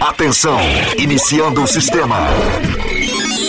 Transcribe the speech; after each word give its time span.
Atenção, 0.00 0.58
iniciando 0.98 1.62
o 1.62 1.66
sistema. 1.66 2.18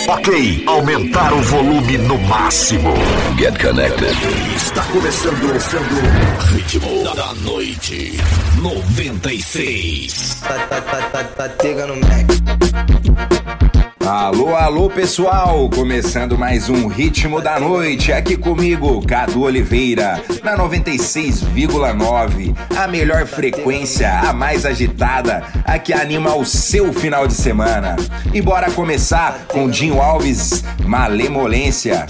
Ok, 0.08 0.64
aumentar 0.66 1.32
o 1.32 1.42
volume 1.42 1.98
no 1.98 2.18
máximo. 2.18 2.94
Get 3.38 3.60
connected. 3.60 4.16
Está 4.56 4.82
começando, 4.84 5.40
começando. 5.40 6.54
Ritmo 6.54 7.04
da 7.14 7.34
noite 7.34 8.18
96. 8.62 10.40
Tá, 10.40 10.58
tá, 10.66 10.80
tá, 10.80 11.02
tá, 11.02 11.24
tá 11.24 11.48
pegando 11.50 11.94
Mac. 11.96 13.77
Alô, 14.08 14.56
alô 14.56 14.88
pessoal, 14.88 15.68
começando 15.68 16.38
mais 16.38 16.70
um 16.70 16.86
Ritmo 16.86 17.42
da 17.42 17.60
Noite, 17.60 18.10
aqui 18.10 18.38
comigo, 18.38 19.06
Cadu 19.06 19.42
Oliveira, 19.42 20.24
na 20.42 20.56
96,9, 20.56 22.56
a 22.74 22.88
melhor 22.88 23.26
frequência, 23.26 24.10
a 24.10 24.32
mais 24.32 24.64
agitada, 24.64 25.44
a 25.62 25.78
que 25.78 25.92
anima 25.92 26.34
o 26.34 26.46
seu 26.46 26.90
final 26.90 27.26
de 27.26 27.34
semana. 27.34 27.96
E 28.32 28.40
bora 28.40 28.70
começar 28.70 29.44
com 29.46 29.68
Dinho 29.68 30.00
Alves, 30.00 30.64
Malemolência. 30.86 32.06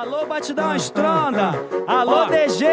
Alô, 0.00 0.24
batidão 0.24 0.74
estronda. 0.74 1.52
Alô, 1.86 2.24
DG. 2.24 2.64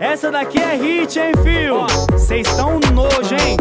Essa 0.00 0.30
daqui 0.30 0.58
é 0.58 0.74
hit, 0.74 1.18
hein, 1.18 1.32
fio? 1.42 2.18
Cês 2.18 2.50
tão 2.56 2.80
nojo, 2.94 3.34
hein? 3.34 3.58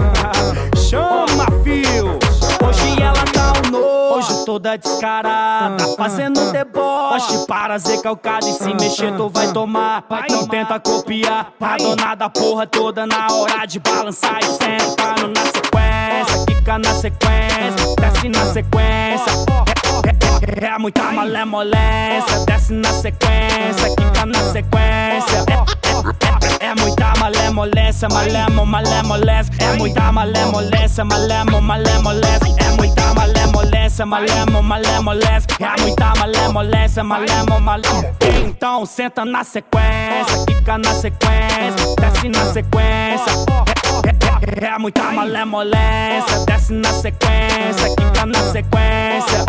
Chama, 0.77 1.45
fio. 1.65 2.17
Hoje 2.65 3.01
ela 3.03 3.25
tá 3.25 3.51
um 3.59 3.71
nojo, 3.71 4.45
toda 4.45 4.77
descarada. 4.77 5.85
Fazendo 5.97 6.49
deboche 6.53 7.45
para 7.45 7.77
ser 7.77 8.01
calcada. 8.01 8.47
E 8.47 8.53
se 8.53 8.73
mexer, 8.73 9.13
tu 9.17 9.27
vai 9.27 9.51
tomar. 9.51 10.05
Não 10.31 10.47
tenta 10.47 10.79
copiar. 10.79 11.51
A 11.59 11.75
dona 11.75 12.15
da 12.15 12.29
porra 12.29 12.65
toda 12.65 13.05
na 13.05 13.27
hora 13.33 13.65
de 13.65 13.81
balançar 13.81 14.39
e 14.39 14.45
sentando 14.45 15.27
na 15.27 15.43
sequência. 15.43 16.45
Fica 16.47 16.79
na 16.79 16.93
sequência, 16.93 17.95
desce 17.99 18.29
na 18.29 18.45
sequência. 18.53 19.82
É, 20.05 20.65
é, 20.65 20.67
é 20.67 20.77
muita 20.77 21.03
malemolência, 21.11 22.45
desce 22.45 22.73
na 22.73 22.93
sequência, 22.93 23.95
quica 23.97 24.25
na 24.25 24.39
sequência. 24.51 25.45
É, 25.49 26.65
é, 26.65 26.69
é 26.71 26.75
muita 26.75 27.13
malemolência, 27.19 28.07
malemo, 28.09 28.65
malemolência. 28.65 29.53
É 29.59 29.77
muita 29.77 30.11
malemolência, 30.11 31.05
malemo, 31.05 31.61
malemolência. 31.61 32.55
É 32.59 32.75
muita 32.75 33.13
malemolência, 33.13 34.05
malemo, 34.05 34.63
malemolência. 34.63 35.47
É 35.59 35.81
muita 35.81 36.13
malemolência, 36.15 37.03
malemo, 37.03 37.59
malemolência. 37.59 38.13
Então 38.45 38.85
senta 38.85 39.23
na 39.23 39.43
sequência, 39.43 40.45
quica 40.47 40.77
na 40.77 40.93
sequência, 40.93 41.95
desce 41.99 42.29
na 42.29 42.45
sequência. 42.53 43.82
É, 44.05 44.65
é, 44.65 44.69
é 44.69 44.77
muita 44.77 45.03
malemolência, 45.11 46.45
desce 46.45 46.73
na 46.73 46.93
sequência, 46.93 47.95
quica 47.97 48.25
na 48.25 48.39
sequência. 48.51 49.45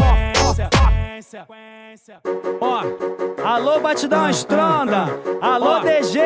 Ó, 2.61 2.83
alô 3.45 3.81
batidão 3.81 4.29
estronda, 4.29 5.07
alô 5.41 5.81
DG, 5.81 6.21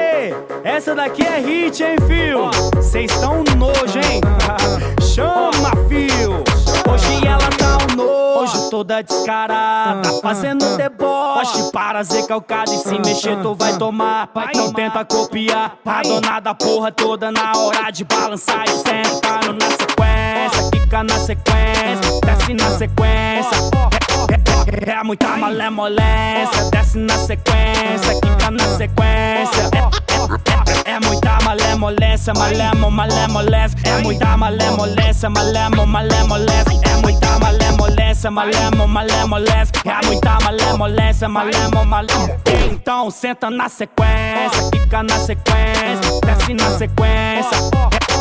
essa 0.65 0.95
daqui 0.95 1.23
é 1.23 1.39
hit, 1.41 1.83
hein, 1.83 1.97
fio? 2.07 2.83
Cês 2.83 3.11
tão 3.19 3.45
nojo, 3.57 3.99
hein? 3.99 4.21
Chama, 5.03 5.71
fio. 5.89 6.48
Hoje 6.91 7.27
ela 7.27 7.51
tá 7.51 7.79
um 7.93 7.97
nojo, 7.97 8.71
toda 8.71 9.03
descarada, 9.03 10.21
fazendo 10.23 10.77
deboche 10.77 11.71
para 11.73 12.03
ser 12.03 12.27
calcada 12.27 12.73
e 12.73 12.79
se 12.79 12.99
mexer 12.99 13.37
tu 13.43 13.55
vai 13.55 13.77
tomar. 13.77 14.31
Não 14.55 14.73
tenta 14.73 15.05
copiar 15.05 15.77
a 15.85 16.03
dona 16.03 16.41
da 16.41 16.55
porra 16.55 16.91
toda 16.91 17.31
na 17.31 17.53
hora 17.57 17.91
de 17.91 18.05
balançar 18.05 18.65
e 18.65 18.71
sentando 18.71 19.53
na 19.53 19.71
sequência, 19.71 20.71
fica 20.73 21.03
na 21.03 21.19
sequência, 21.19 22.21
desce 22.25 22.55
na 22.55 22.71
sequência. 22.79 24.08
É, 24.31 24.91
é, 24.91 24.95
é 24.99 25.03
muita 25.03 25.29
malemolência, 25.37 26.71
desce 26.71 26.99
na 26.99 27.19
sequência, 27.19 28.21
quica 28.21 28.51
na 28.51 28.77
sequência. 28.77 29.71
É, 29.75 30.91
é, 30.91 30.95
é 30.97 31.01
muita 31.01 31.39
malemolência, 31.45 32.33
malemo, 32.35 32.91
malemolência. 32.91 33.79
É 33.85 34.03
muita 34.03 34.37
malemolência, 34.37 35.31
malemo, 35.31 35.87
malemolência. 35.87 36.81
É 36.85 36.97
muita 37.01 37.39
malemolência, 37.39 38.31
malemo, 38.31 38.89
malemolência. 38.89 39.73
É 39.85 40.07
muita 40.07 40.39
malemolência, 40.41 41.29
malemo, 41.29 41.85
malemolência. 41.85 42.39
Então 42.71 43.11
senta 43.11 43.51
na 43.51 43.69
sequência, 43.69 44.71
quica 44.73 45.03
na 45.03 45.19
sequência, 45.19 46.21
desce 46.25 46.55
na 46.55 46.71
sequência. 46.79 47.57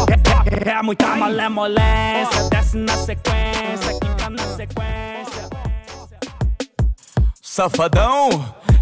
É, 0.09 0.69
é, 0.69 0.73
é 0.73 0.81
muita 0.81 1.07
malemolência, 1.15 2.49
desce 2.49 2.77
na 2.77 2.97
sequência, 2.97 3.99
quica 3.99 4.29
na 4.29 4.43
sequência. 4.55 5.26
Safadão, 7.57 8.29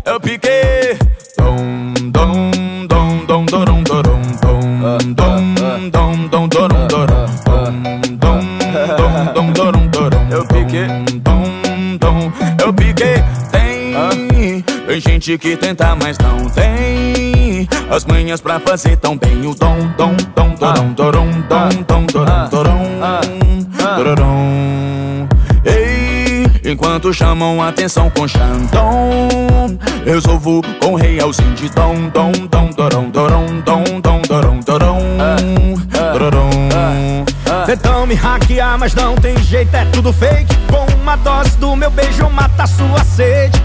eu 0.03 0.19
piquei. 0.19 0.99
Dom, 1.37 1.93
dom, 2.11 2.51
dom, 2.89 3.25
dom, 3.25 3.45
dorom, 3.45 3.81
dorom, 3.83 4.21
dom, 4.41 5.13
dom, 5.13 5.89
dom, 5.89 6.27
dom, 6.27 6.47
dorom, 6.49 6.87
dorom, 6.87 7.25
dom, 7.45 8.57
dom, 8.97 9.33
dom, 9.33 9.51
dorom, 9.53 9.87
dorom. 9.87 10.27
Eu 10.29 10.45
piquei. 10.47 10.87
Dom, 11.21 11.97
dom, 12.01 12.33
eu 12.61 12.73
piquei. 12.73 13.23
Tem, 13.49 14.61
tem 14.61 14.99
gente 14.99 15.37
que 15.37 15.55
tenta, 15.55 15.95
mas 15.95 16.17
não 16.17 16.49
tem 16.49 17.69
as 17.89 18.03
manhas 18.03 18.41
pra 18.41 18.59
fazer 18.59 18.97
tão 18.97 19.17
bem 19.17 19.39
o 19.45 19.55
dom, 19.55 19.87
dom, 19.95 20.17
dom, 20.35 20.53
dorom, 20.55 20.91
dorom, 20.91 21.31
dom, 21.47 21.69
dom, 21.87 22.05
dorom, 22.07 22.49
dorom, 22.49 24.03
dorom. 24.03 25.34
Enquanto 26.67 27.13
chamam 27.13 27.61
atenção 27.61 28.09
com 28.09 28.27
Xandão, 28.27 29.29
resolvo 30.03 30.63
com 30.81 30.95
realzinho 30.95 31.53
de 31.53 31.69
dom, 31.69 32.09
dom, 32.09 32.31
dom, 32.49 32.69
dorom, 32.71 33.09
dorom, 33.11 33.61
dom, 33.61 33.83
dom, 34.01 34.21
dorom, 34.21 34.59
dorom, 34.61 35.75
dorom. 36.17 37.25
Tentam 37.67 38.07
me 38.07 38.15
hackear, 38.15 38.79
mas 38.79 38.95
não 38.95 39.13
tem 39.13 39.37
jeito, 39.43 39.75
é 39.75 39.85
tudo 39.85 40.11
fake. 40.11 40.55
Com 40.67 40.85
uma 41.01 41.15
dose 41.17 41.55
do 41.57 41.75
meu 41.75 41.91
beijo 41.91 42.27
mata 42.31 42.65
sua 42.65 43.03
sede. 43.03 43.61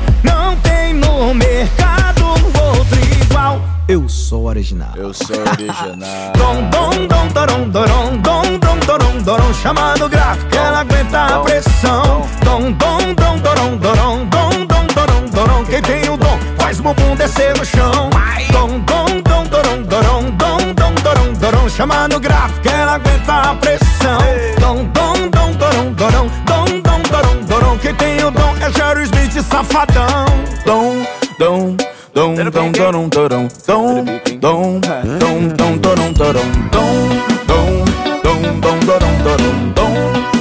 Original. 4.50 4.90
Eu 4.96 5.14
sou 5.14 5.36
original. 5.36 6.32
Dom, 6.36 6.68
dom, 6.70 7.06
dom, 7.06 7.28
dorom, 7.28 7.68
dorom, 7.70 8.16
dom, 8.18 8.58
dom, 8.58 8.78
dorom, 8.86 9.22
dorom. 9.22 9.54
Chamando 9.54 10.08
gráfico, 10.08 10.56
ela 10.56 10.80
aguenta 10.80 11.36
a 11.36 11.40
pressão. 11.40 12.26
Dom, 12.44 12.72
dom, 12.72 13.14
dom, 13.14 13.38
dorom, 13.38 13.76
dorom, 13.76 14.26
dom, 14.26 14.66
dom, 14.66 14.86
dorom, 14.94 15.26
dorom. 15.32 15.64
Quem 15.64 15.80
tem 15.82 16.08
o 16.10 16.16
dom 16.16 16.38
faz 16.58 16.80
o 16.80 16.82
bumbum 16.82 17.14
descer 17.16 17.56
no 17.56 17.64
chão. 17.64 18.10
Dom, 18.50 18.80
dom, 18.80 19.20
dom, 19.22 19.44
dorom, 19.44 19.82
dorom, 19.82 20.30
dom, 20.32 20.74
dom, 20.74 20.94
dorom, 21.02 21.32
dorom. 21.34 21.68
Chamando 21.68 22.18
gráfico, 22.18 22.68
ela 22.68 22.94
aguenta 22.94 23.50
a 23.50 23.54
pressão. 23.54 24.18
Dom, 24.60 24.84
dom, 24.86 25.28
dom, 25.30 25.52
dorom, 25.52 25.92
dorom, 25.92 26.28
dom, 26.44 26.80
dom, 26.80 27.02
dorom, 27.02 27.44
dorom. 27.46 27.78
Quem 27.78 27.94
tem 27.94 28.24
o 28.24 28.30
dom 28.30 28.54
é 28.60 28.70
Jerry 28.72 29.04
Smith, 29.04 29.44
safadão. 29.44 30.26
Dom, 30.66 31.06
dom, 31.38 31.76
dom, 32.12 32.34
dom, 32.34 32.72
dorom, 32.72 33.08
dorom, 33.08 33.48
dom, 33.66 34.04
dom, 34.40 34.80
dom, 34.80 35.48
dom, 35.56 35.78
dorom, 35.78 36.12
dorom, 36.14 36.50
dom, 36.72 37.08
dom, 37.46 37.84
dom, 38.22 38.60
dom, 38.60 38.78
dorom, 38.86 39.16
dorom, 39.22 39.72
dom, 39.74 39.92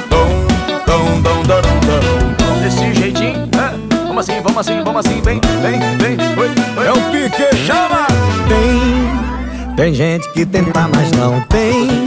dom, 0.10 0.48
dom, 0.86 1.22
dom, 1.22 1.44
dorom, 1.44 1.80
dorom. 1.82 2.62
Desse 2.62 2.94
jeitinho, 2.94 3.50
é? 3.54 4.06
Vamos 4.08 4.30
assim, 4.30 4.42
vamos 4.42 4.58
assim, 4.58 4.84
vamos 4.84 5.06
assim, 5.06 5.22
vem, 5.22 5.42
vem, 5.62 5.80
vem, 5.98 6.18
oi, 6.38 6.50
oi. 6.78 6.88
É 6.88 6.92
o 6.92 7.02
pique, 7.12 7.56
chama! 7.66 8.08
Tem, 8.48 9.76
tem 9.76 9.94
gente 9.94 10.31
que 10.31 10.46
tenta, 10.46 10.88
mas 10.94 11.12
não 11.12 11.40
tem 11.42 12.06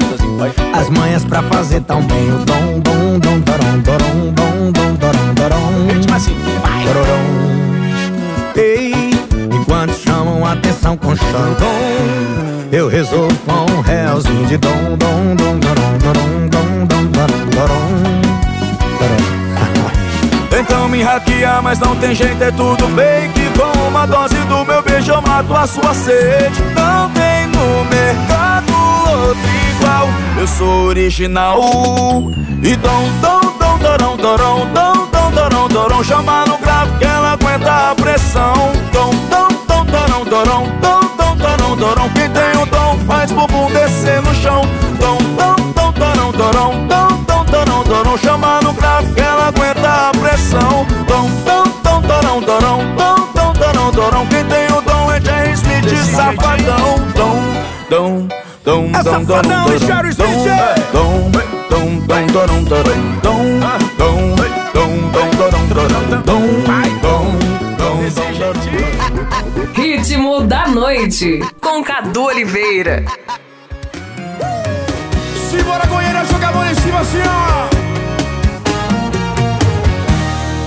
As 0.74 0.91
manhas 0.91 1.24
pra 1.24 1.42
fazer 1.42 1.80
tão 1.82 2.03
bem 2.03 2.30
O 2.32 2.38
dom, 2.44 2.80
dom, 2.80 3.18
dom, 3.18 3.41
dorom, 3.41 3.78
dorom, 3.80 4.33
dom, 4.33 4.72
dom, 4.72 4.94
dorom, 4.94 5.34
dorom 5.34 6.15
assim, 6.15 6.36
vai. 6.62 6.84
Dororom. 6.84 7.53
Ei, 8.56 9.02
atenção 10.47 10.97
com 10.97 11.15
Xandão 11.15 11.68
Eu 12.71 12.89
resolvo 12.89 13.36
com 13.47 13.72
um 13.72 13.80
realzinho 13.80 14.47
de 14.47 14.56
dom, 14.56 14.97
dom, 14.98 15.36
dom, 15.36 15.59
dorom, 15.59 15.98
dom, 15.98 16.48
dom, 16.48 16.86
dorom, 16.86 16.86
dorom 16.86 17.53
Dorom. 17.53 18.12
Tentam 20.50 20.89
me 20.89 21.03
hackear, 21.03 21.62
mas 21.62 21.78
não 21.78 21.97
tem 21.97 22.15
jeito, 22.15 22.42
é 22.42 22.50
tudo 22.50 22.86
fake. 22.89 23.41
Com 23.59 23.89
uma 23.89 24.06
dose 24.06 24.34
do 24.34 24.65
meu 24.65 24.83
beijo 24.83 25.12
eu 25.12 25.22
mato 25.22 25.54
a 25.54 25.66
sua 25.66 25.94
sede. 25.94 26.62
Não 26.74 27.10
tem 27.10 27.47
no 27.47 27.84
mercado 27.84 28.72
outro 29.10 29.50
igual. 29.71 30.09
Eu 30.39 30.47
sou 30.47 30.86
original. 30.86 31.59
E 32.62 32.77
dom, 32.77 33.09
dom, 33.21 33.41
dom, 33.59 33.78
dorão, 33.78 34.16
dorão, 34.16 34.66
dom, 34.72 35.09
dom, 35.10 35.30
dorão, 35.30 35.68
dorão. 35.68 36.04
Chama 36.04 36.44
no 36.47 36.59
grave 36.59 36.98
que 36.98 37.04
ela 37.04 37.33
aguenta 37.33 37.91
a 37.91 37.94
pressão. 37.94 38.72
Dom, 38.92 39.11
dorão, 40.32 40.64
dom, 40.80 41.00
dom, 41.18 41.36
torão, 41.36 41.76
torão 41.76 42.08
Quem 42.14 42.30
tem 42.30 42.62
o 42.62 42.64
dom 42.66 42.98
faz 43.06 43.30
bumbum 43.30 43.70
descer 43.70 44.22
no 44.22 44.34
chão 44.34 44.62
Dom, 44.98 45.18
dom, 45.36 45.72
dom, 45.74 45.92
torão, 45.92 46.32
torão 46.32 46.86
Dom, 46.86 47.22
dom, 47.24 47.44
torão, 47.44 47.84
torão 47.84 48.16
Chama 48.16 48.60
no 48.62 48.72
grave 48.72 49.12
que 49.12 49.20
ela 49.20 49.48
aguenta 49.48 50.08
a 50.08 50.10
pressão 50.12 50.86
Dom, 51.06 51.28
dom, 51.44 51.64
dom, 51.84 52.00
torão, 52.00 52.42
torão 52.42 52.78
Dom, 52.96 53.28
dom, 53.34 53.52
torão, 53.52 53.92
torão 53.92 54.26
Quem 54.28 54.44
tem 54.46 54.66
o 54.68 54.80
dom 54.80 55.12
é 55.12 55.20
Jerry 55.20 55.52
Smith, 55.52 56.14
safadão 56.14 56.96
Dom, 57.14 57.42
dom, 57.90 58.28
dom, 58.64 58.90
dom, 58.90 59.02
dom, 59.02 59.68
dom, 63.22 63.60
dom, 63.60 63.60
dom, 63.98 64.34
dom, 64.72 64.96
dom, 65.12 65.30
dom, 65.36 65.68
dom, 65.68 66.08
dom, 66.08 66.22
dom, 66.22 66.91
Ritmo 69.74 70.42
da 70.42 70.66
noite, 70.66 71.41
com 71.60 71.82
Cadu 71.82 72.24
Oliveira. 72.24 73.04
Simbora, 75.48 75.86
Goiânia, 75.86 76.24
joga 76.24 76.48
a 76.48 76.53
mão 76.53 76.66
em 76.66 76.74
cima 76.74 77.00
assim, 77.00 77.22
ó. 77.26 77.68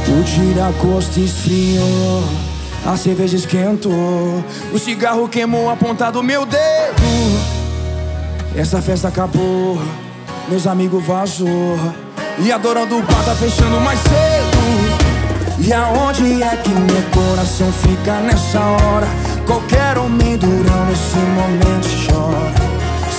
O 0.10 0.24
tiracosto 0.24 1.20
esfriou, 1.20 2.24
a 2.86 2.96
cerveja 2.98 3.36
esquentou, 3.36 4.44
o 4.74 4.80
cigarro 4.80 5.28
queimou 5.28 5.70
a 5.70 5.76
ponta 5.76 6.12
do 6.12 6.24
meu 6.24 6.46
dedo. 6.46 7.04
Essa 8.56 8.82
festa 8.82 9.10
acabou, 9.10 9.78
meus 10.48 10.66
amigos 10.66 11.06
vazou, 11.06 11.78
e 12.40 12.52
adorando 12.52 12.98
o 12.98 13.02
bar 13.04 13.24
tá 13.26 13.36
fechando 13.36 13.80
mais 13.82 14.00
cedo. 14.00 15.05
E 15.58 15.72
aonde 15.72 16.44
é 16.44 16.58
que 16.58 16.70
meu 16.70 17.02
coração 17.14 17.72
fica 17.72 18.14
nessa 18.20 18.60
hora? 18.60 19.08
Qualquer 19.46 19.98
homem 19.98 20.38
durão 20.38 20.86
nesse 20.86 21.18
momento 21.18 21.88
chora. 22.06 22.54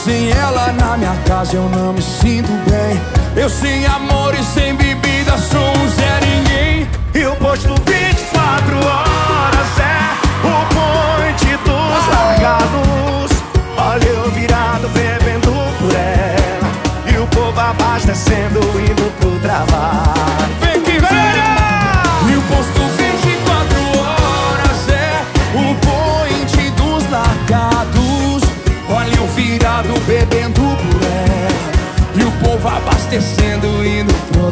Sem 0.05 0.31
ela 0.31 0.71
na 0.73 0.97
minha 0.97 1.17
casa 1.27 1.57
eu 1.57 1.69
não 1.71 1.95
me 1.95 2.03
sinto 2.03 2.53
bem. 2.71 3.01
Eu 3.35 3.49
sem 3.49 3.87
amor 3.87 4.35
e 4.35 4.45
sem 4.45 4.75
bebida 4.77 5.37
sou 5.39 5.61
um 5.61 5.89
zero 5.89 6.27
ninguém. 6.27 6.89
Eu 7.15 7.35
posto 7.37 7.69
24 7.69 8.77
horas, 8.77 9.79
é 9.81 10.47
o 10.47 10.59
ponte 10.75 11.57
dos 11.65 12.15
largados. 12.15 13.31
Olha 13.79 14.09
eu 14.09 14.31
virado 14.31 14.89
bebendo 14.91 15.53
por 15.79 15.95
ela. 15.95 17.15
E 17.15 17.19
o 17.19 17.27
povo 17.29 17.59
abastecendo 17.59 18.61
indo 18.79 19.11
pro 19.19 19.31
trabalho. 19.41 20.46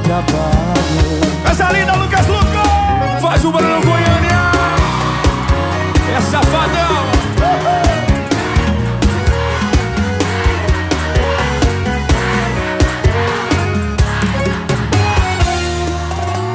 trabalho. 0.00 0.75
Essa 1.50 1.70
linda, 1.73 1.94
Lucas 1.94 2.26
Lucas! 2.26 3.23
Faz 3.23 3.44
o 3.44 3.52
Bruno 3.52 3.81
Goiânia! 3.81 4.50
É 6.17 6.20
safadão! 6.20 7.14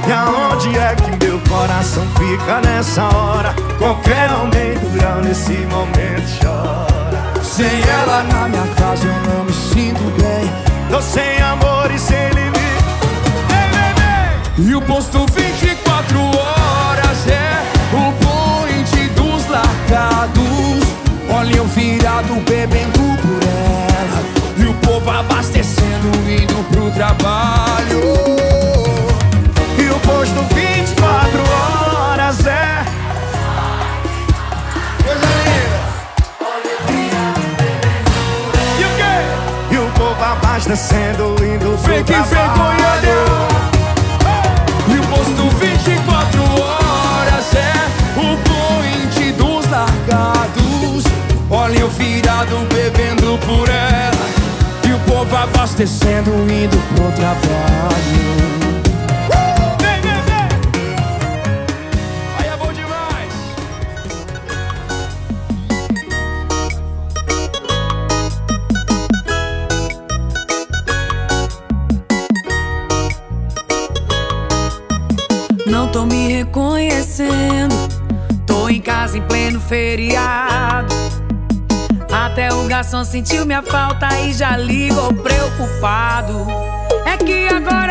E 0.08 0.12
aonde 0.12 0.78
é 0.78 0.96
que 0.96 1.26
meu 1.26 1.40
coração 1.42 2.04
fica 2.18 2.62
nessa 2.62 3.04
hora? 3.16 3.54
Qualquer 3.78 4.32
homem 4.34 4.74
durão 4.80 5.22
nesse 5.22 5.54
momento 5.68 6.00
chora 6.42 7.44
Sem 7.44 7.82
ela 7.88 8.24
na 8.24 8.50
minha 8.50 8.68
casa 8.76 9.06
eu 9.06 9.14
não 9.32 9.44
me 9.46 9.54
sinto 9.54 10.04
bem 10.20 10.52
Tô 10.90 11.00
sem 11.00 11.40
amor 11.42 11.92
e 11.92 12.00
sem 12.00 12.39
e 14.62 14.76
o 14.76 14.82
posto 14.82 15.26
24 15.34 16.20
horas 16.20 17.28
é 17.28 17.64
o 17.96 18.12
point 18.12 19.08
dos 19.16 19.48
lacados. 19.48 20.84
eu 21.56 21.66
virado 21.66 22.34
bebendo 22.46 23.00
por 23.22 23.42
ela. 23.42 24.22
E 24.58 24.66
o 24.66 24.74
povo 24.76 25.10
abastecendo, 25.10 26.10
indo 26.30 26.62
pro 26.72 26.92
trabalho. 26.92 28.02
E 29.78 29.90
o 29.90 30.00
posto 30.02 30.44
24 30.54 31.42
horas 32.12 32.46
é. 32.46 32.84
Coisa 35.06 35.26
linda! 35.46 35.80
E 38.78 38.84
o 38.84 38.90
quê? 38.98 39.16
E 39.72 39.78
o 39.78 39.90
povo 39.92 40.22
abastecendo, 40.22 41.36
indo 41.46 41.82
pro 41.82 41.94
Fique 41.94 42.14
trabalho. 42.30 42.80
Fique! 42.98 43.49
por 53.38 53.70
ela 53.70 54.30
E 54.88 54.94
o 54.94 55.00
povo 55.02 55.36
abastecendo, 55.36 56.32
indo 56.52 56.78
pro 56.96 57.12
trabalho. 57.12 58.59
coração 82.90 83.06
sentiu 83.06 83.46
minha 83.46 83.62
falta 83.62 84.08
e 84.22 84.34
já 84.34 84.58
ligou 84.58 85.14
preocupado. 85.14 86.48
É 87.06 87.16
que 87.18 87.48
agora 87.48 87.89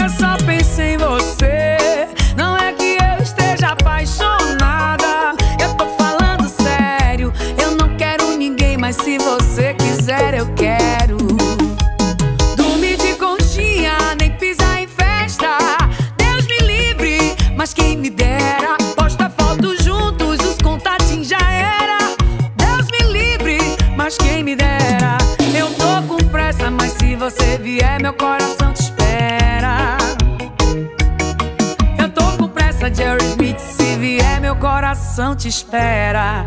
te 35.48 35.56
espera. 35.56 36.44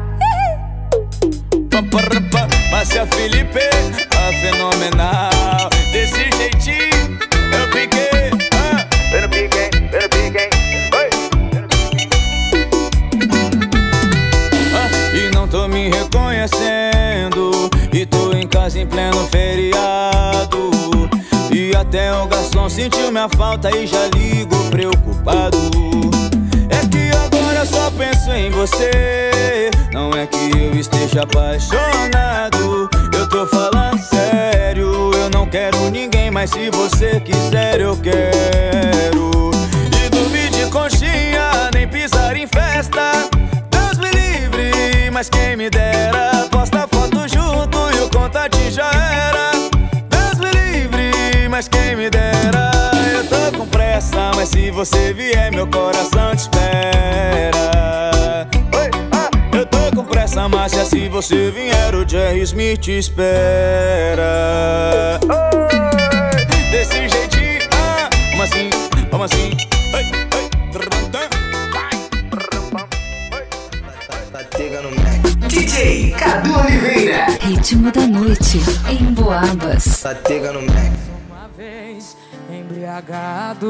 Márcia 2.70 3.08
Felipe, 3.08 3.60
a 4.16 4.32
fenomenal. 4.42 5.70
Desse 5.92 6.30
jeitinho, 6.38 7.18
eu 7.52 7.68
piquei. 7.72 8.30
Eu 9.12 9.28
piquei, 9.30 9.70
eu 9.92 10.10
piquei. 10.10 10.50
E 15.14 15.36
não 15.36 15.48
tô 15.48 15.68
me 15.68 15.90
reconhecendo. 15.90 17.70
E 17.92 18.06
tô 18.06 18.34
em 18.34 18.48
casa 18.48 18.80
em 18.80 18.86
pleno 18.86 19.28
feriado. 19.32 20.70
E 21.52 21.76
até 21.76 22.14
o 22.14 22.28
garçom 22.28 22.70
sentiu 22.70 23.12
minha 23.12 23.28
falta 23.30 23.76
e 23.76 23.88
já 23.88 24.01
Me 62.54 62.76
te 62.76 62.98
espera. 62.98 64.28
Oi, 65.24 66.70
desse 66.70 67.08
jeitinho, 67.08 67.70
ah, 67.74 68.10
vamos 68.32 68.52
assim, 68.52 68.70
vamos 69.10 69.32
assim. 69.32 69.52
Tá, 69.92 70.00
tá, 70.30 70.38
tá 74.32 75.48
DJ 75.48 76.12
Cadu 76.12 76.60
Oliveira. 76.60 77.28
Ritmo 77.40 77.90
da 77.92 78.06
noite 78.08 78.60
em 78.90 79.14
Boabas. 79.14 79.84
Satega 79.84 80.52
no 80.52 80.62
Mac. 80.62 80.92
Uma 81.30 81.48
vez 81.58 82.18
embriagado 82.50 83.62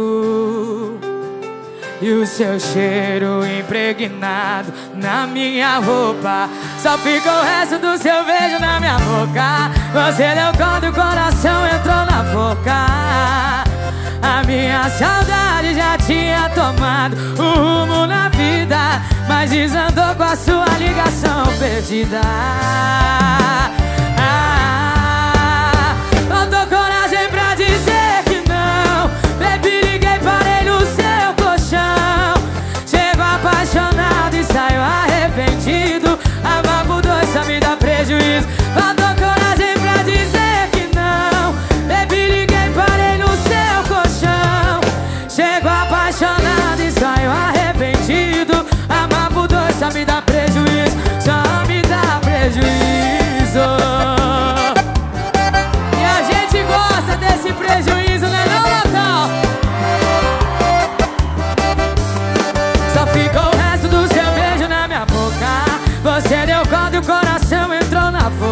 e 2.01 2.11
o 2.11 2.25
seu 2.25 2.59
cheiro 2.59 3.45
impregnado 3.45 4.73
na 4.95 5.27
minha 5.27 5.77
roupa. 5.77 6.49
Só 6.79 6.97
ficou 6.97 7.31
o 7.31 7.43
resto 7.43 7.77
do 7.77 7.97
seu 7.97 8.25
beijo 8.25 8.59
na 8.59 8.79
minha 8.79 8.97
boca. 8.97 9.71
Você 9.93 10.33
deu 10.33 10.51
conta 10.57 10.89
o 10.89 10.93
coração 10.93 11.65
entrou 11.67 12.05
na 12.05 12.23
boca. 12.33 13.71
A 14.23 14.43
minha 14.45 14.89
saudade 14.89 15.75
já 15.75 15.97
tinha 15.97 16.49
tomado 16.49 17.15
o 17.37 17.85
rumo 17.85 18.07
na 18.07 18.29
vida, 18.29 19.01
mas 19.27 19.51
desandou 19.51 20.15
com 20.15 20.23
a 20.23 20.35
sua 20.35 20.65
ligação 20.77 21.45
perdida. 21.59 22.21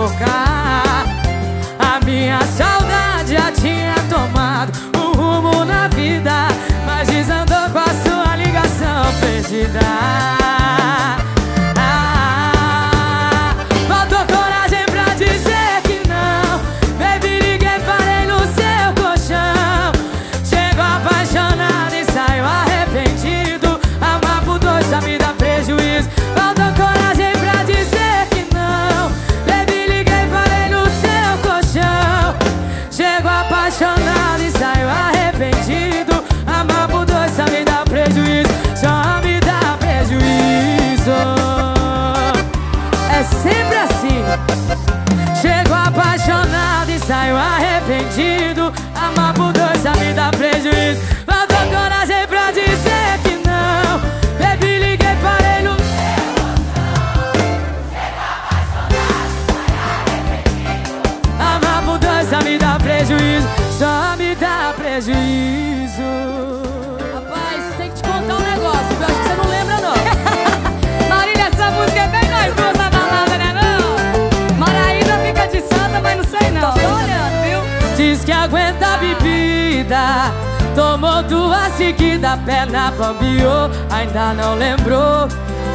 Boca 0.09 1.05
A 1.79 2.05
minha 2.05 2.39
saudade 2.41 3.33
já 3.33 3.51
tinha 3.51 3.95
tomado 4.09 4.71
um 4.97 5.11
rumo 5.15 5.65
na 5.65 5.87
vida 5.89 6.47
Mas 6.85 7.07
desandou 7.07 7.69
com 7.71 7.79
a 7.79 7.93
sua 8.03 8.35
ligação 8.35 9.13
perdida 9.19 10.38
Diz 77.99 78.23
que 78.23 78.31
aguenta 78.31 78.93
a 78.93 78.97
bebida. 78.97 80.31
Tomou 80.73 81.21
duas 81.23 81.73
seguidas, 81.73 82.39
perna 82.45 82.91
bambiou 82.91 83.69
Ainda 83.89 84.33
não 84.35 84.55
lembrou. 84.55 85.27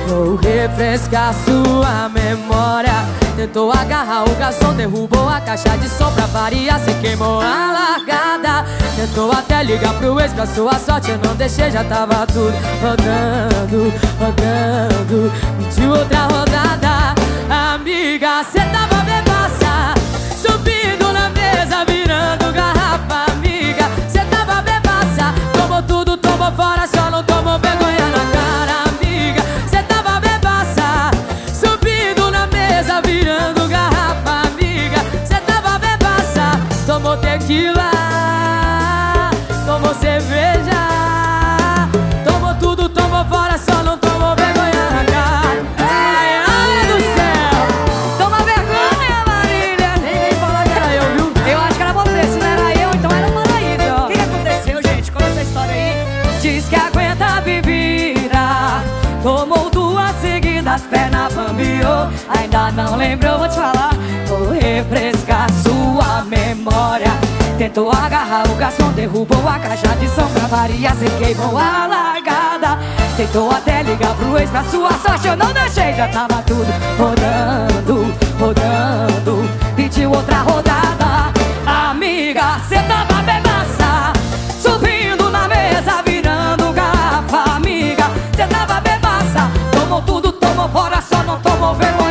Vou 0.09 0.37
refrescar 0.37 1.35
sua 1.35 2.09
memória. 2.09 3.05
Tentou 3.37 3.71
agarrar 3.71 4.25
o 4.25 4.35
garçom, 4.37 4.73
derrubou 4.73 5.29
a 5.29 5.39
caixa 5.39 5.77
de 5.77 5.87
som 5.87 6.11
pra 6.13 6.25
variar 6.25 6.81
Cê 6.81 6.95
queimou 6.95 7.43
a 7.43 7.73
largada. 7.73 8.65
Tentou 8.97 9.31
até 9.31 9.63
ligar 9.63 9.93
pro 9.99 10.19
ex 10.19 10.33
pra 10.33 10.47
sua 10.47 10.79
sorte 10.79 11.11
Eu 11.11 11.19
não 11.19 11.37
deixei, 11.37 11.71
já 11.71 11.85
tava 11.85 12.27
tudo 12.27 12.55
rodando, 12.81 13.93
rodando. 14.19 15.33
Pediu 15.59 15.91
outra 15.91 16.23
rodada 16.23 17.15
Amiga, 17.75 18.43
fora, 26.55 26.87
só 26.87 27.11
não 27.11 27.23
tomou 27.25 27.59
vergonha 27.59 28.07
na 28.09 28.25
cara, 28.33 28.89
amiga. 28.89 29.43
Cê 29.69 29.83
tava 29.83 30.21
bebaça 30.21 31.11
Subindo 31.53 32.31
na 32.31 32.47
mesa, 32.47 33.01
virando 33.03 33.69
garrafa, 33.69 34.49
amiga. 34.49 34.99
Cê 35.25 35.37
tava 35.47 35.79
bebaça 35.79 36.61
Tomou 36.87 37.17
tequila 37.17 37.91
Tomou 39.67 39.95
cerveja 39.95 40.54
lembrou, 63.05 63.39
vou 63.39 63.49
te 63.49 63.55
falar. 63.55 63.93
Vou 64.27 64.51
refrescar 64.51 65.47
sua 65.63 66.25
memória. 66.25 67.13
Tentou 67.59 67.91
agarrar 67.91 68.49
o 68.51 68.55
garçom, 68.57 68.91
derrubou 68.93 69.49
a 69.49 69.59
caixa 69.59 69.95
de 70.01 70.09
som 70.09 70.27
pra 70.29 70.47
variar 70.49 70.97
Cê 70.97 71.07
queimou 71.19 71.57
a 71.57 71.87
largada. 71.87 72.79
Tentou 73.17 73.51
até 73.51 73.83
ligar 73.83 74.15
pro 74.17 74.39
ex 74.39 74.51
pra 74.51 74.65
sua 74.65 74.93
sorte. 74.93 75.29
Eu 75.29 75.37
não 75.37 75.53
deixei, 75.53 75.93
já 75.95 76.09
tava 76.09 76.43
tudo 76.43 76.67
rodando, 76.99 78.15
rodando. 78.41 79.49
Pediu 79.77 80.11
outra 80.11 80.39
rodada. 80.39 81.33
Amiga, 81.67 82.59
cê 82.69 82.77
tava 82.77 83.23
bebaça. 83.23 84.13
Subindo 84.61 85.31
na 85.31 85.47
mesa, 85.47 86.03
virando 86.05 86.73
garrafa, 86.73 87.57
amiga 87.57 88.11
Cê 88.35 88.47
tava 88.47 88.81
bebaça. 88.81 89.51
Tomou 89.73 90.03
tudo, 90.03 90.33
tomou 90.33 90.69
fora, 90.71 91.01
só 91.01 91.23
não 91.23 91.39
tomou 91.41 91.75
vergonha 91.75 92.04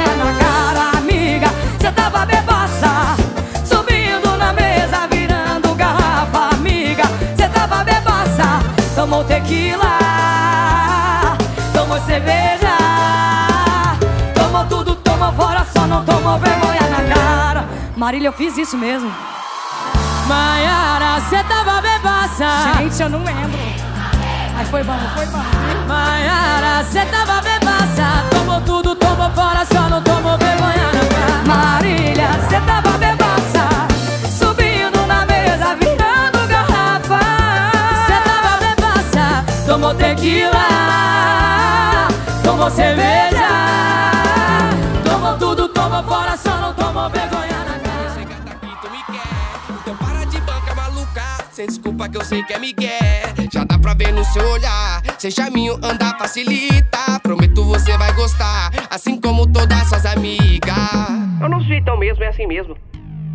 Tomou 9.03 9.21
tequila 9.25 9.97
Tomou 11.73 11.99
cerveja 12.05 12.77
Tomou 14.33 14.65
tudo, 14.65 14.95
tomou 14.95 15.29
fora, 15.33 15.65
só 15.75 15.85
não 15.85 16.05
tomou 16.05 16.39
vergonha 16.39 16.79
na 16.89 17.13
cara 17.13 17.65
Marília, 17.97 18.29
eu 18.29 18.31
fiz 18.31 18.57
isso 18.57 18.77
mesmo. 18.77 19.11
Maiara, 20.25 21.19
cê 21.29 21.43
tava 21.43 21.81
bebaça 21.81 22.47
Gente, 22.77 23.01
eu 23.01 23.09
não 23.09 23.19
lembro. 23.25 23.59
Mas 24.55 24.69
foi 24.69 24.83
bom, 24.85 24.97
foi 25.13 25.25
bom. 25.25 25.43
Maiara, 25.85 26.85
cê 26.85 27.05
tava 27.05 27.41
bebaça 27.41 28.23
Tomou 28.31 28.61
tudo, 28.61 28.95
tomou 28.95 29.29
fora, 29.31 29.65
só 29.65 29.89
não 29.89 30.01
tomou 30.01 30.37
vergonha 30.37 30.91
na 30.93 31.05
cara 31.13 31.57
Marília, 31.57 32.29
Cê 32.49 32.61
tava 32.61 32.97
bebaça 32.97 33.22
Tomou 39.73 39.95
tequila, 39.95 40.67
tomou 42.43 42.69
cerveja. 42.69 43.47
Tomou 45.03 45.35
tudo, 45.39 45.67
tomou 45.69 46.03
fora, 46.03 46.37
só 46.37 46.55
não 46.59 46.75
tomou 46.75 47.09
vergonha 47.09 47.57
na 47.65 47.79
cara. 47.79 48.09
Chega 48.13 48.35
daqui, 48.45 48.67
tu 48.79 48.91
me 48.91 49.03
quer. 49.05 49.73
Então 49.81 49.97
para 49.97 50.25
de 50.25 50.39
banca 50.41 50.75
maluca. 50.75 51.23
Sem 51.51 51.65
desculpa 51.65 52.07
que 52.07 52.17
eu 52.17 52.23
sei 52.23 52.43
que 52.43 52.53
é 52.53 52.59
Miguel. 52.59 52.91
Já 53.51 53.63
dá 53.63 53.79
pra 53.79 53.95
ver 53.95 54.13
no 54.13 54.23
seu 54.25 54.47
olhar. 54.47 55.01
Sem 55.17 55.31
chaminho 55.31 55.79
andar 55.81 56.19
facilita. 56.19 57.19
Prometo 57.23 57.65
você 57.65 57.97
vai 57.97 58.13
gostar. 58.13 58.69
Assim 58.91 59.19
como 59.19 59.47
todas 59.47 59.89
suas 59.89 60.05
amigas. 60.05 60.77
Eu 61.41 61.49
não 61.49 61.59
sei, 61.65 61.79
então 61.79 61.97
mesmo, 61.97 62.23
é 62.23 62.27
assim 62.27 62.45
mesmo. 62.45 62.77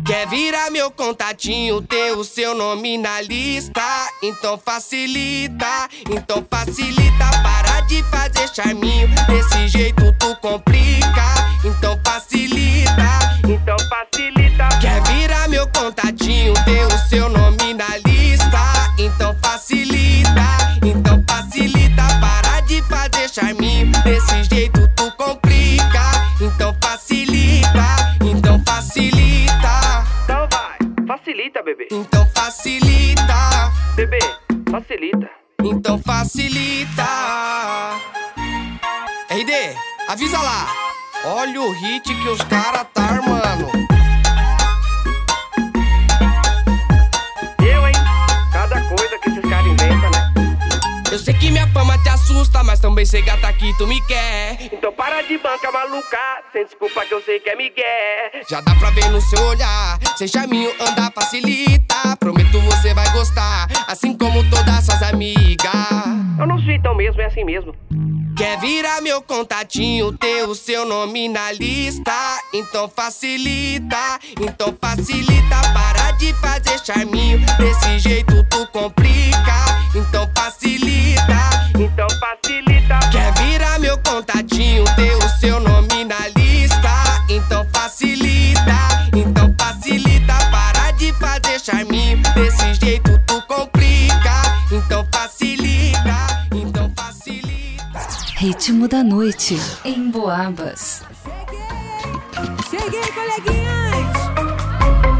Quer 0.09 0.27
virar 0.27 0.71
meu 0.71 0.89
contatinho, 0.89 1.83
ter 1.83 2.13
o 2.13 2.23
seu 2.23 2.55
nome 2.55 2.97
na 2.97 3.21
lista? 3.21 4.09
Então 4.23 4.57
facilita, 4.57 5.87
então 6.09 6.43
facilita. 6.49 7.29
Para 7.43 7.81
de 7.81 8.01
fazer 8.05 8.47
charminho, 8.51 9.07
desse 9.27 9.67
jeito 9.67 10.11
tu 10.13 10.35
complica. 10.37 11.53
Então 11.63 11.95
facilita, 12.03 13.37
então 13.47 13.77
facilita. 13.87 14.69
Quer 14.81 14.99
virar 15.03 15.47
meu 15.47 15.67
contatinho, 15.67 16.55
ter 16.65 16.87
o 16.87 16.97
seu 17.07 17.29
nome 17.29 17.75
na 17.75 17.97
lista? 17.97 18.95
Então 18.97 19.37
facilita, 19.43 20.81
então 20.83 21.23
facilita. 21.29 22.01
Para 22.19 22.61
de 22.61 22.81
fazer 22.81 23.29
charminho, 23.29 23.91
desse 24.03 24.43
jeito 24.45 24.89
tu 24.95 25.11
complica. 25.11 26.01
Então 26.41 26.75
facilita, 26.81 28.17
então 28.25 28.59
facilita. 28.65 29.48
Então 31.29 31.35
facilita, 31.35 31.61
bebê. 31.61 31.87
Então 31.91 32.27
facilita, 32.33 33.71
bebê, 33.95 34.19
facilita. 34.71 35.29
Então 35.63 35.99
facilita. 35.99 37.05
RD, 39.29 39.53
avisa 40.07 40.39
lá. 40.39 40.73
Olha 41.25 41.61
o 41.61 41.71
hit 41.71 42.15
que 42.15 42.27
os 42.29 42.41
cara 42.45 42.83
tá 42.83 43.03
armando. 43.03 43.69
Eu, 47.63 47.87
hein? 47.87 47.93
Cada 48.51 48.81
coisa 48.89 49.19
que 49.19 49.29
esses 49.29 49.47
caras 49.47 49.67
inventam, 49.67 50.09
né? 50.09 50.33
Eu 51.11 51.19
sei 51.19 51.35
que 51.35 51.51
minha 51.51 51.67
fama 51.67 51.95
te 51.99 52.09
mas 52.63 52.79
também 52.79 53.05
sei 53.05 53.21
gata 53.21 53.51
que 53.53 53.75
tu 53.77 53.87
me 53.87 54.01
quer. 54.05 54.57
Então 54.71 54.91
para 54.91 55.21
de 55.21 55.37
banca 55.37 55.71
maluca, 55.71 56.17
sem 56.51 56.65
desculpa 56.65 57.05
que 57.05 57.13
eu 57.13 57.21
sei 57.21 57.39
que 57.39 57.49
é 57.49 57.55
migué. 57.55 58.41
Já 58.49 58.61
dá 58.61 58.75
pra 58.75 58.89
ver 58.89 59.09
no 59.09 59.21
seu 59.21 59.41
olhar, 59.43 59.99
sem 60.17 60.27
charminho 60.27 60.71
andar 60.79 61.11
facilita. 61.13 62.15
Prometo 62.19 62.59
você 62.61 62.93
vai 62.93 63.09
gostar, 63.11 63.67
assim 63.87 64.17
como 64.17 64.43
todas 64.49 64.85
suas 64.85 65.01
amigas. 65.03 65.73
Eu 66.39 66.47
não 66.47 66.57
sou 66.59 66.71
então 66.71 66.95
mesmo, 66.95 67.21
é 67.21 67.25
assim 67.25 67.43
mesmo. 67.43 67.73
Quer 68.35 68.57
virar 68.59 69.01
meu 69.01 69.21
contatinho, 69.21 70.17
ter 70.17 70.43
o 70.43 70.55
seu 70.55 70.85
nome 70.85 71.27
na 71.27 71.51
lista? 71.51 72.13
Então 72.53 72.87
facilita, 72.87 74.19
então 74.39 74.73
facilita. 74.79 75.59
Para 75.73 76.11
de 76.11 76.33
fazer 76.35 76.79
charminho, 76.85 77.39
desse 77.57 77.99
jeito 77.99 78.41
tu 78.49 78.65
complica. 78.67 78.98
Ritmo 98.79 98.87
da 98.87 99.03
noite 99.03 99.59
em 99.83 100.09
Boabas. 100.09 101.03
Cheguei, 102.69 103.01
coleguinhas! 103.11 104.07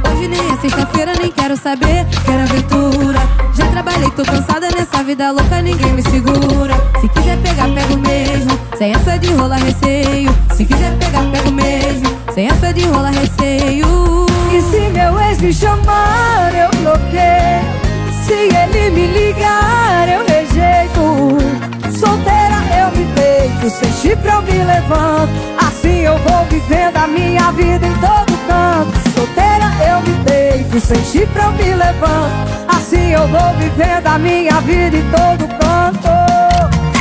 Hoje 0.09 0.27
nem 0.29 0.39
é 0.39 0.57
sexta-feira, 0.61 1.13
nem 1.19 1.29
quero 1.29 1.57
saber, 1.57 2.05
quero 2.25 2.43
aventura. 2.43 3.19
Já 3.53 3.67
trabalhei, 3.67 4.09
tô 4.11 4.23
cansada 4.23 4.69
nessa 4.69 5.03
vida 5.03 5.29
louca, 5.31 5.61
ninguém 5.61 5.91
me 5.91 6.01
segura. 6.03 6.73
Se 7.01 7.09
quiser 7.09 7.37
pegar, 7.41 7.67
pego 7.73 7.97
mesmo, 7.97 8.57
sem 8.77 8.93
essa 8.93 9.19
de 9.19 9.33
rola 9.33 9.57
receio. 9.57 10.33
Se 10.55 10.63
quiser 10.63 10.97
pegar, 10.97 11.29
pego 11.29 11.51
mesmo, 11.51 12.07
sem 12.33 12.47
essa 12.47 12.71
de 12.71 12.85
rola 12.85 13.09
receio. 13.09 14.25
E 14.53 14.61
se 14.61 14.89
meu 14.89 15.19
ex 15.19 15.41
me 15.41 15.53
chamar, 15.53 16.55
sem 23.69 23.91
chifre 23.93 24.29
eu 24.29 24.41
me 24.41 24.63
levanto. 24.63 25.31
Assim 25.67 25.99
eu 25.99 26.17
vou 26.19 26.45
vivendo 26.45 26.97
a 26.97 27.07
minha 27.07 27.51
vida 27.51 27.85
em 27.85 27.93
todo 27.93 28.37
canto. 28.47 29.09
Solteira 29.13 29.71
eu 29.87 30.01
me 30.01 30.13
deito, 30.23 30.79
sem 30.79 31.03
chifre 31.03 31.41
eu 31.41 31.51
me 31.51 31.75
levanto. 31.75 32.33
Assim 32.67 33.11
eu 33.11 33.27
vou 33.27 33.53
vivendo 33.57 34.07
a 34.07 34.17
minha 34.17 34.59
vida 34.61 34.97
em 34.97 35.11
todo 35.11 35.47
canto. 35.59 36.09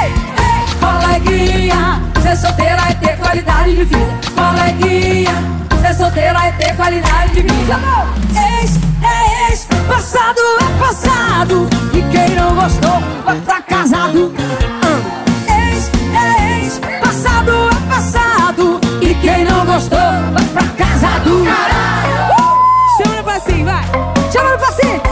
Ei, 0.02 0.12
ei, 0.44 0.64
Coleguinha, 0.78 2.02
ser 2.22 2.36
solteira 2.36 2.82
é 2.90 2.94
ter 2.94 3.16
qualidade 3.16 3.76
de 3.76 3.84
vida. 3.84 4.18
Coleguinha, 4.34 5.34
ser 5.80 5.94
solteira 5.94 6.46
é 6.46 6.52
ter 6.52 6.76
qualidade 6.76 7.32
de 7.32 7.42
vida. 7.42 7.78
Ex 8.60 8.78
é 9.02 9.50
ex, 9.50 9.66
passado 9.86 10.40
é 10.60 10.78
passado. 10.78 11.68
E 11.94 12.02
quem 12.10 12.36
não 12.36 12.54
gostou 12.54 13.00
vai 13.24 13.38
pra 13.40 13.62
casado. 13.62 14.32
Chama 21.28 23.16
no 23.16 23.22
passinho, 23.22 23.64
vai. 23.66 23.84
Chama 24.32 24.50
no 24.50 24.58
passinho. 24.58 25.02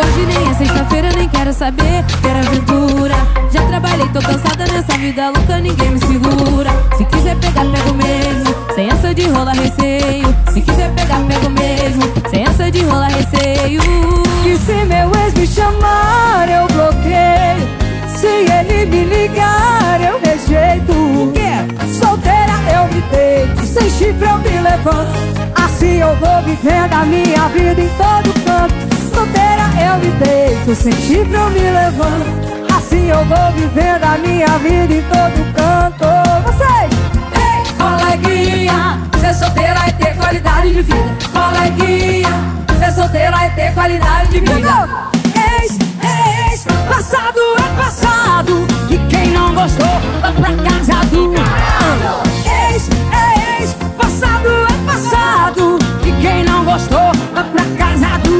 Hoje 0.00 0.26
nem 0.26 0.50
é 0.50 0.54
sexta-feira, 0.54 1.10
nem 1.14 1.28
quero 1.28 1.52
saber, 1.52 2.04
quero 2.22 2.38
aventura. 2.38 3.16
Já 3.52 3.66
trabalhei, 3.66 4.08
tô 4.08 4.20
cansada 4.20 4.66
nessa 4.72 4.96
vida 4.96 5.30
louca, 5.30 5.60
ninguém 5.60 5.90
me 5.90 5.98
segura. 5.98 6.70
Se 6.96 7.04
quiser 7.04 7.36
pegar, 7.36 7.66
pego 7.66 7.94
mesmo, 7.94 8.54
sem 8.74 8.88
essa 8.88 9.14
de 9.14 9.28
rola 9.28 9.52
receio. 9.52 10.34
Se 10.52 10.60
quiser 10.62 10.90
pegar, 10.94 11.20
pego 11.26 11.50
mesmo, 11.50 12.02
sem 12.30 12.44
essa 12.44 12.70
de 12.70 12.82
rola 12.84 13.08
receio. 13.08 13.82
E 14.46 14.56
se 14.56 14.72
meu 14.86 15.10
ex 15.22 15.34
me 15.34 15.46
chamar, 15.46 16.48
eu 16.48 16.66
bloqueio. 16.66 17.68
Se 18.16 18.26
ele 18.26 18.86
me 18.86 19.04
ligar, 19.04 20.00
eu 20.00 20.18
rejeito. 20.18 21.47
Sem 23.64 23.90
chifre 23.90 24.26
eu 24.26 24.38
me 24.38 24.60
levanto. 24.60 25.12
Assim 25.54 25.98
eu 25.98 26.16
vou 26.16 26.42
vivendo 26.42 26.92
a 26.94 27.04
minha 27.04 27.48
vida 27.48 27.80
em 27.80 27.88
todo 27.90 28.32
canto. 28.44 28.74
Solteira 29.14 29.68
eu 29.86 29.98
me 29.98 30.10
deito, 30.18 30.74
sem 30.74 30.92
chifre 30.92 31.34
eu 31.34 31.50
me 31.50 31.60
levanto. 31.60 32.74
Assim 32.76 33.08
eu 33.08 33.24
vou 33.24 33.52
vivendo 33.52 34.02
a 34.02 34.18
minha 34.18 34.58
vida 34.58 34.94
em 34.94 35.02
todo 35.02 35.54
canto. 35.54 36.06
Vocês! 36.44 36.90
Ei, 37.36 37.72
coleguinha, 37.76 38.98
ser 39.20 39.34
solteira 39.34 39.78
é 39.86 39.92
ter 39.92 40.16
qualidade 40.16 40.74
de 40.74 40.82
vida. 40.82 41.16
Coleguinha, 41.32 42.28
ser 42.80 42.92
solteira 42.92 43.44
é 43.44 43.50
ter 43.50 43.74
qualidade 43.74 44.30
de 44.30 44.40
vida. 44.40 44.88
Ex 45.60 45.78
é 46.02 46.52
ex, 46.52 46.64
passado 46.88 47.38
é 47.58 47.80
passado. 47.80 48.66
E 48.90 48.98
quem 49.08 49.30
não 49.30 49.54
gostou, 49.54 50.00
vai 50.20 50.32
pra 50.32 50.50
casa 50.64 51.06
do. 51.06 51.34
Ah. 51.38 52.47
Gostou, 56.68 57.12
vai 57.32 57.44
pra 57.50 57.64
casa 57.78 58.18
do. 58.18 58.36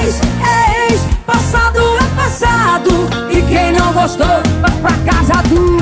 Ex 0.00 0.20
é 0.42 0.90
ex, 0.90 1.02
passado 1.26 1.80
é 1.98 2.16
passado. 2.16 2.90
E 3.30 3.42
quem 3.42 3.72
não 3.72 3.92
gostou, 3.92 4.26
vai 4.62 4.70
pra 4.80 5.12
casa 5.12 5.42
do. 5.48 5.76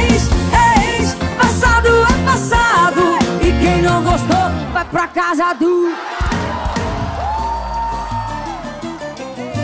Ex 0.00 0.28
é 0.52 0.98
ex, 0.98 1.14
passado 1.38 1.88
é 1.88 2.24
passado. 2.24 3.02
E 3.40 3.52
quem 3.62 3.82
não 3.82 4.02
gostou, 4.02 4.50
vai 4.72 4.84
pra 4.86 5.06
casa 5.06 5.52
do. 5.54 5.94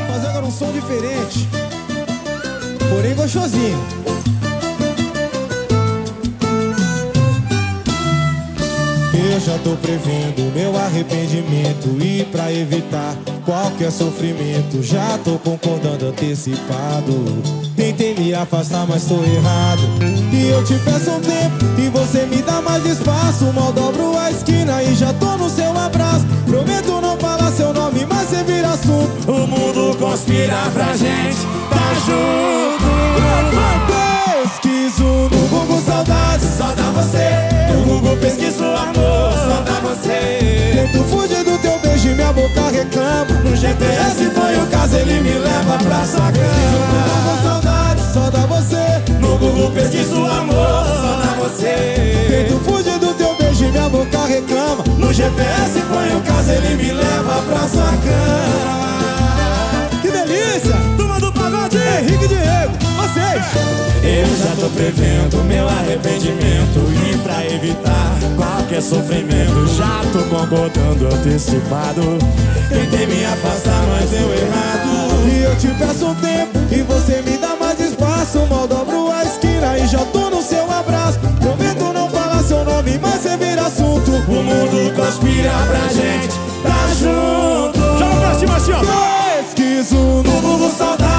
Fazendo 0.08 0.46
um 0.46 0.50
som 0.52 0.70
diferente, 0.70 1.48
porém 2.88 3.14
gostosinho. 3.16 4.01
Eu 9.30 9.38
já 9.38 9.56
tô 9.58 9.76
prevendo 9.76 10.52
meu 10.52 10.76
arrependimento 10.76 11.96
E 12.02 12.24
pra 12.24 12.52
evitar 12.52 13.16
qualquer 13.44 13.92
sofrimento 13.92 14.82
Já 14.82 15.16
tô 15.24 15.38
concordando 15.38 16.08
antecipado. 16.08 17.12
Tentei 17.76 18.14
me 18.14 18.34
afastar, 18.34 18.86
mas 18.86 19.04
tô 19.04 19.22
errado. 19.22 19.82
E 20.32 20.48
eu 20.48 20.64
te 20.64 20.74
peço 20.80 21.10
um 21.10 21.20
tempo 21.20 21.64
E 21.78 21.88
você 21.88 22.26
me 22.26 22.42
dá 22.42 22.60
mais 22.60 22.84
espaço. 22.84 23.44
Mal 23.52 23.72
dobro 23.72 24.18
a 24.18 24.30
esquina 24.30 24.82
e 24.82 24.94
já 24.94 25.12
tô 25.14 25.36
no 25.36 25.48
seu 25.48 25.76
abraço. 25.78 26.26
Prometo 26.44 27.00
não 27.00 27.16
falar 27.16 27.52
seu 27.52 27.72
nome, 27.72 28.04
mas 28.08 28.28
você 28.28 28.42
vira 28.42 28.70
assunto. 28.70 29.30
O 29.30 29.46
mundo 29.46 29.96
conspira 29.98 30.56
pra 30.74 30.96
gente 30.96 31.38
tá 31.70 31.94
junto 32.06 33.91
BTS 43.72 44.30
foi 44.34 44.56
o 44.58 44.66
caso, 44.66 44.96
ele 44.96 45.20
me 45.20 45.38
leva 45.38 45.78
pra 45.78 46.04
sua 46.04 46.30
cama 46.30 47.32
Diz 47.32 47.42
saudade, 47.42 48.02
só 48.12 48.30
dá 48.30 48.46
você. 48.46 49.02
No 49.18 49.38
Google 49.38 49.70
pesquiso 49.70 50.26
amor, 50.26 50.84
só 50.84 51.20
dá 51.22 51.34
você. 51.38 52.26
Feito 52.28 52.58
fuge 52.64 52.98
do 52.98 53.14
teu 53.14 53.34
beijo 53.36 53.64
e 53.64 53.70
minha 53.70 53.88
boca 53.88 54.26
reclama. 54.26 54.84
No 54.98 55.12
GPS 55.12 55.80
põe 55.80 56.14
o 56.14 56.20
caso, 56.20 56.50
ele 56.50 56.74
me 56.76 56.92
leva 56.92 57.42
pra 57.42 57.68
sua 57.68 57.92
cama 58.02 58.82
Que 60.02 60.10
delícia! 60.10 60.76
Turma 60.96 61.18
do 61.18 61.32
pagode, 61.32 61.78
Henrique 61.78 62.28
Diego 62.28 62.81
vocês! 63.12 63.44
Eu 64.02 64.26
já 64.36 64.56
tô 64.56 64.68
prevendo 64.70 65.44
meu 65.44 65.68
arrependimento 65.68 66.80
E 67.10 67.16
pra 67.18 67.44
evitar 67.46 68.18
qualquer 68.36 68.82
sofrimento 68.82 69.66
Já 69.76 70.00
tô 70.12 70.22
concordando 70.24 71.06
antecipado. 71.14 72.18
Tentei 72.68 73.06
me 73.06 73.24
afastar, 73.24 73.84
mas 73.88 74.10
deu 74.10 74.32
errado. 74.32 75.28
E 75.28 75.42
eu 75.42 75.56
te 75.56 75.68
peço 75.68 76.06
um 76.06 76.14
tempo 76.16 76.58
E 76.70 76.82
você 76.82 77.22
me 77.22 77.36
dá 77.36 77.54
mais 77.56 77.78
espaço. 77.78 78.38
Mal 78.50 78.66
dobro 78.66 79.10
a 79.12 79.22
esquina 79.22 79.78
e 79.78 79.86
já 79.86 80.04
tô 80.06 80.30
no 80.30 80.42
seu 80.42 80.70
abraço. 80.70 81.18
Prometo 81.40 81.92
não 81.92 82.08
falar 82.08 82.42
seu 82.42 82.64
nome, 82.64 82.98
mas 83.00 83.20
você 83.20 83.36
vira 83.36 83.66
assunto. 83.66 84.10
O 84.10 84.42
mundo 84.42 84.94
conspira 84.96 85.52
pra 85.68 85.88
gente 85.92 86.34
tá 86.62 86.88
junto. 86.98 87.82
Cima 88.38 88.56
assim, 88.56 88.72
ó 88.72 88.80
Pesquiso 89.42 89.96
no 89.96 90.40
Google 90.40 90.70
saudade, 90.70 91.11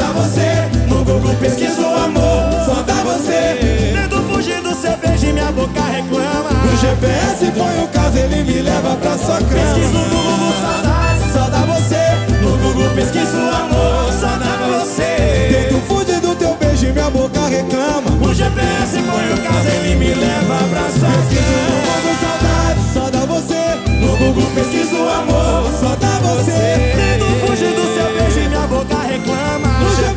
dá 0.00 0.06
você 0.12 0.68
No 0.88 1.04
Google 1.04 1.34
pesquiso 1.36 1.84
amor, 1.84 2.64
só 2.64 2.82
dá 2.82 2.94
você. 3.04 3.92
Tento 3.94 4.22
fugir 4.32 4.60
do 4.62 4.74
seu 4.74 4.96
beijo 4.96 5.26
e 5.26 5.32
minha 5.32 5.52
boca 5.52 5.82
reclama. 5.82 6.50
No 6.50 6.76
GPS 6.78 7.52
põe 7.52 7.84
o 7.84 7.88
caso, 7.88 8.18
ele 8.18 8.42
me 8.42 8.62
leva 8.62 8.96
pra 8.96 9.18
sua 9.18 9.36
cama. 9.36 9.48
Pesquiso 9.48 9.98
no 9.98 10.08
Google 10.08 10.54
saudade, 10.60 11.32
só 11.32 11.44
dá 11.50 11.58
você 11.72 12.02
No 12.42 12.56
Google 12.58 12.90
pesquiso 12.94 13.36
amor, 13.36 14.12
só 14.18 14.32
dá 14.38 14.52
você. 14.66 15.10
Tento 15.52 15.80
fugir 15.86 16.20
do 16.20 16.34
teu 16.34 16.54
beijo 16.56 16.86
e 16.86 16.92
minha 16.92 17.10
boca 17.10 17.46
reclama. 17.46 18.10
O 18.20 18.34
GPS 18.34 19.02
põe 19.02 19.32
o 19.34 19.42
caso, 19.42 19.68
ele 19.68 19.94
me 19.96 20.14
leva 20.14 20.56
pra 20.70 20.82
sua 20.98 21.10
cama 21.10 21.60
no 21.70 21.78
Google 21.86 22.16
saudade, 22.20 22.80
só 22.94 23.10
dá 23.10 23.26
você 23.26 23.60
No 24.00 24.16
Google 24.16 24.50
pesquiso 24.54 24.96
amor, 24.96 25.70
só 25.78 25.94
dá 25.96 26.18
você. 26.18 26.94
Tento 26.96 27.46
fugir 27.46 27.72
do 27.74 27.94
seu 27.94 28.08
beijo 28.14 28.40
e 28.40 28.48
minha 28.48 28.66
boca 28.66 28.96
reclama. 29.02 29.68
O 29.68 29.69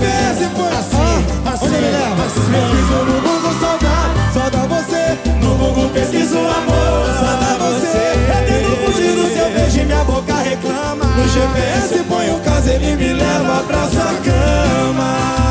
GPS 0.03 0.49
põe 0.55 0.67
assim, 0.67 1.25
assim, 1.45 1.65
onde 1.65 1.75
ele 1.75 1.91
leva? 1.91 2.23
Pesquiso 2.23 3.05
no 3.05 3.21
Google 3.21 3.59
saudade, 3.59 4.33
só 4.33 4.49
dá 4.49 4.65
você. 4.65 5.17
No 5.41 5.55
Google 5.55 5.89
pesquiso 5.89 6.39
amor, 6.39 7.05
só 7.19 7.31
dá 7.39 7.57
você. 7.57 8.03
Eu 8.27 8.45
tento 8.45 8.85
fugir 8.85 9.15
do 9.15 9.33
seu 9.33 9.49
beijo 9.51 9.79
e 9.79 9.85
minha 9.85 10.03
boca 10.03 10.35
reclama. 10.35 11.05
No 11.05 11.27
GPS 11.27 12.03
põe 12.09 12.31
o 12.31 12.39
caso, 12.41 12.69
ele 12.69 12.95
me 12.97 13.13
leva 13.13 13.63
pra 13.63 13.87
sua 13.87 14.13
cama 14.23 15.42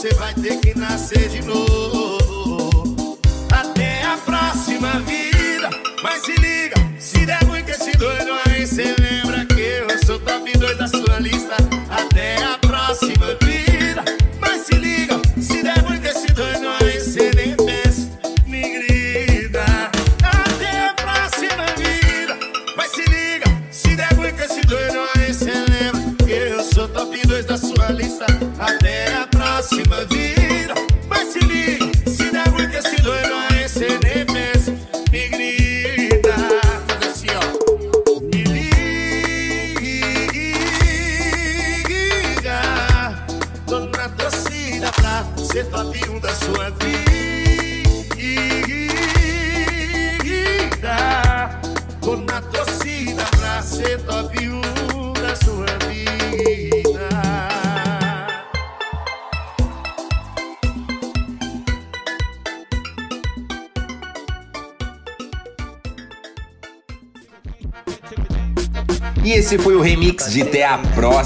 você 0.00 0.14
vai 0.14 0.32
ter 0.32 0.58
que 0.60 0.78
nascer 0.78 1.28
de 1.28 1.42
novo. 1.42 3.18
Até 3.52 4.02
a 4.02 4.16
próxima 4.16 4.98
vida, 5.00 5.39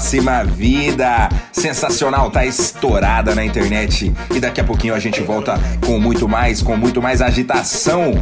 Próxima 0.05 0.43
Vida. 0.43 1.29
Sensacional, 1.51 2.29
tá 2.29 2.45
estourada 2.45 3.33
na 3.33 3.43
internet. 3.43 4.13
E 4.35 4.39
daqui 4.39 4.61
a 4.61 4.63
pouquinho 4.63 4.93
a 4.93 4.99
gente 4.99 5.19
volta 5.23 5.59
com 5.83 5.99
muito 5.99 6.29
mais, 6.29 6.61
com 6.61 6.77
muito 6.77 7.01
mais 7.01 7.23
agitação. 7.23 8.13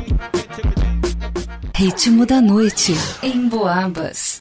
Ritmo 1.76 2.26
da 2.26 2.40
noite 2.40 2.96
em 3.22 3.50
Boabas. 3.50 4.38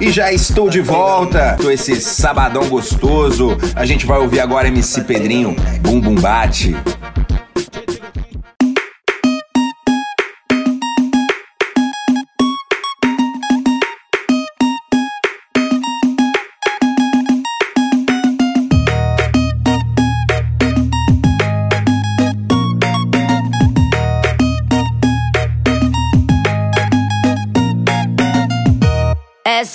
E 0.00 0.12
já 0.12 0.32
estou 0.32 0.70
de 0.70 0.80
volta. 0.80 1.56
Tô 1.60 1.68
esse 1.72 2.00
sabadão 2.00 2.68
gostoso. 2.68 3.56
A 3.74 3.84
gente 3.84 4.06
vai 4.06 4.18
ouvir 4.20 4.38
agora 4.38 4.68
MC 4.68 5.02
Pedrinho, 5.02 5.56
Bum 5.80 6.00
Bum 6.00 6.14
Bate. 6.14 6.76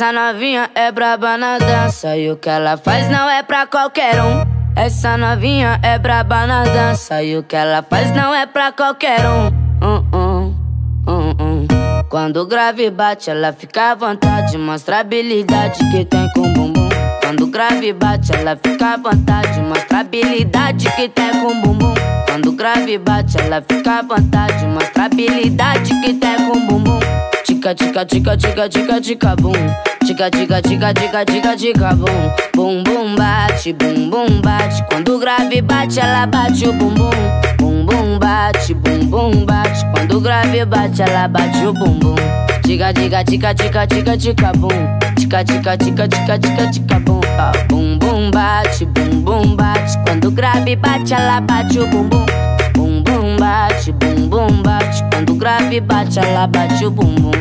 Essa 0.10 0.34
novinha 0.34 0.72
é 0.74 0.91
braba 0.91 1.38
na 1.38 1.60
dança 1.60 2.17
e 2.17 2.32
o 2.32 2.36
que 2.36 2.50
ela 2.50 2.78
faz 2.78 3.08
não 3.12 3.30
é 3.30 3.43
pra 3.43 3.67
qualquer 3.67 4.19
um. 4.19 4.43
Essa 4.76 5.15
novinha 5.15 5.80
é 5.84 6.00
braba 6.00 6.48
na 6.48 6.63
dança 6.63 7.22
e 7.22 7.38
o 7.38 7.43
que 7.43 7.56
ela 7.56 7.84
faz 7.88 8.10
não 8.15 8.34
é 8.34 8.48
pra 8.48 8.72
qualquer 8.72 9.19
um. 9.30 9.50
Hum, 9.80 10.04
hum, 10.12 10.56
hum, 11.08 11.36
hum. 11.39 11.67
Quando 12.10 12.38
o 12.38 12.48
grave 12.48 12.89
bate, 12.89 13.30
ela 13.30 13.54
fica 13.54 13.91
à 13.91 13.93
vontade, 13.93 14.58
mostra 14.58 14.98
a 14.98 15.00
habilidade 15.02 15.78
que 15.91 16.04
tem 16.04 16.28
com 16.34 16.41
o 16.41 16.54
bumbum. 16.54 16.89
Quando 17.22 17.43
o 17.43 17.48
grave 17.48 17.93
bate, 17.93 18.36
ela 18.36 18.56
fica 18.56 18.93
à 18.95 18.98
vontade, 18.98 19.60
mostra 19.60 19.98
a 20.00 20.02
habilidade 20.02 20.89
que 20.95 21.08
tem 21.08 21.32
com 21.34 21.52
o 21.52 21.62
bumbum. 21.62 21.93
Quando 22.28 22.48
o 22.48 22.54
grave 22.54 22.98
bate, 22.98 23.39
ela 23.39 23.62
fica 23.62 24.00
à 24.00 24.02
vontade, 24.02 24.65
mostra 24.65 25.04
a 25.04 25.06
habilidade 25.06 25.93
que 26.02 26.15
tem 26.15 26.36
com 26.48 26.58
o 26.58 26.62
bumbum. 26.62 27.09
Tica, 27.60 27.76
tica, 27.76 28.06
tica, 28.06 28.38
tica, 28.38 28.69
tica, 28.69 29.02
tica, 29.02 29.36
bum. 29.36 29.52
Tica, 30.06 30.32
tica, 30.32 30.62
tica, 30.62 30.93
tica, 30.93 31.26
tica, 31.26 31.58
tica, 31.58 31.93
bum. 31.93 32.32
Bum, 32.56 32.84
bum, 32.84 33.15
bate, 33.17 33.74
bum, 33.74 34.10
bum, 34.10 34.41
bate. 34.41 34.82
Quando 34.88 35.17
o 35.17 35.19
grave 35.19 35.62
bate, 35.62 36.00
ela 36.00 36.26
bate 36.26 36.69
o 36.69 36.72
bumbum. 36.72 37.10
Bum, 37.58 37.86
bum, 37.86 38.17
bate, 38.17 38.74
bum, 38.74 39.00
bum, 39.10 39.45
bate. 39.45 39.86
Quando 39.91 40.19
o 40.19 40.22
grave 40.22 40.63
bate, 40.63 41.02
ela 41.02 41.28
bate 41.28 41.65
o 41.65 41.74
bumbum. 41.74 42.15
Tica, 42.63 42.93
tica, 42.93 43.26
tica, 43.26 43.54
tica, 43.54 43.86
tica, 43.86 44.17
tica, 44.17 44.52
bum. 44.54 44.69
Tica, 45.17 45.43
tica, 45.43 45.78
tica, 45.78 46.08
tica, 46.08 46.39
tica, 46.39 46.72
tica, 46.72 47.00
bum. 47.02 47.19
Ah, 47.38 47.52
bum, 47.67 48.00
bum, 48.00 48.32
bate, 48.32 48.86
bum, 48.86 49.22
bum, 49.22 49.56
bate. 49.58 50.00
Quando 50.06 50.30
o 50.30 50.32
grave 50.32 50.78
bate, 50.78 51.13
ela 51.13 51.41
bate 51.41 51.78
o 51.78 51.86
bumbum. 51.88 52.26
Bum, 53.50 53.56
bum, 53.56 53.66
bate, 53.66 53.92
bum, 53.94 54.30
bum, 54.30 54.62
bate. 54.62 55.04
Quando 55.12 55.32
o 55.32 55.36
grave 55.36 55.82
bate, 55.82 56.20
ela 56.20 56.46
bate 56.46 56.86
o 56.86 56.92
bumbum. 56.92 57.32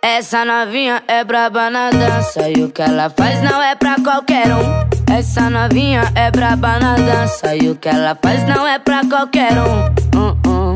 Essa 0.00 0.44
novinha 0.44 1.02
é 1.08 1.24
braba 1.24 1.68
na 1.70 1.90
dança 1.90 2.48
e 2.48 2.62
o 2.62 2.70
que 2.70 2.82
ela 2.82 3.10
faz 3.10 3.42
não 3.42 3.60
é 3.60 3.74
pra 3.74 3.96
qualquer 3.96 4.46
um. 4.54 4.99
Essa 5.10 5.50
novinha 5.50 6.10
é 6.14 6.30
braba 6.30 6.78
na 6.78 6.94
dança 6.94 7.54
e 7.56 7.68
o 7.68 7.74
que 7.74 7.88
ela 7.88 8.16
faz 8.22 8.46
não 8.46 8.66
é 8.66 8.78
pra 8.78 9.02
qualquer 9.04 9.52
um. 9.58 9.84
Hum, 10.16 10.36
hum, 10.46 10.74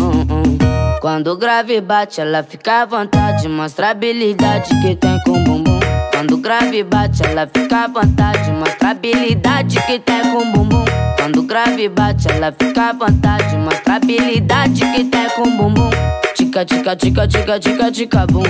hum. 0.00 0.58
Quando 1.00 1.28
o 1.28 1.36
grave 1.36 1.80
bate, 1.80 2.20
ela 2.20 2.42
fica 2.42 2.82
à 2.82 2.86
vontade, 2.86 3.46
mostra 3.48 3.88
a 3.88 3.90
habilidade 3.90 4.70
que 4.80 4.96
tem 4.96 5.20
com 5.22 5.32
o 5.32 5.44
bumbum. 5.44 5.80
Quando 6.12 6.32
o 6.32 6.38
grave 6.38 6.82
bate, 6.82 7.22
ela 7.24 7.46
fica 7.46 7.84
à 7.84 7.86
vontade, 7.88 8.50
mostra 8.52 8.88
a 8.88 8.90
habilidade 8.90 9.80
que 9.82 9.98
tem 9.98 10.22
com 10.22 10.38
o 10.38 10.52
bumbum. 10.52 10.84
Quando 11.18 11.40
o 11.40 11.42
grave 11.42 11.88
bate, 11.88 12.26
ela 12.28 12.52
fica 12.58 12.88
à 12.88 12.92
vontade, 12.92 13.56
mostra 13.56 13.92
a 13.92 13.96
habilidade 13.96 14.80
que 14.80 15.04
tem 15.04 15.30
com 15.30 15.42
o 15.42 15.50
bumbum. 15.50 15.90
Tica, 16.34 16.64
tica, 16.64 16.96
tica, 16.96 17.28
tica, 17.28 17.60
tica, 17.60 17.92
tica, 17.92 18.26
bum. 18.26 18.42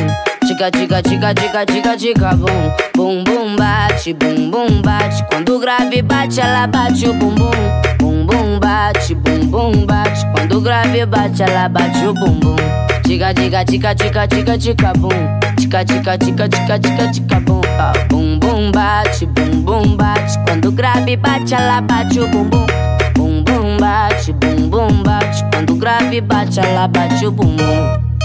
Tica, 0.58 0.72
tica, 0.72 1.00
tica, 1.00 1.34
tica, 1.34 1.64
tica, 1.64 1.96
tica, 1.96 2.34
bum. 2.34 2.72
Bum, 2.96 3.22
bum, 3.22 3.54
bate, 3.54 4.12
bum, 4.12 4.50
bum, 4.50 4.82
bate. 4.82 5.24
Quando 5.30 5.54
o 5.54 5.58
grave 5.60 6.02
bate, 6.02 6.40
ela 6.40 6.66
bate 6.66 7.08
o 7.08 7.14
bumbum. 7.14 7.52
Bum, 8.00 8.26
bum, 8.26 8.58
bate, 8.58 9.14
bum, 9.14 9.46
bum, 9.46 9.86
bate. 9.86 10.26
Quando 10.34 10.58
o 10.58 10.60
grave 10.60 11.06
bate, 11.06 11.44
ela 11.44 11.68
bate 11.68 12.04
o 12.04 12.12
bumbum. 12.12 12.56
Tica, 13.04 13.32
tica, 13.32 13.64
tica, 13.64 13.94
tica, 13.94 14.26
tica, 14.26 14.58
tica, 14.58 14.92
bum. 14.94 15.10
Tica, 15.56 15.84
tica, 15.84 16.18
tica, 16.18 16.48
tica, 16.48 16.78
tica, 16.80 17.12
tica, 17.12 17.40
bum. 17.40 17.60
Ah, 17.78 17.92
bum, 18.08 18.40
bum, 18.40 18.72
bate, 18.72 19.26
bum, 19.26 19.62
bum, 19.62 19.96
bate. 19.96 20.40
Quando 20.44 20.70
o 20.70 20.72
grave 20.72 21.16
bate, 21.18 21.54
ela 21.54 21.80
bate 21.80 22.18
o 22.18 22.26
bumbum. 22.26 22.66
Bum, 23.14 23.44
bum, 23.44 23.76
bate, 23.76 24.32
bum, 24.32 24.68
bum, 24.68 25.02
bate. 25.04 25.44
Quando 25.52 25.74
o 25.74 25.76
grave 25.76 26.20
bate, 26.20 26.58
ela 26.58 26.88
bate 26.88 27.24
o 27.24 27.30
bumbum. 27.30 28.17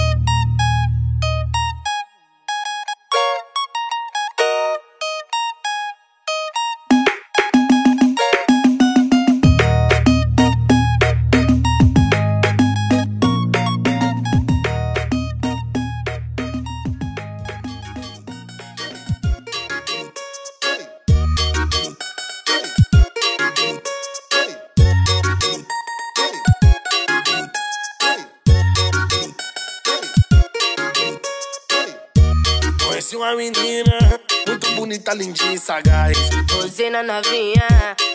Bonita, 35.14 35.16
lindinha 35.16 35.54
e 35.54 35.60
sagaz. 35.60 36.18
Posei 36.50 36.90
na 36.90 37.04
novinha 37.04 37.68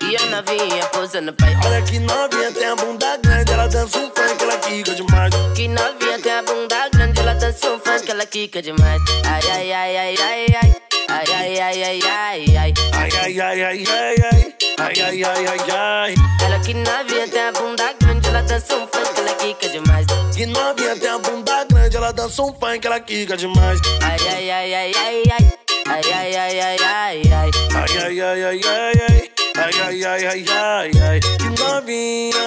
e 0.02 0.16
a 0.16 0.26
novinha 0.26 0.84
posa 0.86 1.20
no 1.20 1.32
pai. 1.32 1.54
Olha 1.64 1.82
que 1.82 1.98
novinha 1.98 2.52
tem 2.52 2.66
a 2.66 2.76
bunda 2.76 3.16
grande, 3.18 3.52
ela 3.52 3.68
dança 3.68 3.98
um 3.98 4.10
funk, 4.10 4.42
ela 4.42 4.58
quica 4.58 4.94
demais. 4.94 5.34
Que 5.54 5.68
novinha 5.68 6.18
tem 6.20 6.32
a 6.32 6.42
bunda 6.42 6.88
grande, 6.88 7.20
ela 7.20 7.34
dança 7.34 7.70
um 7.70 7.78
funk, 7.78 8.10
ela 8.10 8.26
quica 8.26 8.60
demais. 8.62 9.00
Ai, 9.24 9.40
ai, 9.50 9.72
ai, 9.72 9.96
ai, 9.96 10.16
ai, 10.20 10.46
ai. 10.62 10.76
Ai, 11.10 11.24
ai, 11.32 11.60
ai, 11.60 11.82
ai, 11.82 12.00
ai, 12.02 12.56
ai. 12.56 12.74
Ai, 12.92 13.10
ai, 13.12 13.40
ai, 13.40 13.62
ai, 13.62 13.84
ai, 13.86 14.16
ai. 14.32 14.54
Ai, 14.78 15.00
ai, 15.00 15.24
ai, 15.24 15.46
ai, 15.46 15.70
ai. 15.70 16.14
Ela 16.44 16.58
que 16.60 16.74
novinha 16.74 17.28
tem 17.28 17.42
a 17.42 17.52
bunda 17.52 17.94
grande, 18.00 18.28
ela 18.28 18.42
dança 18.42 18.74
um 18.74 18.86
funk, 18.88 19.18
ela 19.18 19.34
quica 19.34 19.68
demais. 19.68 20.06
Que 20.34 20.46
novinha 20.46 20.96
tem 20.96 21.08
a 21.08 21.18
bunda 21.18 21.64
grande, 21.64 21.96
ela 21.96 22.12
dança 22.12 22.42
um 22.42 22.52
funk, 22.52 22.86
ela 22.86 23.00
quica 23.00 23.36
demais. 23.36 23.80
Ai, 24.02 24.18
ai, 24.28 24.50
ai, 24.50 24.74
ai, 24.74 24.92
ai, 24.96 25.22
ai. 25.32 25.67
Ai, 25.90 26.02
ai, 26.12 26.34
ai, 26.36 26.60
ai, 26.60 26.78
ai, 26.78 27.32
ai. 27.32 27.50
Ai, 27.74 27.96
ai, 27.98 28.20
ai, 28.20 28.44
ai, 28.44 28.60
ai, 28.62 29.00
ai. 29.08 29.30
Ai, 29.56 29.80
ai, 29.80 30.04
ai, 30.04 30.26
ai, 30.26 30.44
ai, 30.48 30.90
ai. 31.02 31.20
Que 31.20 31.48
novinha. 31.58 32.46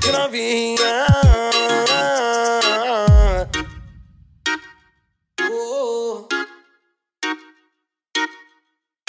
Que 0.00 0.10
novinha. 0.12 1.06
Oh, 5.42 6.26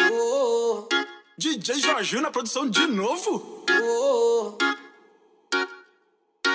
oh, 0.02 0.88
DJ 1.38 1.80
Jorginho 1.80 2.22
na 2.22 2.32
produção 2.32 2.70
de 2.70 2.86
novo? 2.88 3.64
oh, 3.72 4.58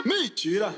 Mentira! 0.05 0.75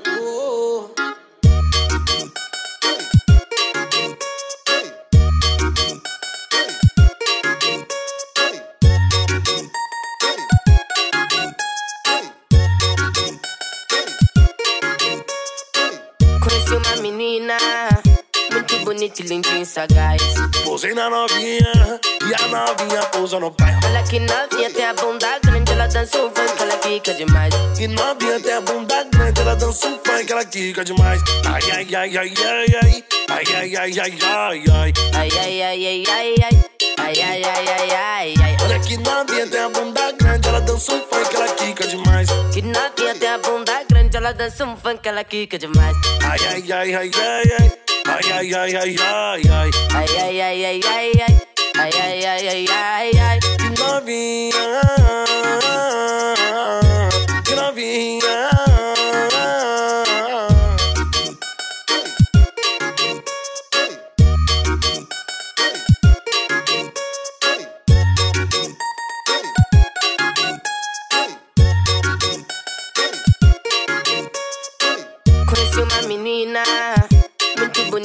Bonita 18.93 19.23
e 19.23 19.61
e 19.61 19.65
sagaz. 19.65 20.21
Posei 20.63 20.93
na 20.93 21.09
novinha 21.09 21.99
e 22.27 22.43
a 22.43 22.47
novinha 22.47 23.01
pousa 23.11 23.39
no 23.39 23.51
pai. 23.51 23.73
Olha 23.85 24.03
que 24.03 24.19
novinha 24.19 24.69
tem 24.69 24.85
a 24.85 24.93
bunda 24.93 25.39
grande, 25.43 25.71
ela 25.71 25.87
dança 25.87 26.17
um 26.17 26.29
funk, 26.29 26.61
ela 26.61 26.77
quica 26.77 27.13
demais. 27.13 27.53
Que 27.75 27.87
novinha 27.87 28.39
tem 28.39 28.53
a 28.53 28.61
bunda 28.61 29.03
grande, 29.05 29.41
ela 29.41 29.55
dança 29.55 29.87
um 29.87 29.99
funk, 30.05 30.31
ela 30.31 30.45
quica 30.45 30.83
demais. 30.83 31.21
Ai, 31.45 31.61
ai, 31.71 31.95
ai, 31.95 32.17
ai, 32.17 32.33
ai, 32.37 32.65
ai. 32.83 33.03
Ai, 33.29 33.43
ai, 33.55 33.75
ai, 33.75 33.99
ai, 33.99 34.19
ai, 34.21 34.63
ai. 34.69 34.93
Ai, 35.13 35.29
ai, 35.39 35.61
ai, 35.61 35.85
ai, 35.85 36.03
ai, 36.07 36.35
ai. 36.43 36.65
Ai, 36.99 37.21
ai, 37.21 37.43
ai, 37.43 37.67
ai, 37.67 37.91
ai, 37.91 38.33
ai. 38.41 38.57
Olha 38.63 38.79
que 38.79 38.97
novinha 38.97 39.47
tem 39.47 39.59
a 39.59 39.69
bunda 39.69 40.11
grande, 40.11 40.47
ela 40.47 40.61
dança 40.61 40.93
um 40.93 40.99
funk, 40.99 41.35
ela 41.35 41.47
quica 41.55 41.87
demais. 41.87 42.29
Que 42.53 42.61
novinha 42.61 43.15
tem 43.19 43.29
a 43.29 43.37
bunda 43.39 43.83
grande, 43.89 44.17
ela 44.17 44.33
dança 44.33 44.65
um 44.65 44.77
funk, 44.77 45.07
ela 45.07 45.23
quica 45.23 45.57
demais. 45.57 45.95
Ai, 46.23 46.39
ai, 46.47 46.71
ai, 46.71 46.95
ai, 46.95 47.11
ai, 47.15 47.57
ai. 47.59 47.82
Ai, 48.05 48.31
ai, 48.31 48.53
ai, 48.53 48.75
ai, 48.75 48.95
ai, 48.97 49.41
ai. 49.49 49.71
Ai, 49.95 50.17
ai, 50.17 50.41
ai, 50.41 50.65
ai, 50.65 50.81
ai, 50.83 51.11
ai. 51.21 51.39
Ai, 51.79 51.91
ai, 51.91 52.25
ai, 52.25 52.47
ai, 52.47 52.67
ai, 52.67 53.19
ai. 53.19 53.39
Que 53.39 54.82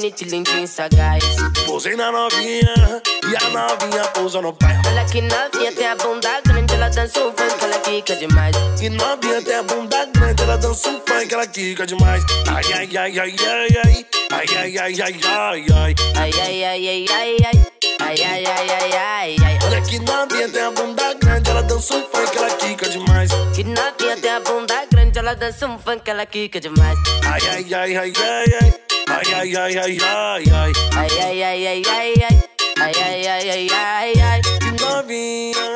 bonita 0.09 0.51
e 0.57 0.63
e 0.63 0.67
sagaz. 0.67 1.23
Posei 1.65 1.95
na 1.95 2.11
novinha 2.11 3.01
e 3.29 3.35
a 3.35 3.49
novinha 3.49 4.03
pousa 4.13 4.41
no 4.41 4.53
pai. 4.53 4.75
Olha 4.87 5.05
que 5.05 5.21
novinha 5.21 5.71
tem 5.71 5.87
a 5.87 5.95
bunda 5.95 6.41
grande, 6.45 6.73
ela 6.73 6.89
dança 6.89 7.19
um 7.19 7.31
funk, 7.31 7.63
ela 7.63 7.79
quica 7.79 8.15
demais. 8.15 8.55
Que 8.79 8.89
novinha 8.89 9.41
tem 9.41 9.55
a 9.55 9.63
bunda 9.63 10.05
grande, 10.07 10.43
ela 10.43 10.57
dança 10.57 10.89
um 10.89 11.01
funk, 11.05 11.33
ela 11.33 11.47
quica 11.47 11.85
demais. 11.85 12.23
Ai, 12.47 12.73
ai, 12.73 12.97
ai, 12.97 13.19
ai, 13.19 13.35
ai, 13.39 13.67
ai. 13.85 14.05
Ai, 14.31 14.45
ai, 14.57 14.77
ai, 14.77 15.01
ai, 15.01 15.19
ai, 15.23 15.65
ai. 15.71 15.95
Ai, 16.15 16.31
ai, 16.39 16.63
ai, 16.63 16.87
ai, 16.87 17.05
ai, 17.11 17.37
ai. 17.45 17.67
Ai, 18.01 18.23
ai, 18.23 18.45
ai, 18.45 18.69
ai, 18.69 18.93
ai, 18.93 19.35
ai. 19.43 19.59
Olha 19.65 19.81
que 19.81 19.99
novinha 19.99 20.49
tem 20.49 20.61
a 20.61 20.71
bunda 20.71 21.13
grande, 21.13 21.49
ela 21.49 21.61
dança 21.61 21.95
um 21.95 22.01
funk, 22.01 22.37
ela 22.37 22.49
quica 22.51 22.89
demais. 22.89 23.29
Que 23.55 23.63
novinha 23.63 24.17
tem 24.17 24.31
a 24.31 24.39
bunda 24.39 24.85
grande, 24.91 25.19
ela 25.19 25.35
dança 25.35 25.67
um 25.67 25.77
funk, 25.77 26.09
ela 26.09 26.25
quica 26.25 26.59
demais. 26.59 26.97
Ai, 27.25 27.41
ai, 27.51 27.73
ai, 27.73 27.97
ai, 27.97 28.13
ai, 28.17 28.53
ai. 28.63 28.88
Ai, 29.09 29.33
ai, 29.33 29.55
ai, 29.55 29.77
ai, 29.77 29.97
ai, 29.99 30.51
ai. 30.51 30.71
Ai, 30.95 31.09
ai, 31.19 31.43
ai, 31.43 31.67
ai, 31.67 31.83
ai, 31.83 32.13
ai. 32.21 32.43
Ai, 32.79 32.93
ai, 33.01 33.27
ai, 33.27 33.49
ai, 33.49 33.69
ai, 33.71 34.21
ai. 34.21 34.41
Que 34.41 34.71
novinha. 34.79 35.69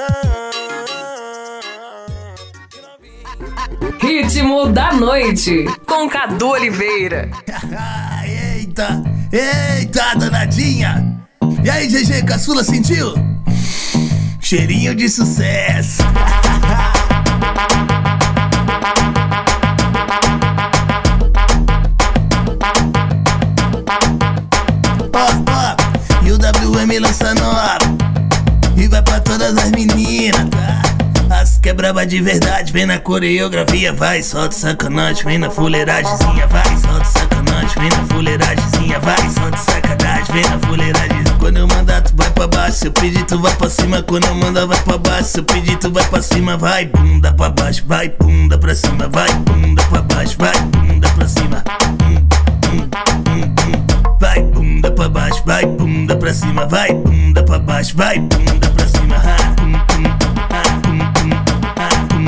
Ritmo 4.04 4.68
da 4.68 4.94
noite, 4.94 5.66
com 5.88 6.08
Cadu 6.08 6.50
Oliveira. 6.50 7.28
Eita, 8.24 9.02
eita, 9.32 10.14
danadinha. 10.16 11.04
E 11.64 11.70
aí, 11.70 11.88
GG, 11.88 12.24
caçula 12.26 12.64
sentiu? 12.64 13.14
Cheirinho 14.40 14.94
de 14.94 15.10
sucesso. 15.10 16.04
Ó, 25.14 25.28
ó, 25.52 26.26
e 26.26 26.32
o 26.32 26.38
WM 26.38 27.00
lança 27.00 27.34
nova. 27.36 27.78
E 28.76 28.88
vai 28.88 29.02
pra 29.02 29.20
todas 29.20 29.56
as 29.58 29.72
meninas, 29.72 30.50
tá? 30.50 30.82
As 31.40 31.58
que 31.58 31.70
é 31.70 31.74
braba 31.74 32.06
de 32.06 32.22
verdade, 32.22 32.72
vem 32.74 32.86
na 32.86 33.00
coreografia, 33.00 33.94
vai, 33.94 34.22
solta 34.22 34.56
sacanagem, 34.56 35.24
vem 35.24 35.38
na 35.38 35.50
fuleiragemzinha, 35.50 36.48
vai, 36.48 36.78
solta 36.78 37.06
sacanagem, 37.06 37.70
vem 37.80 37.90
na 37.90 38.06
fuleiragemzinha, 38.14 39.00
vai, 39.00 39.30
solta 39.30 39.58
sacanagem, 39.58 40.34
vem 40.34 40.44
na 40.50 40.60
fuleiragem. 40.60 41.24
Quando 41.40 41.58
eu 41.58 41.68
mandar, 41.68 42.02
tu 42.02 42.14
vai 42.16 42.30
pra 42.32 42.48
baixo, 42.48 42.78
se 42.78 42.88
eu 42.88 42.92
pedir, 42.92 43.26
tu 43.26 43.40
vai 43.40 43.54
pra 43.56 43.70
cima. 43.70 44.02
Quando 44.02 44.26
eu 44.26 44.36
mandar, 44.36 44.66
vai 44.66 44.80
pra 44.82 44.98
baixo, 44.98 45.30
se 45.30 45.40
eu 45.40 45.44
pedir, 45.44 45.78
tu 45.78 45.92
vai 45.92 46.06
pra 46.06 46.22
cima, 46.22 46.58
vai, 46.58 46.86
bunda 46.86 47.34
pra 47.34 47.50
baixo, 47.50 47.84
vai, 47.86 48.10
bunda 48.10 48.58
pra 48.58 48.74
cima, 48.74 49.10
vai, 49.10 49.32
bunda 49.34 49.84
pra 49.84 50.02
baixo, 50.02 50.36
vai, 50.40 50.60
bunda 50.62 51.10
pra 51.10 51.28
cima. 51.28 51.64
Vai, 51.68 53.13
bunda 54.84 54.92
pra 54.92 55.08
baixo, 55.08 55.42
vai, 55.46 55.66
bunda 55.66 56.18
pra 56.18 56.34
cima, 56.34 56.66
vai, 56.66 56.94
bunda 56.94 57.42
pra 57.44 57.58
baixo, 57.58 57.96
vai, 57.96 58.20
bunda 58.20 58.70
pra 58.72 58.86
cima. 58.88 59.16
Hum, 59.62 59.72
hum, 59.72 59.78
hum, 59.96 60.12
hum, 60.90 61.38
hum, 62.14 62.28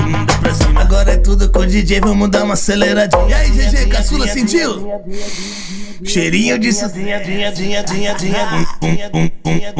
hum, 0.00 0.12
bunda 0.12 0.34
pra 0.40 0.54
cima. 0.54 0.80
Agora 0.80 1.12
é 1.12 1.16
tudo 1.18 1.50
com 1.50 1.58
o 1.58 1.66
DJ, 1.66 2.00
vamos 2.00 2.30
dar 2.30 2.44
uma 2.44 2.54
aceleradinha. 2.54 3.28
E 3.28 3.34
aí, 3.34 3.50
GG, 3.50 3.88
caçula, 3.90 4.26
sentiu? 4.26 4.88
Cheirinho 6.02 6.58
de 6.58 6.72
sozinha, 6.72 7.22
dinha, 7.22 7.52
dinha, 7.52 7.82
dinha, 7.82 8.14
dinha. 8.14 8.48
E 8.82 9.74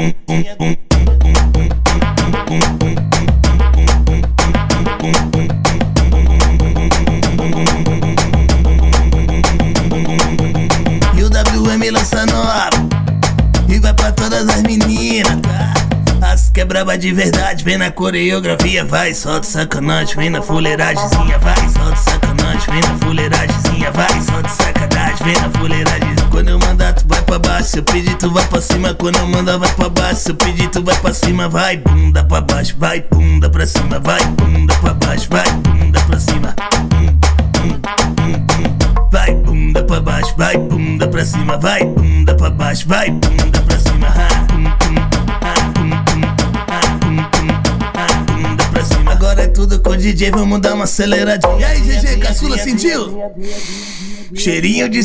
pra 13.95 14.13
todas 14.13 14.49
as 14.49 14.63
meninas? 14.63 15.39
As 16.23 16.51
que 16.51 16.61
é 16.61 16.65
braba 16.65 16.97
de 16.97 17.13
verdade, 17.13 17.63
vem 17.65 17.77
na 17.77 17.91
coreografia 17.91 18.85
Vai, 18.85 19.13
solta 19.15 19.47
sacanagem, 19.47 20.17
vem 20.17 20.31
na 20.31 20.41
fuleiragemzinha 20.41 21.39
Vai, 21.39 21.69
solta 21.69 21.97
sacanagem, 21.97 22.73
vem 22.73 22.81
na 22.81 22.99
fuleiragemzinha 22.99 23.91
Vai, 23.93 24.23
solta 24.23 24.49
sacanagem, 24.49 25.25
vem 25.25 25.35
na 25.41 25.51
fuleiragem 25.51 26.15
Quando 26.31 26.49
eu 26.49 26.59
mandar, 26.59 26.95
tu 26.95 27.05
vai 27.07 27.21
pra 27.23 27.39
baixo. 27.39 27.69
Se 27.71 27.79
eu 27.79 27.83
pedir, 27.85 28.17
tu 28.17 28.31
vai 28.31 28.45
pra 28.47 28.61
cima. 28.61 28.95
Quando 28.95 29.17
eu 29.17 29.27
mandar, 29.29 29.59
vai 29.59 29.73
pra 29.75 29.89
baixo. 29.89 30.21
Se 30.23 30.31
eu 30.31 30.35
pedir, 30.35 30.69
tu 30.71 30.83
vai 30.83 30.97
pra 30.97 31.13
cima 31.13 31.49
Vai, 31.49 31.77
bunda 31.77 32.25
pra 32.25 32.41
baixo, 32.41 32.75
vai, 32.79 33.01
bunda 33.11 33.51
pra 33.51 33.67
cima 33.67 34.01
Vai, 34.01 34.25
bunda 34.25 34.75
pra 34.77 34.95
baixo, 34.95 35.29
vai, 35.31 35.51
bunda 35.53 36.01
pra 36.01 36.19
cima. 36.19 36.55
Vai, 39.13 39.35
bunda 39.35 39.85
pra 39.85 40.01
baixo, 40.01 40.35
vai, 40.37 40.57
bunda 40.59 41.07
pra 41.07 41.25
cima 41.25 41.57
Vai, 41.59 41.85
bunda 41.85 42.35
pra 42.35 42.51
baixo, 42.51 42.89
vai, 42.89 43.11
bunda 43.11 43.64
DJ, 50.05 50.31
vamos 50.33 50.61
dar 50.61 50.75
uma 50.75 50.85
aceleradinha. 50.85 51.59
E 51.59 51.65
aí, 51.65 51.81
GG, 51.81 52.19
caçula 52.19 52.59
sentiu? 52.59 53.19
Cheirinho 54.35 54.87
de. 54.89 55.01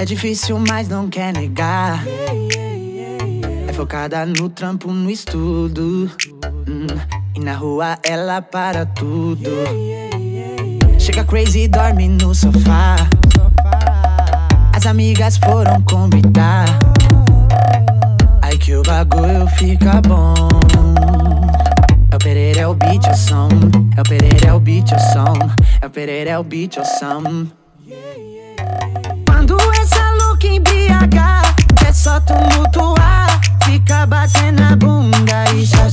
É 0.00 0.04
difícil, 0.06 0.58
mas 0.66 0.88
não 0.88 1.10
quer 1.10 1.30
negar. 1.30 2.02
É 3.68 3.70
focada 3.74 4.24
no 4.24 4.48
trampo, 4.48 4.90
no 4.90 5.10
estudo. 5.10 6.10
Hum, 6.66 6.86
E 7.36 7.40
na 7.40 7.54
rua 7.54 7.98
ela 8.02 8.40
para 8.40 8.86
tudo. 8.86 9.50
Chega 10.98 11.22
crazy, 11.22 11.68
dorme 11.68 12.08
no 12.08 12.34
sofá. 12.34 12.96
As 14.74 14.86
amigas 14.86 15.36
foram 15.36 15.82
convidar. 15.82 16.64
Aí 18.40 18.56
que 18.56 18.74
o 18.74 18.82
bagulho 18.82 19.46
fica 19.58 20.00
bom. 20.00 20.34
É 22.10 22.16
o 22.16 22.18
Pereira, 22.18 22.60
é 22.62 22.66
o 22.66 22.72
beat, 22.72 23.06
é 23.06 23.10
o 23.10 23.16
som. 23.18 23.50
É 23.94 24.00
o 24.00 24.04
Pereira, 24.04 24.48
é 24.48 24.54
o 24.54 24.60
beat, 24.60 24.92
é 24.92 24.96
o 24.96 24.98
som. 24.98 25.34
É 25.82 25.86
o 25.86 25.90
Pereira, 25.90 26.30
é 26.30 26.38
o 26.38 26.42
beat, 26.42 26.78
é 26.78 26.80
o 26.80 26.84
som. 26.86 27.59
Louca 30.50 30.56
embriagar, 30.56 31.54
é 31.86 31.92
só 31.92 32.18
tumultuar. 32.20 33.40
Fica 33.64 34.04
batendo 34.06 34.62
a 34.62 34.76
bunda 34.76 35.44
e 35.54 35.64
xa. 35.64 35.88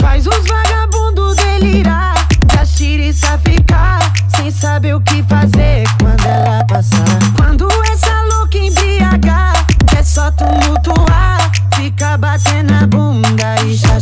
Faz 0.00 0.26
os 0.26 0.44
vagabundos 0.46 1.36
delirar. 1.36 2.14
Já 2.52 2.64
xiriça 2.64 3.38
ficar 3.38 4.00
sem 4.34 4.50
saber 4.50 4.94
o 4.94 5.00
que 5.00 5.22
fazer 5.24 5.84
quando 6.00 6.26
ela 6.26 6.64
passar. 6.64 7.04
Quando 7.36 7.68
essa 7.92 8.22
louca 8.34 8.56
embriagar, 8.56 9.66
é 9.96 10.02
só 10.02 10.30
tumultuar. 10.30 11.50
Fica 11.74 12.16
batendo 12.16 12.72
a 12.74 12.86
bunda 12.86 13.54
e 13.66 13.76
xa. 13.76 13.98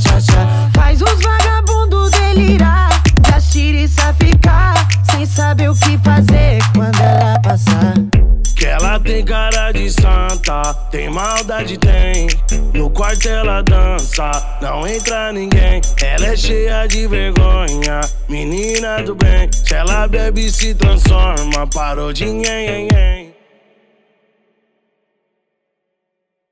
Faz 0.74 1.02
os 1.02 1.20
vagabundos 1.22 2.10
delirar. 2.12 2.90
Já 3.28 3.40
xiriça 3.40 4.14
ficar 4.14 4.86
sem 5.10 5.26
saber 5.26 5.70
o 5.70 5.74
que 5.74 5.98
fazer 5.98 6.41
tem 9.12 9.24
cara 9.26 9.70
de 9.72 9.90
santa, 9.90 10.72
tem 10.90 11.10
maldade, 11.10 11.76
tem. 11.76 12.28
No 12.72 12.88
quarto 12.88 13.28
ela 13.28 13.60
dança, 13.60 14.30
não 14.62 14.86
entra 14.86 15.30
ninguém. 15.34 15.82
Ela 16.02 16.28
é 16.28 16.36
cheia 16.36 16.86
de 16.86 17.06
vergonha, 17.06 18.00
menina 18.26 19.02
do 19.02 19.14
bem. 19.14 19.52
Se 19.52 19.74
ela 19.74 20.08
bebe, 20.08 20.50
se 20.50 20.74
transforma, 20.74 21.66
parou 21.74 22.10
de 22.10 22.24
nhen, 22.24 22.66
nhen, 22.66 22.88
nhen. 22.90 23.34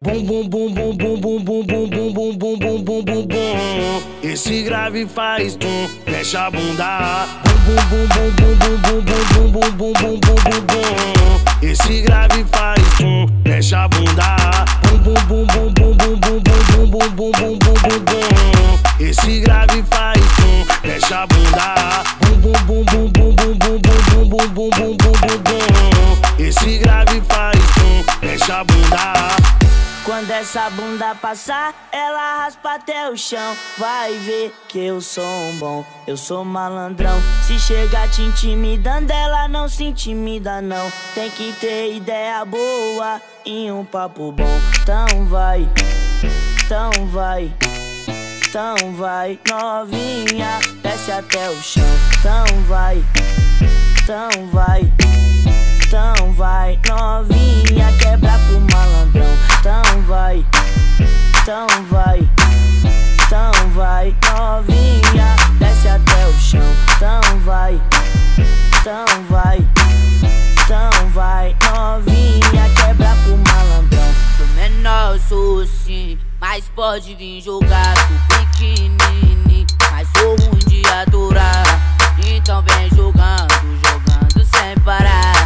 Bum 0.03 0.23
bum 0.23 0.49
bum 0.49 0.75
bum 0.75 0.97
bum 0.97 1.21
bum 1.21 1.45
bum 1.45 1.65
bum 1.65 1.89
bum 1.89 2.13
bum 2.13 2.59
bum 2.59 2.85
bum 2.85 3.05
bum 3.05 3.27
bum. 3.27 4.00
Esse 4.23 4.63
grave 4.63 5.07
faz 5.07 5.57
tum, 5.57 5.89
mexe 6.07 6.37
a 6.37 6.51
bunda. 6.51 7.27
Bum 7.65 7.75
bum 7.89 8.07
bum 8.09 8.31
bum 8.37 8.57
bum 8.59 8.77
bum 8.83 9.01
bum 9.03 9.53
bum 9.53 9.73
bum 9.73 9.93
bum 9.93 10.21
bum 10.21 10.35
bum 10.45 10.61
bum. 10.67 11.41
Esse 11.63 12.03
grave 12.03 12.45
faz 12.53 12.83
tum, 12.99 13.27
mexe 13.47 13.75
a 13.75 13.89
bunda. 13.89 14.37
Bum 14.83 15.15
bum 15.27 15.47
bum 15.47 15.47
bum 15.47 15.73
bum 15.73 15.97
bum 15.97 16.21
bum 16.21 16.43
bum 16.43 16.91
bum 16.91 17.17
bum 17.17 17.33
bum 17.33 17.59
bum 17.59 17.75
bum 17.83 18.05
bum. 18.05 18.79
Esse 19.01 19.41
grave 19.41 19.83
faz 19.91 20.21
tum, 20.37 20.67
mexe 20.85 21.15
a 21.15 21.27
bunda. 21.27 22.05
Bum 22.21 22.41
bum 22.43 22.85
bum 22.85 22.85
bum 22.85 23.35
bum 23.35 23.35
bum 23.37 23.59
bum 23.59 23.81
bum 23.81 24.29
bum 24.29 24.49
bum 24.55 24.71
bum 24.71 24.97
bum 24.99 25.17
bum 25.23 25.43
bum. 25.45 26.45
Esse 26.47 26.79
grave 26.79 27.23
faz 27.27 27.59
tum, 27.75 28.05
mexe 28.23 28.53
a 28.53 28.65
bunda. 28.65 29.31
Quando 30.05 30.31
essa 30.31 30.71
bunda 30.71 31.15
passar, 31.15 31.75
ela 31.93 32.39
raspa 32.45 32.75
até 32.75 33.11
o 33.11 33.17
chão. 33.17 33.57
Vai 33.77 34.15
ver 34.15 34.53
que 34.67 34.79
eu 34.79 35.01
sou 35.01 35.25
um 35.25 35.59
bom, 35.59 35.85
eu 36.07 36.17
sou 36.17 36.43
malandrão. 36.43 37.21
Se 37.47 37.59
chegar 37.59 38.09
te 38.09 38.23
intimidando, 38.23 39.13
ela 39.13 39.47
não 39.47 39.69
se 39.69 39.85
intimida, 39.85 40.63
não. 40.63 40.91
Tem 41.15 41.31
que 41.31 41.53
ter 41.55 41.95
ideia 41.95 42.45
boa 42.47 43.21
e 43.45 43.71
um 43.71 43.85
papo 43.85 44.33
bom. 44.33 44.61
Então 44.81 45.27
vai, 45.27 45.69
então 46.65 47.07
vai, 47.09 47.53
então 48.49 48.95
vai, 48.95 49.39
novinha, 49.49 50.61
desce 50.83 51.13
até 51.13 51.51
o 51.51 51.63
chão. 51.63 51.85
Então 52.19 52.63
vai, 52.67 53.05
então 54.03 54.49
vai. 54.51 55.00
Então 55.93 56.33
vai, 56.35 56.79
novinha, 56.89 57.93
quebra 57.99 58.39
pro 58.47 58.61
malandrão. 58.61 59.27
Então 59.59 60.03
vai, 60.07 60.47
então 61.43 61.67
vai, 61.91 62.21
então 63.17 63.71
vai, 63.75 64.15
novinha, 64.31 65.35
desce 65.59 65.89
até 65.89 66.27
o 66.29 66.33
chão. 66.35 66.63
Então 66.95 67.41
vai, 67.41 67.75
então 68.69 69.05
vai, 69.29 69.59
então 70.63 71.11
vai, 71.13 71.57
novinha, 71.75 72.71
quebra 72.77 73.17
pro 73.25 73.37
malandrão. 73.37 74.15
Sou 74.37 74.47
menor, 74.55 75.19
sou 75.29 75.67
sim, 75.67 76.17
mas 76.41 76.69
pode 76.69 77.17
vir 77.17 77.41
jogar. 77.41 77.97
Sou 77.97 78.39
pequenininho, 78.39 79.67
mas 79.91 80.07
sou 80.17 80.37
ruim 80.37 80.61
de 80.69 80.87
adorar. 80.87 81.65
Então 82.25 82.63
vem 82.63 82.89
jogando, 82.91 83.51
jogando 83.85 84.45
sem 84.45 84.79
parar. 84.85 85.40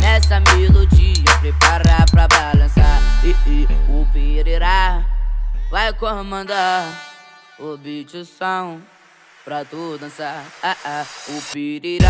Nessa 0.00 0.40
melodia, 0.40 1.24
preparar 1.40 2.04
pra 2.10 2.28
balançar. 2.28 3.00
E, 3.24 3.30
e, 3.48 3.66
o 3.88 4.06
Pereira 4.12 5.04
vai 5.70 5.92
comandar 5.92 6.84
o 7.58 7.76
beat, 7.76 8.14
o 8.14 8.24
som 8.24 8.80
pra 9.44 9.64
tu 9.64 9.98
dançar. 9.98 10.44
Ah, 10.62 10.76
ah, 10.84 11.06
o 11.28 11.42
Pereira 11.52 12.08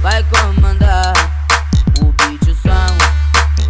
vai 0.00 0.22
comandar 0.24 1.12
o 2.00 2.12
beat, 2.12 2.42
o 2.42 2.54
som 2.54 2.96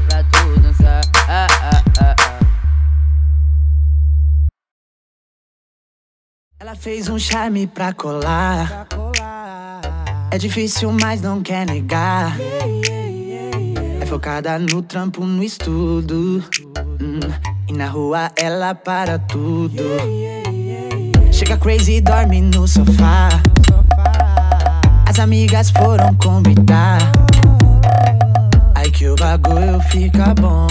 pra 0.09 0.23
tu 0.25 0.61
dançar. 0.61 1.01
Ah, 1.29 1.47
ah, 1.63 1.83
ah, 2.01 2.17
ah. 2.21 2.39
Ela 6.61 6.75
fez 6.75 7.09
um 7.09 7.19
charme 7.19 7.67
pra 7.67 7.93
colar. 7.93 8.87
É 10.31 10.39
difícil, 10.39 10.91
mas 10.93 11.21
não 11.21 11.43
quer 11.43 11.65
negar. 11.67 12.37
É 14.15 14.17
focada 14.17 14.57
no 14.61 14.81
trampo, 14.81 15.25
no 15.25 15.43
estudo. 15.43 16.41
Hum, 17.03 17.19
E 17.67 17.73
na 17.73 17.89
rua 17.89 18.31
ela 18.37 18.73
para 18.73 19.19
tudo. 19.19 19.83
Chega 21.33 21.57
crazy, 21.57 22.01
dorme 22.01 22.41
no 22.41 22.69
sofá. 22.69 23.29
As 25.09 25.19
amigas 25.19 25.71
foram 25.73 26.15
convidar. 26.15 26.99
Aí 28.77 28.89
que 28.93 29.09
o 29.09 29.17
bagulho 29.17 29.81
fica 29.91 30.33
bom. 30.41 30.69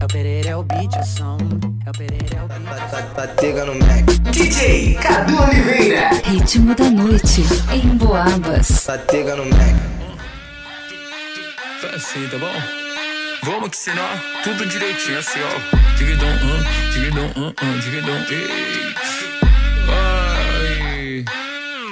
É 0.00 0.04
o 0.04 0.08
Pereira, 0.08 0.50
é 0.50 0.56
o 0.56 0.64
beat, 0.64 0.92
é 0.96 1.00
o 1.00 1.04
som. 1.04 1.38
É 1.86 1.90
o 1.90 1.92
Pereira, 1.92 2.36
é 2.36 2.42
o 2.42 2.48
beat. 2.48 3.14
Batega 3.14 3.64
no 3.64 3.74
Mac. 3.76 4.06
DJ 4.32 4.94
Cadu 4.94 5.40
Oliveira. 5.40 6.10
Ritmo 6.24 6.74
da 6.74 6.90
noite 6.90 7.44
em 7.72 7.96
Boabas. 7.96 8.84
Batega 8.88 9.36
no 9.36 9.44
Mac. 9.44 9.89
Faz 11.80 11.94
assim, 11.94 12.28
tá 12.28 12.36
bom? 12.36 12.52
Vamos 13.42 13.70
que 13.70 13.76
senão 13.78 14.06
tudo 14.44 14.66
direitinho 14.66 15.18
assim, 15.18 15.38
ó. 15.40 15.96
Dividão, 15.96 16.28
um, 16.28 16.90
dividão, 16.92 17.32
um, 17.36 17.46
um, 17.48 17.78
dividão, 17.78 18.16
ei. 18.28 18.94
Vai. 19.86 21.24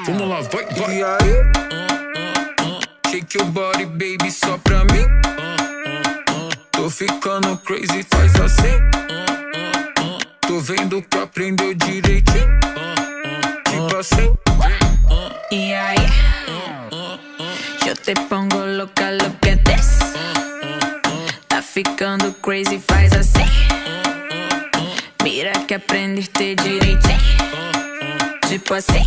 Vamos 0.05 0.29
lá, 0.29 0.43
vai, 0.43 0.67
vai. 0.67 0.99
E 0.99 1.03
aí? 1.03 1.69
Shake 3.11 3.39
your 3.39 3.47
body, 3.47 3.87
baby, 3.87 4.31
só 4.31 4.59
pra 4.59 4.85
mim. 4.85 5.07
Tô 6.73 6.91
ficando 6.91 7.57
crazy, 7.59 8.05
faz 8.11 8.39
assim. 8.41 8.79
Tô 10.43 10.61
vendo 10.61 11.01
que 11.01 11.19
aprendeu 11.19 11.73
direitinho. 11.73 12.61
Tipo 13.65 13.97
assim. 13.97 14.35
Y 15.51 15.73
ahí, 15.73 16.07
yo 17.87 17.95
te 17.95 18.15
pongo 18.29 18.67
loca, 18.67 19.11
lo 19.13 19.25
que 19.69 19.77
des. 19.77 19.99
Tá 21.49 21.63
ficando 21.63 22.33
crazy, 22.43 22.81
faz 22.89 23.13
assim. 23.13 23.47
Mira 25.23 25.53
que 25.67 25.75
aprendeste 25.75 26.55
direitinho. 26.55 27.19
Tipo 28.49 28.75
assim. 28.75 29.07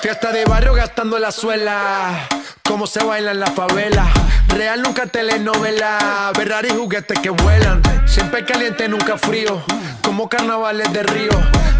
Fiesta 0.00 0.30
de 0.30 0.44
barrio 0.44 0.72
gastando 0.72 1.18
la 1.18 1.32
suela. 1.32 2.28
Cómo 2.66 2.86
se 2.86 3.02
baila 3.04 3.30
en 3.30 3.40
la 3.40 3.46
favela. 3.46 4.06
Real 4.48 4.82
nunca 4.82 5.06
telenovela. 5.06 6.30
Ferrari 6.34 6.70
juguetes 6.70 7.18
que 7.20 7.30
vuelan. 7.30 7.80
Siempre 8.06 8.44
caliente, 8.44 8.88
nunca 8.88 9.16
frío. 9.16 9.62
Como 10.02 10.28
carnavales 10.28 10.92
de 10.92 11.02
río. 11.02 11.30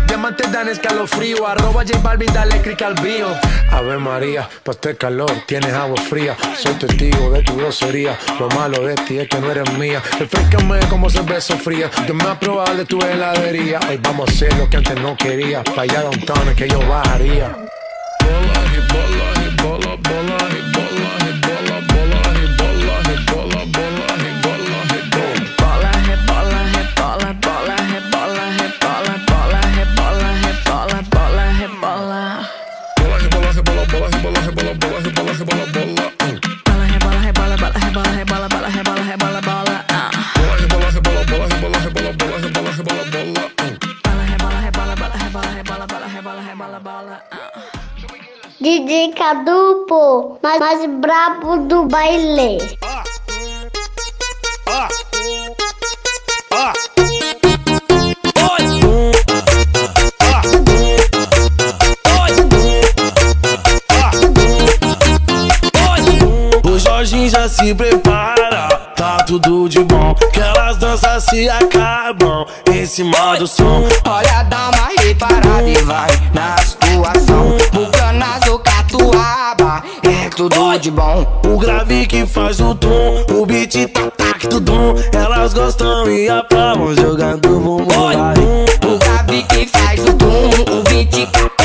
Diamantes 0.06 0.50
dan 0.52 0.68
escalofrío. 0.68 1.46
Arroba 1.46 1.82
J 1.84 1.98
Balvin, 1.98 2.32
dale 2.32 2.60
click 2.60 2.82
al 2.82 2.94
bio. 2.94 3.28
Ave 3.70 3.98
María, 3.98 4.48
pa' 4.62 4.72
este 4.72 4.96
calor 4.96 5.32
tienes 5.46 5.72
agua 5.72 6.00
fría. 6.08 6.36
Soy 6.56 6.74
testigo 6.74 7.30
de 7.30 7.42
tu 7.42 7.56
grosería. 7.56 8.16
Lo 8.38 8.48
malo 8.50 8.86
de 8.86 8.94
ti 8.94 9.18
es 9.18 9.28
que 9.28 9.40
no 9.40 9.50
eres 9.50 9.70
mía. 9.74 10.02
Refrescame 10.18 10.78
como 10.88 11.10
cerveza 11.10 11.56
fría. 11.56 11.90
Yo 12.06 12.14
me 12.14 12.24
probar 12.36 12.76
de 12.76 12.84
tu 12.84 13.00
heladería. 13.00 13.80
Hoy 13.88 13.98
vamos 14.02 14.28
a 14.28 14.32
hacer 14.32 14.54
lo 14.56 14.70
que 14.70 14.76
antes 14.76 15.00
no 15.00 15.16
quería. 15.16 15.64
Pa' 15.64 15.82
allá 15.82 16.02
downtown 16.02 16.48
es 16.48 16.54
que 16.54 16.68
yo 16.68 16.78
bajaría. 16.88 17.56
Bola, 19.62 19.96
rebola, 35.36 35.66
bola. 35.72 36.04
Bola, 36.64 36.84
rebola, 36.92 37.18
rebola, 37.20 37.56
bola, 37.56 37.78
rebola, 37.78 38.10
rebola, 38.16 38.48
bola, 38.48 38.68
rebola, 38.68 39.02
rebola, 39.02 39.40
bola. 39.40 39.76
Bola, 40.36 40.54
rebola, 40.56 40.88
rebola, 40.90 41.22
bola, 41.24 41.46
rebola, 41.46 41.78
rebola, 41.84 42.12
bola, 42.12 42.36
rebola, 42.40 42.70
rebola, 42.76 43.04
bola. 43.12 43.42
Bola, 44.04 44.22
rebola, 44.30 44.58
rebola, 44.64 44.94
bola, 44.96 45.16
rebola, 45.22 45.50
rebola, 45.56 45.86
bola, 45.86 46.06
rebola, 46.08 46.42
rebola, 46.42 46.80
bola. 46.80 47.16
DJ 48.60 49.12
Cadupo, 49.14 50.38
mais, 50.42 50.58
mais 50.58 50.86
brabo 51.00 51.58
do 51.68 51.84
baile. 51.86 52.58
O 56.50 56.95
Se 67.48 67.72
prepara, 67.72 68.68
tá 68.96 69.18
tudo 69.18 69.68
de 69.68 69.78
bom. 69.78 70.12
Que 70.32 70.40
elas 70.40 70.78
danças 70.78 71.24
se 71.24 71.48
acabam 71.48 72.44
em 72.72 72.84
cima 72.84 73.36
do 73.38 73.46
som. 73.46 73.84
Olha, 74.04 74.42
dá 74.42 74.70
uma 74.70 74.88
reparada 75.00 75.62
e 75.62 75.76
vai 75.82 76.08
na 76.34 76.56
situação. 76.58 77.56
Bucanas 77.72 78.48
ou 78.50 78.58
catuaba, 78.58 79.84
é 80.02 80.28
tudo 80.30 80.76
de 80.78 80.90
bom. 80.90 81.40
O 81.46 81.56
grave 81.56 82.06
que 82.08 82.26
faz 82.26 82.58
o 82.58 82.74
tom, 82.74 83.24
o 83.30 83.46
beat 83.46 83.92
tá 83.92 84.10
tac 84.10 84.48
tudum. 84.48 84.96
Elas 85.12 85.54
gostam 85.54 86.10
e 86.10 86.28
aplaudem 86.28 86.96
jogando 86.96 87.48
bumbum. 87.48 87.84
O 87.84 88.98
grave 88.98 89.44
que 89.44 89.68
faz 89.68 90.00
o 90.04 90.12
tum, 90.14 90.50
o 90.72 90.82
beat 90.82 91.30
cai 91.30 91.55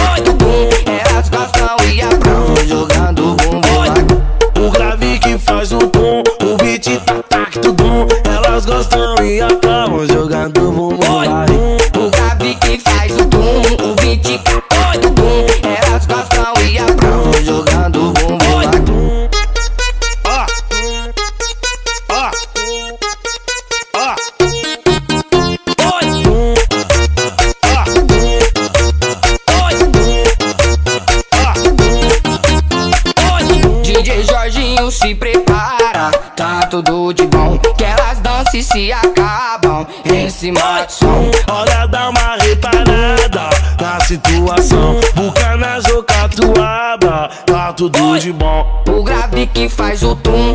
que 49.62 49.70
faz 49.70 50.02
o 50.02 50.16
tum, 50.16 50.51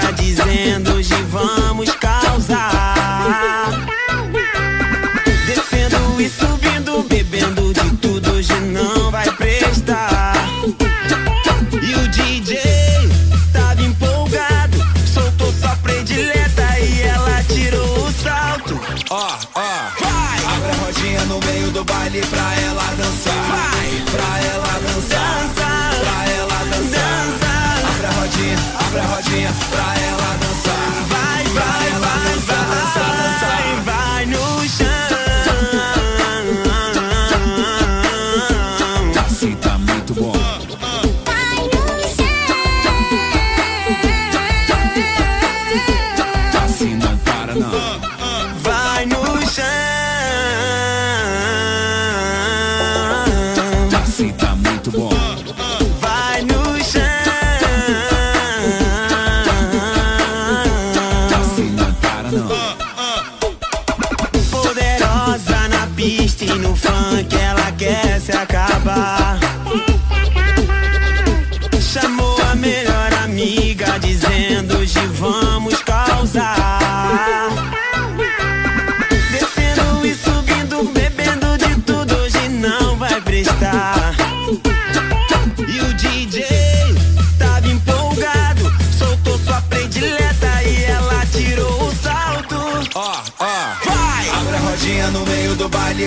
dizendo 0.00 0.94
hoje 0.94 1.14
vamos 1.30 1.90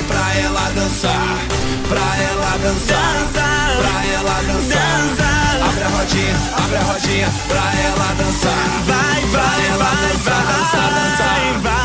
pra 0.07 0.35
ela 0.35 0.69
dançar. 0.75 1.37
Pra 1.87 2.23
ela 2.23 2.57
dançar. 2.57 3.13
Dança. 3.15 3.45
Pra 3.81 4.05
ela 4.13 4.41
dançar. 4.43 4.97
Dança. 5.07 5.65
Abre 5.67 5.83
a 5.83 5.87
rodinha, 5.89 6.35
abre 6.63 6.75
a 6.77 6.83
rodinha 6.83 7.29
pra 7.47 7.73
ela 7.85 8.13
dançar. 8.17 8.83
Vai, 8.85 9.21
Pra 9.31 9.41
vai, 9.41 9.67
ela 9.67 9.83
vai, 9.83 10.09
dançar, 10.09 10.45
dançar, 10.45 10.89
dançar. 10.93 11.27
vai, 11.27 11.61
vai 11.61 11.84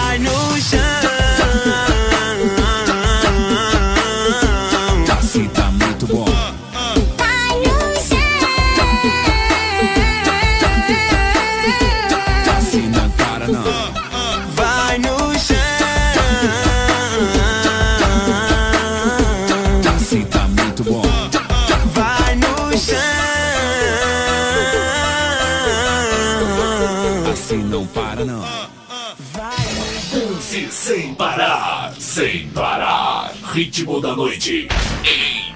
da 34.01 34.17
noite, 34.17 34.67
em 35.05 35.51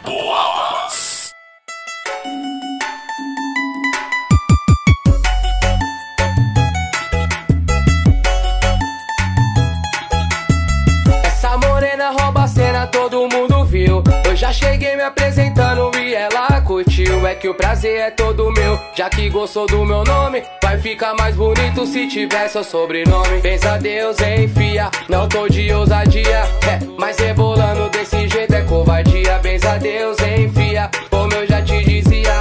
Essa 11.24 11.56
morena 11.56 12.10
rouba 12.10 12.44
a 12.44 12.48
cena, 12.48 12.86
todo 12.86 13.28
mundo 13.28 13.64
viu. 13.64 14.02
Eu 14.24 14.36
já 14.36 14.52
cheguei 14.52 14.96
me 14.96 15.02
apresentando 15.02 15.90
e 15.96 16.14
ela 16.14 16.60
curtiu. 16.60 17.26
É 17.26 17.34
que 17.34 17.48
o 17.48 17.54
prazer 17.54 18.00
é 18.00 18.10
todo 18.10 18.50
meu, 18.52 18.78
já 18.96 19.08
que 19.08 19.28
gostou 19.30 19.66
do 19.66 19.84
meu 19.84 20.04
nome. 20.04 20.42
Vai 20.62 20.78
ficar 20.78 21.14
mais 21.14 21.36
bonito 21.36 21.86
se 21.86 22.08
tiver 22.08 22.48
seu 22.48 22.64
sobrenome. 22.64 23.40
Pensa 23.40 23.78
Deus, 23.78 24.20
hein, 24.20 24.48
fia, 24.48 24.90
não 25.08 25.28
tô 25.28 25.48
de 25.48 25.72
ousadia. 25.72 26.42
É, 26.68 26.78
mas 26.98 27.18
rebolando 27.18 27.88
desse 27.90 28.13
jeito 28.34 28.54
é 28.54 28.62
covardia. 28.62 29.38
Pensa 29.40 29.78
Deus, 29.78 30.16
enfia, 30.20 30.90
como 31.08 31.32
eu 31.34 31.46
já 31.46 31.62
te 31.62 31.84
dizia. 31.84 32.34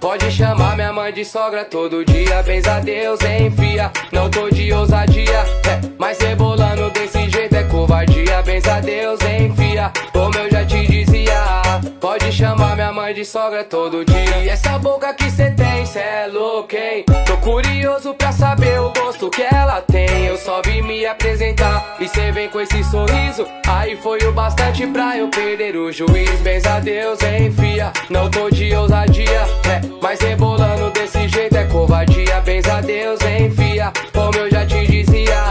Pode 0.00 0.30
chamar 0.30 0.76
minha 0.76 0.92
mãe 0.92 1.12
de 1.12 1.24
sogra 1.24 1.64
todo 1.64 2.04
dia. 2.04 2.42
Pensa 2.42 2.80
Deus, 2.80 3.20
enfia, 3.20 3.90
não 4.12 4.30
tô 4.30 4.48
de 4.48 4.72
ousadia. 4.72 5.44
É, 5.68 5.80
mas 5.98 6.18
rebolando 6.18 6.90
desse 6.90 7.28
jeito 7.28 7.54
é 7.54 7.64
covardia. 7.64 8.42
Pensa 8.42 8.80
Deus, 8.80 9.20
enfia, 9.20 9.92
como 10.12 10.36
eu 10.38 10.50
já 10.50 10.64
te 10.64 10.86
dizia. 10.86 11.95
Pode 12.06 12.30
chamar 12.30 12.76
minha 12.76 12.92
mãe 12.92 13.12
de 13.12 13.24
sogra 13.24 13.64
todo 13.64 14.04
dia. 14.04 14.38
E 14.44 14.48
essa 14.48 14.78
boca 14.78 15.12
que 15.12 15.28
cê 15.28 15.50
tem, 15.50 15.84
cê 15.84 15.98
é 15.98 16.30
louco, 16.32 16.76
hein? 16.76 17.04
Tô 17.26 17.36
curioso 17.38 18.14
pra 18.14 18.30
saber 18.30 18.78
o 18.78 18.92
gosto 18.92 19.28
que 19.28 19.42
ela 19.42 19.80
tem. 19.80 20.26
Eu 20.26 20.36
só 20.36 20.62
vim 20.64 20.82
me 20.82 21.04
apresentar 21.04 21.96
e 21.98 22.06
cê 22.06 22.30
vem 22.30 22.48
com 22.48 22.60
esse 22.60 22.84
sorriso. 22.84 23.44
Aí 23.66 23.96
foi 23.96 24.20
o 24.20 24.30
bastante 24.30 24.86
pra 24.86 25.18
eu 25.18 25.28
perder 25.30 25.74
o 25.76 25.90
juiz. 25.90 26.30
Benza 26.42 26.74
a 26.74 26.78
Deus, 26.78 27.18
enfia, 27.24 27.92
não 28.08 28.30
tô 28.30 28.50
de 28.50 28.72
ousadia. 28.72 29.42
É, 29.68 29.80
mas 30.00 30.20
rebolando 30.20 30.90
desse 30.90 31.26
jeito 31.26 31.56
é 31.56 31.64
covardia. 31.64 32.40
Benza 32.40 32.74
a 32.74 32.80
Deus, 32.82 33.18
enfia, 33.22 33.92
como 34.12 34.38
eu 34.38 34.48
já 34.48 34.64
te 34.64 34.86
dizia. 34.86 35.42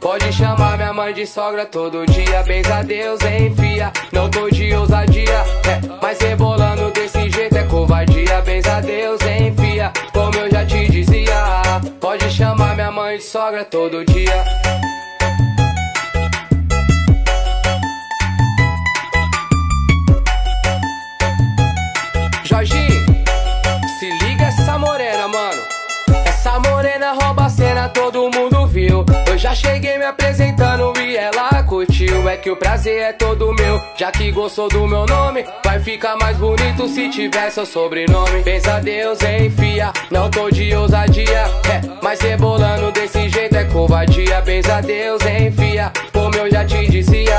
Pode 0.00 0.32
chamar 0.32 0.55
mãe 1.06 1.14
de 1.14 1.24
sogra 1.24 1.64
todo 1.64 2.04
dia. 2.06 2.42
Benza 2.42 2.76
a 2.76 2.82
Deus, 2.82 3.20
enfia, 3.22 3.92
não 4.12 4.28
tô 4.28 4.50
de 4.50 4.74
ousadia. 4.74 5.44
É, 5.64 5.80
mas 6.02 6.18
rebolando 6.20 6.90
desse 6.90 7.30
jeito 7.30 7.56
é 7.56 7.62
covardia. 7.62 8.40
Benza 8.40 8.78
a 8.78 8.80
Deus, 8.80 9.20
enfia, 9.22 9.92
como 10.12 10.36
eu 10.36 10.50
já 10.50 10.66
te 10.66 10.88
dizia. 10.88 11.80
Pode 12.00 12.28
chamar 12.30 12.74
minha 12.74 12.90
mãe 12.90 13.18
de 13.18 13.22
sogra 13.22 13.64
todo 13.64 14.04
dia. 14.04 14.44
Cheguei 29.56 29.98
me 29.98 30.04
apresentando 30.04 30.92
e 31.00 31.16
ela 31.16 31.35
curtiu. 32.16 32.28
É 32.28 32.36
que 32.36 32.50
o 32.50 32.56
prazer 32.56 33.00
é 33.02 33.12
todo 33.12 33.52
meu, 33.54 33.80
já 33.96 34.10
que 34.10 34.30
gostou 34.32 34.68
do 34.68 34.86
meu 34.86 35.06
nome. 35.06 35.44
Vai 35.64 35.80
ficar 35.80 36.16
mais 36.16 36.36
bonito 36.36 36.88
se 36.88 37.08
tiver 37.10 37.50
seu 37.50 37.66
sobrenome. 37.66 38.42
Pensa 38.42 38.80
Deus, 38.80 39.18
enfia, 39.22 39.92
não 40.10 40.30
tô 40.30 40.50
de 40.50 40.74
ousadia. 40.74 41.44
É, 41.70 41.80
mas 42.02 42.20
rebolando 42.20 42.90
desse 42.92 43.28
jeito 43.28 43.56
é 43.56 43.64
covardia. 43.64 44.42
Pensa 44.42 44.80
Deus, 44.80 45.22
enfia, 45.24 45.92
como 46.12 46.34
eu 46.36 46.50
já 46.50 46.64
te 46.64 46.86
dizia. 46.88 47.36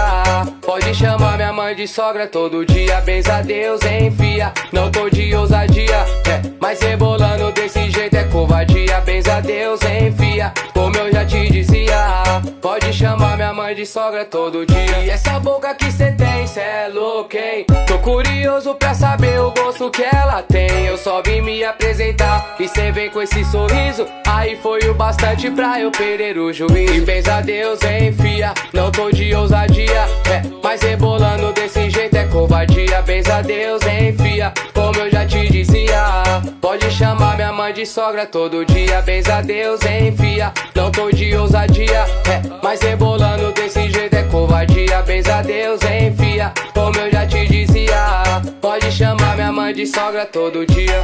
Pode 0.61 0.93
chamar 0.93 1.37
minha 1.37 1.53
mãe 1.53 1.75
de 1.75 1.87
sogra 1.87 2.27
todo 2.27 2.65
dia. 2.65 3.01
Benza 3.01 3.35
a 3.35 3.41
Deus, 3.41 3.81
enfia, 3.83 4.51
não 4.71 4.91
tô 4.91 5.09
de 5.09 5.33
ousadia. 5.35 6.05
É, 6.27 6.41
mas 6.59 6.81
rebolando 6.81 7.51
desse 7.51 7.89
jeito 7.89 8.15
é 8.15 8.23
covardia. 8.25 9.01
Benza 9.01 9.35
a 9.35 9.39
Deus, 9.41 9.79
enfia, 9.81 10.51
como 10.73 10.95
eu 10.97 11.11
já 11.11 11.25
te 11.25 11.49
dizia. 11.49 12.16
Pode 12.61 12.93
chamar 12.93 13.35
minha 13.35 13.53
mãe 13.53 13.75
de 13.75 13.85
sogra 13.85 14.25
todo 14.25 14.65
dia. 14.65 14.99
E 15.03 15.09
essa 15.09 15.39
boca 15.39 15.73
que 15.75 15.91
cê 15.91 16.11
tem, 16.11 16.45
cê 16.47 16.59
é 16.59 16.91
louco, 16.93 17.35
hein? 17.35 17.65
Tô 17.85 17.97
curioso 17.99 18.75
pra 18.75 18.93
saber 18.93 19.39
o 19.39 19.51
gosto 19.51 19.89
que 19.89 20.03
ela 20.03 20.41
tem. 20.41 20.85
Eu 20.85 20.97
só 20.97 21.21
vim 21.21 21.41
me 21.41 21.63
apresentar 21.63 22.55
e 22.59 22.67
cê 22.67 22.91
vem 22.91 23.09
com 23.09 23.21
esse 23.21 23.43
sorriso. 23.45 24.05
Aí 24.25 24.57
foi 24.57 24.79
o 24.89 24.93
bastante 24.93 25.49
pra 25.51 25.79
eu 25.79 25.91
perder 25.91 26.37
o 26.37 26.51
juiz. 26.51 26.91
E 26.91 27.01
benza 27.01 27.35
a 27.35 27.41
Deus, 27.41 27.79
enfia, 27.83 28.53
não 28.73 28.91
tô 28.91 29.11
de 29.11 29.33
ousadia. 29.33 30.07
É, 30.31 30.41
mas 30.63 30.81
rebolando 30.81 31.53
desse 31.53 31.89
jeito 31.89 32.15
é 32.15 32.25
covardia. 32.25 33.01
Benza 33.01 33.35
a 33.35 33.41
Deus, 33.41 33.81
enfia, 33.83 34.53
como 34.73 34.99
eu 34.99 35.09
já 35.09 35.25
te 35.25 35.47
dizia. 35.49 36.23
Pode 36.61 36.89
chamar 36.91 37.35
minha 37.35 37.51
mãe 37.51 37.73
de 37.73 37.85
sogra 37.85 38.25
todo 38.25 38.65
dia. 38.65 39.01
Benza 39.01 39.35
a 39.35 39.41
Deus, 39.41 39.79
enfia. 39.85 40.51
Não 40.75 40.91
tô 40.91 41.09
de 41.11 41.35
ousadia, 41.35 42.05
é, 42.27 42.41
mas 42.63 42.81
rebolando 42.81 43.51
desse 43.53 43.89
jeito 43.89 44.15
é 44.15 44.23
covardia. 44.23 45.01
Benza 45.01 45.41
Deus, 45.41 45.79
enfia. 45.83 46.53
Como 46.73 46.97
eu 46.97 47.11
já 47.11 47.25
te 47.25 47.45
dizia. 47.47 48.41
Pode 48.61 48.91
chamar 48.91 49.35
minha 49.35 49.51
mãe 49.51 49.73
de 49.73 49.85
sogra 49.85 50.25
todo 50.25 50.65
dia. 50.65 51.03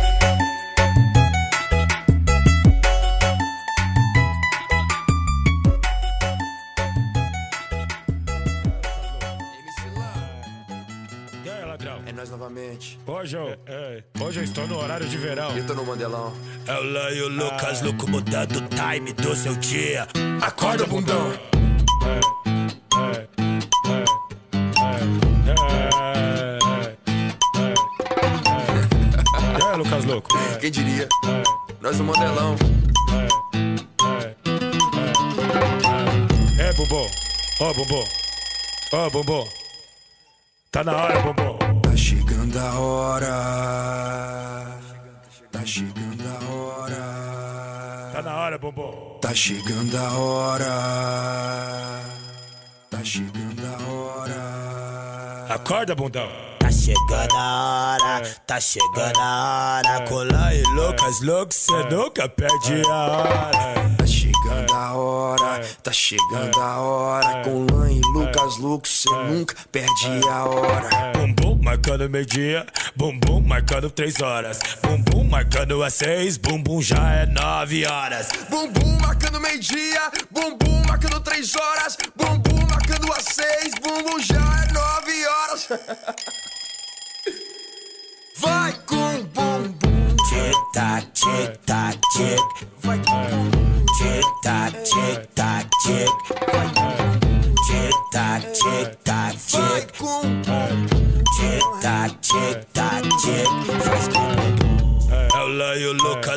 Novamente. 12.44 13.00
Hoje 13.06 13.38
eu, 13.38 13.58
é, 13.66 14.04
hoje 14.20 14.39
eu 14.41 14.44
estou 14.44 14.68
no 14.68 14.78
horário 14.78 15.08
de 15.08 15.18
verão. 15.18 15.56
Eu 15.56 15.66
tô 15.66 15.74
no 15.74 15.86
Mandelão. 15.86 16.34
É 16.68 16.74
o 16.76 16.84
Leio 16.84 17.30
Lucas, 17.30 17.82
louco 17.82 18.10
mudando 18.10 18.58
o 18.58 18.68
time 18.68 19.14
do 19.14 19.36
seu 19.36 19.56
dia. 19.56 20.08
Acorda, 20.41 20.86
bundão. 20.86 21.32
E 29.58 29.64
aí, 29.64 29.78
Lucas 29.78 30.06
Louco? 30.06 30.30
Quem 30.60 30.72
diria? 30.72 31.08
Nós 31.82 31.98
no 31.98 32.06
Mandelão. 32.06 32.56
É, 36.60 36.74
Bumbum. 36.74 37.08
Ó, 37.60 37.74
Bumbum. 37.74 38.04
Ó, 38.91 39.10
Bumbum. 39.10 39.48
Tá 40.72 40.84
na 40.84 40.96
hora, 40.96 41.20
Bumbum. 41.22 41.83
Tá 42.54 42.60
chegando 42.60 42.60
a 42.60 42.80
hora. 42.80 43.32
Tá 45.51 45.66
chegando 45.66 46.24
a 46.24 46.34
hora. 46.54 48.12
Tá 48.14 48.22
na 48.22 48.38
hora, 48.38 48.60
Bumbum. 48.60 49.18
Tá 49.20 49.34
chegando 49.34 49.97
a 49.97 50.12
hora. 50.12 50.70
Tá 52.91 53.04
chegando 53.04 53.64
a 53.66 53.72
hora. 53.91 55.47
Acorda, 55.49 55.95
bundão. 55.95 56.30
Tá 56.60 56.70
chegando 56.70 57.36
a 57.36 57.97
hora, 57.97 58.22
tá 58.45 58.60
chegando 58.60 59.20
a 59.20 59.82
hora. 59.82 60.08
Colar 60.08 60.56
e 60.56 60.62
Lucas, 60.76 61.22
louco, 61.22 61.54
cê 61.54 61.84
nunca 61.89 62.30
perde 62.30 62.84
a 62.88 62.93
hora. 62.93 63.95
Tá 63.97 64.06
chegando 64.06 64.74
a 64.74 64.93
hora, 64.93 65.62
tá 65.82 65.91
chegando 65.91 66.62
a 66.62 66.80
hora. 66.80 67.43
Com 67.43 67.66
Lan 67.72 67.91
e 67.91 68.01
Lucas 68.14 68.58
Lux, 68.60 69.01
cê 69.01 69.10
nunca 69.28 69.56
perde 69.72 70.22
a 70.30 70.45
hora. 70.45 70.89
Bumbum 71.18 71.43
marcando 71.64 72.09
meio-dia, 72.09 72.68
bumbum 72.95 73.39
marcando 73.41 73.89
três 73.89 74.22
horas. 74.22 74.59
Bumbum 74.82 75.24
marcando 75.24 75.82
às 75.82 75.93
seis, 75.93 76.38
bumbum 76.38 76.82
já 76.82 77.14
é 77.14 77.26
nove 77.26 77.86
horas. 77.86 78.30
Bumbum 78.49 78.99
marcando 79.01 79.39
meio-dia, 79.39 80.11
bumbum 80.30 80.84
marcando 80.88 81.20
três 81.22 81.55
horas. 81.55 81.97
Bumbum 82.16 82.68
marcando 82.70 83.11
às 83.14 83.24
seis, 83.24 83.74
bumbum 83.82 84.20
já 84.20 84.36
é 84.36 84.74
nove 84.74 85.26
horas. 85.26 85.70
Vai 88.38 88.74
com 88.86 89.24
bumbum. 89.34 90.16
Tic 90.30 90.55
tac, 90.74 91.07
tic 91.14 91.57
tac, 91.66 91.97
tic. 92.14 92.68
Vai 92.80 92.99
com 92.99 93.24
bumbum. 93.24 93.86
Tic 93.97 94.26
tac, 94.43 94.84
tic. 94.84 95.33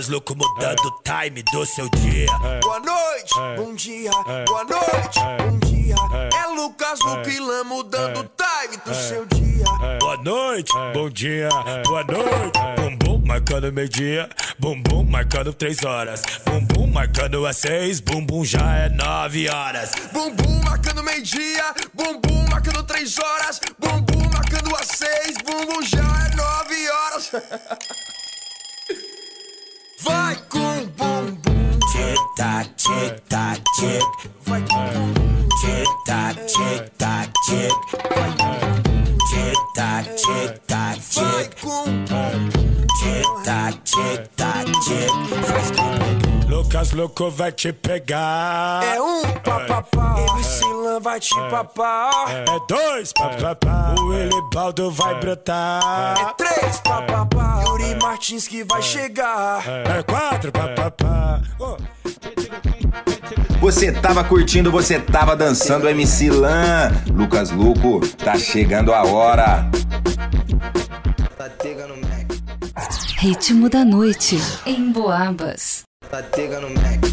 Lucas, 0.07 0.09
louco 0.09 0.37
mudando 0.37 0.81
o 0.87 1.03
time 1.03 1.43
do 1.43 1.67
seu 1.67 1.89
dia. 1.91 2.27
Boa 2.63 2.81
noite, 2.81 3.35
bom 3.57 3.75
dia, 3.75 4.11
boa 4.47 4.65
noite, 4.65 5.21
bom 5.39 5.59
dia. 5.59 5.95
É. 6.33 6.47
Lucas 6.55 6.99
Luquilan 7.01 7.65
mudando 7.65 8.21
o 8.21 8.25
time 8.25 8.77
do 8.85 8.95
seu 8.95 9.27
dia. 9.27 9.65
Boa 10.01 10.17
noite, 10.19 10.73
bom 10.93 11.11
dia, 11.11 11.49
boa 11.85 12.05
noite. 12.05 12.59
Bumbum 12.77 13.27
marcando 13.27 13.73
meio-dia, 13.73 14.29
bumbum 14.59 15.05
marcando 15.05 15.53
três 15.53 15.85
horas. 15.85 16.23
Bumbum 16.45 16.87
marcando 16.87 17.47
às 17.47 17.57
seis, 17.57 18.01
bumbum 18.01 18.45
já 18.45 18.77
é 18.77 18.89
nove 18.89 19.49
horas. 19.49 19.93
Bumbum 20.13 20.61
marcando 20.65 21.03
meio-dia, 21.03 21.75
bumbum 21.95 22.47
marcando 22.51 22.83
três 22.85 23.19
horas. 23.19 23.61
Bumbum 23.79 24.31
marcando 24.33 24.75
às 24.77 24.87
seis, 24.87 25.37
bumbum 25.45 25.83
já 25.83 25.99
é 25.99 26.37
nove 26.37 26.91
horas. 26.91 27.33
Vai 30.03 30.37
com 30.51 30.85
bumbum. 30.97 31.79
Tic 31.91 32.19
tac, 32.37 32.69
tic 32.77 33.21
tac, 33.29 33.63
tic. 33.79 34.31
Vai 34.45 34.61
com 34.63 34.85
bumbum. 34.93 35.49
Tic 35.61 35.89
tac, 36.07 36.37
tic 36.47 36.91
tac, 36.99 37.33
tic. 37.47 37.73
Vai 38.15 38.31
com 38.37 38.51
bumbum. 38.61 39.19
Tic 39.31 39.57
tac, 39.75 40.05
tic 40.17 40.61
tac, 40.67 41.01
Vai 41.15 41.49
com 41.63 41.85
bumbum. 41.85 42.85
Tic 43.01 43.45
tac, 43.45 43.75
tic 43.85 44.29
tac, 44.37 44.67
tic. 44.85 45.47
Faz 45.47 45.71
com 45.71 45.99
bumbum. 45.99 46.36
Lucas 46.49 46.93
Louco 46.93 47.29
vai 47.31 47.51
te 47.51 47.73
pegar. 47.73 48.81
É 48.85 49.01
um 49.01 49.23
papapá. 49.45 50.15
MC 50.21 50.65
Lan 50.65 51.01
vai 51.01 51.19
te 51.19 51.35
papar. 51.51 52.31
É 52.31 52.45
dois, 52.69 53.13
papapá. 53.13 53.95
O 53.99 54.13
Elibaldo 54.13 54.91
vai 54.93 55.19
brotar. 55.19 56.15
É 56.19 56.33
três 56.35 56.79
papapá. 56.81 57.63
Yuri 57.67 57.97
Martins 58.01 58.47
que 58.47 58.63
vai 58.63 58.81
chegar. 58.81 59.65
É 59.67 60.03
quatro, 60.05 60.53
papapá. 60.53 61.43
Oh. 61.59 61.77
Você 63.61 63.91
tava 63.91 64.23
curtindo, 64.23 64.71
você 64.71 65.01
tava 65.01 65.35
dançando 65.35 65.89
MC 65.89 66.31
Lan. 66.31 66.93
Lucas 67.13 67.51
Luco, 67.51 68.07
tá 68.17 68.39
chegando 68.39 68.93
a 68.93 69.03
hora. 69.05 69.69
Ritmo 73.19 73.69
da 73.69 73.85
noite 73.85 74.39
em 74.65 74.93
Boabas. 74.93 75.86
Tatega 76.11 76.61
no 76.61 76.71
Mac. 76.71 77.05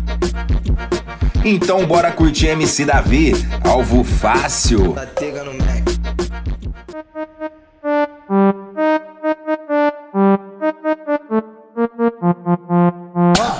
Então 1.43 1.85
bora 1.85 2.11
curtir 2.11 2.47
MC 2.47 2.85
Davi, 2.85 3.33
alvo 3.67 4.03
fácil. 4.03 4.93
Tatega 4.93 5.43
no 5.43 5.53
Mac. 5.53 5.83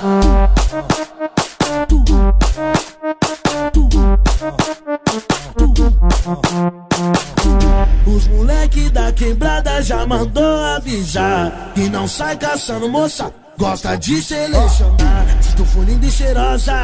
Os 0.04 0.43
já 9.84 10.06
mandou 10.06 10.64
avisar 10.64 11.72
Que 11.74 11.88
não 11.88 12.08
sai 12.08 12.36
caçando 12.36 12.88
moça. 12.88 13.32
Gosta 13.56 13.96
de 13.96 14.20
selecionar. 14.20 15.26
Se 15.40 15.54
tu 15.54 15.64
for 15.64 15.84
linda 15.84 16.06
e 16.06 16.10
cheirosa 16.10 16.74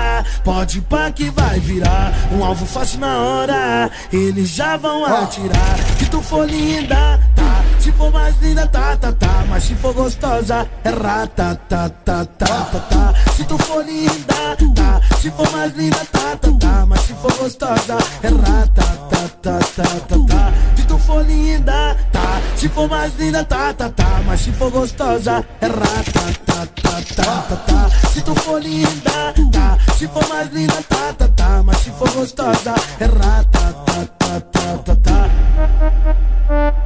Pode 0.45 0.81
pra 0.83 1.11
que 1.11 1.29
vai 1.31 1.59
virar 1.59 2.13
Um 2.33 2.45
alvo 2.45 2.65
fácil 2.67 3.01
na 3.01 3.19
hora. 3.19 3.91
Eles 4.13 4.51
já 4.51 4.77
vão 4.77 5.05
atirar. 5.05 5.79
Se 5.99 6.07
tu 6.07 6.21
for 6.23 6.49
linda, 6.49 7.19
tá 7.35 7.65
Se 7.81 7.91
for 7.93 8.13
mais 8.13 8.39
linda, 8.43 8.67
tá, 8.67 8.95
tá, 8.95 9.11
tá 9.11 9.45
Mas 9.49 9.65
se 9.65 9.75
for 9.75 9.95
gostosa, 9.95 10.69
é 10.85 10.91
rata, 10.91 11.59
tá, 11.67 11.89
tá, 11.89 12.27
tá, 12.27 12.65
tá, 12.67 12.81
tá 12.81 13.15
Se 13.35 13.43
tu 13.45 13.57
for 13.57 13.83
linda, 13.83 14.57
tá 14.75 15.01
Se 15.19 15.31
for 15.31 15.51
mais 15.51 15.75
linda, 15.75 16.07
tá, 16.13 16.37
tá, 16.37 16.51
tá 16.61 16.87
Mas 16.87 17.01
se 17.01 17.15
for 17.15 17.33
gostosa, 17.39 17.97
é 18.23 18.29
rata, 18.29 18.83
tá, 19.09 19.29
tá, 19.41 19.59
tá, 19.75 19.85
tá, 20.09 20.17
tá 20.29 20.53
Se 20.77 20.85
tu 20.85 20.99
for 20.99 21.25
linda, 21.25 21.97
tá 22.13 22.43
Se 22.55 22.69
for 22.69 22.87
mais 22.87 23.19
linda, 23.19 23.45
tá, 23.45 23.73
tá, 23.73 23.89
tá 23.89 24.23
Mas 24.27 24.41
se 24.41 24.53
for 24.53 24.71
gostosa, 24.71 25.45
é 25.63 25.67
rata, 25.67 26.39
tá, 26.45 26.67
tá, 26.83 27.01
tá, 27.17 27.43
tá, 27.43 27.57
tá 27.57 27.91
Se 28.11 28.21
tu 28.21 28.35
for 28.35 28.61
linda, 28.63 29.35
tá 29.53 29.79
Se 29.97 30.07
for 30.07 30.29
mais 30.29 30.53
linda, 30.53 30.85
tá, 30.87 31.15
tá, 31.17 31.29
tá 31.29 31.63
Mas 31.65 31.79
se 31.79 31.91
for 31.93 32.11
gostosa, 32.11 32.75
é 33.01 33.07
rata, 33.07 33.75
tá, 33.87 34.07
tá, 34.19 34.41
tá, 34.41 34.79
tá, 34.85 34.97
tá 34.97 36.30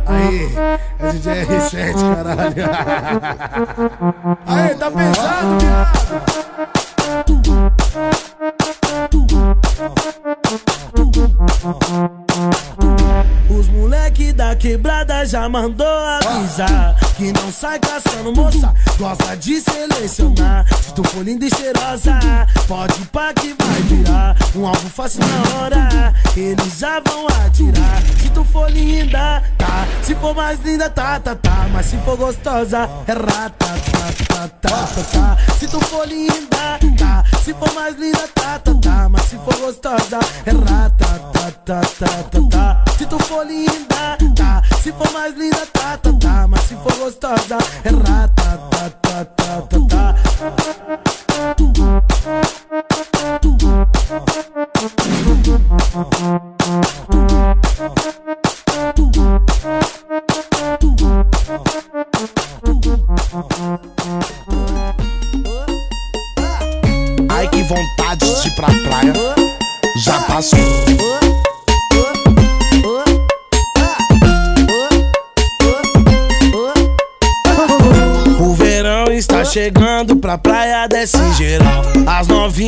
Aí, 0.07 0.57
é 1.01 1.11
DJ 1.13 1.45
R7, 1.45 1.95
caralho. 2.15 2.55
Aí, 4.47 4.75
tá 4.75 4.91
pesado, 4.91 5.59
viado 5.61 6.25
Os 13.51 13.69
moleque 13.69 14.33
da 14.33 14.57
quebrada 14.57 15.25
já 15.27 15.49
mandou 15.49 15.87
avisar 15.87 16.97
Que 17.17 17.33
não 17.33 17.53
sai 17.53 17.79
caçando 17.79 18.35
moça, 18.35 18.75
gosta 18.99 19.37
de 19.37 19.61
selecionar 19.61 20.67
Se 20.83 20.95
tu 20.95 21.05
for 21.05 21.25
linda 21.25 21.47
e 21.47 21.51
cheirosa, 21.51 22.19
pode 22.67 22.99
pra 23.07 23.33
que 23.35 23.55
vai 23.55 23.83
virar 23.83 24.37
Um 24.57 24.67
alvo 24.67 24.89
fácil 24.89 25.21
na 25.21 25.59
hora, 25.59 26.15
eles 26.37 26.79
já 26.79 27.01
vão 27.01 27.27
atirar 27.47 28.03
Se 28.21 28.31
tu 28.31 28.45
for 28.45 28.71
linda, 28.71 29.43
tá 29.59 29.87
Se 30.03 30.15
for 30.15 30.35
mais 30.35 30.61
linda, 30.65 30.89
tá, 30.89 31.21
tá, 31.21 31.35
tá 31.35 31.69
Mas 31.73 31.87
se 31.87 31.97
for 31.99 32.17
gostosa, 32.17 32.89
é 33.07 33.13
rata, 33.13 33.67
tá 33.67 33.95
tá, 34.29 34.49
tá, 34.49 34.79
tá, 34.87 35.03
tá. 35.13 35.37
Se 35.59 35.67
tu 35.67 35.81
for 35.81 36.07
linda, 36.07 36.79
tá. 36.99 37.25
Se 37.43 37.55
for 37.55 37.73
mais 37.75 37.97
linda, 37.99 38.29
tá, 38.35 38.59
tá, 38.59 38.75
tá. 38.75 38.94
Gostosa, 39.65 40.19
é 40.45 40.51
rata, 40.51 41.19
tá, 41.33 41.51
tá, 41.65 41.81
tá, 41.81 42.07
tá, 42.31 42.41
tá. 42.51 42.85
Se 42.99 43.07
tu 43.07 43.19
for 43.21 43.47
linda, 43.47 44.19
tá. 44.37 44.63
Se 44.83 44.93
for 44.93 45.11
mais 45.11 45.35
linda, 45.39 45.67
tá, 45.73 45.97
tá, 45.97 46.13
tá. 46.21 46.47
Mas 46.47 46.61
se 46.65 46.77
for 46.77 46.95
gostosa, 46.99 47.57
é 47.83 47.89
rata, 47.89 48.59
tá, 48.71 48.91
tá, 49.01 49.25
tá, 49.25 49.63
tá, 49.63 49.79
tá. 49.89 50.15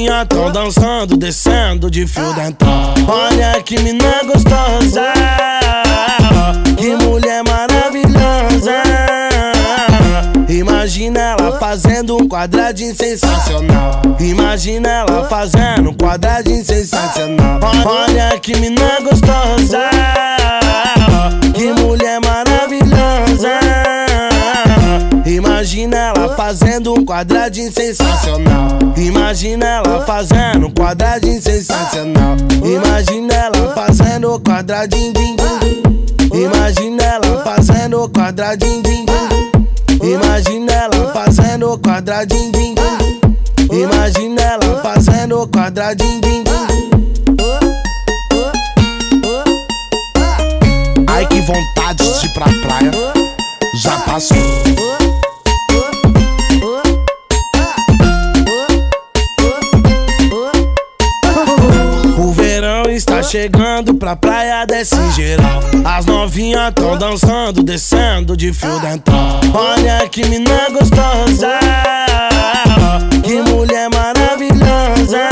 As 0.07 0.13
novinhas 0.13 0.27
tão 0.29 0.53
dançando, 0.53 1.17
descendo 1.17 1.91
de 1.91 2.07
fio 2.07 2.33
dental. 2.35 2.95
Olha 3.09 3.61
que 3.63 3.79
mina 3.81 4.23
gostosa, 4.25 5.13
que 6.77 6.95
mulher 7.05 7.43
maravilhosa. 7.43 8.83
Imagina 10.49 11.21
ela 11.21 11.59
fazendo 11.59 12.17
um 12.17 12.29
quadradinho 12.29 12.95
sensacional. 12.95 14.01
Imagina 14.21 14.89
ela 14.89 15.25
fazendo 15.29 15.91
um 15.91 15.95
quadradinho 15.95 16.65
sensacional. 16.65 17.59
Olha 17.85 18.39
que 18.39 18.57
mina 18.57 19.01
gostosa, 19.03 19.91
que 21.53 21.73
mulher 21.81 22.21
maravilhosa. 22.25 24.06
Imagina 25.67 25.97
ela 25.97 26.37
fazendo 26.37 26.95
um 26.95 27.05
quadradinho 27.05 27.73
sensacional. 27.73 28.79
Imagina 28.97 29.67
ela 29.67 30.07
fazendo 30.07 30.69
um 30.69 30.71
quadradinho 30.71 31.43
sensacional. 31.43 32.37
Imagina 32.65 33.35
ela 33.35 33.75
fazendo 33.75 34.33
o 34.33 34.39
quadradinho 34.39 35.13
din, 35.13 35.35
din. 35.35 36.41
Imagina 36.41 37.03
ela 37.03 37.43
fazendo 37.43 38.01
o 38.01 38.09
quadradinho 38.09 38.81
din, 38.81 39.05
din. 39.07 40.09
Imagina 40.09 40.73
ela 40.73 41.13
fazendo 41.13 41.73
o 41.73 41.79
quadradinho 41.79 42.53
din, 42.53 42.73
din. 42.73 43.77
Imagina 43.83 44.43
ela 44.43 44.81
fazendo 44.85 45.43
o 45.43 45.49
quadradinho 45.49 46.21
din, 46.21 46.45
din. 46.45 46.57
Ai 51.09 51.27
que 51.27 51.41
vontade 51.41 52.05
de 52.21 52.27
ir 52.27 52.33
pra 52.35 52.45
praia 52.45 52.93
Já 53.83 53.99
passou 53.99 54.37
chegando 63.27 63.95
pra 63.95 64.15
praia 64.15 64.65
desse 64.65 65.11
geral. 65.13 65.61
As 65.85 66.07
novinhas 66.07 66.73
tão 66.75 66.97
dançando, 66.97 67.63
descendo 67.63 68.37
de 68.37 68.53
fio 68.53 68.79
dental. 68.81 69.41
Olha 69.53 70.09
que 70.09 70.25
mina 70.27 70.69
gostosa, 70.71 71.59
que 73.23 73.43
mulher 73.51 73.89
maravilhosa. 73.91 75.29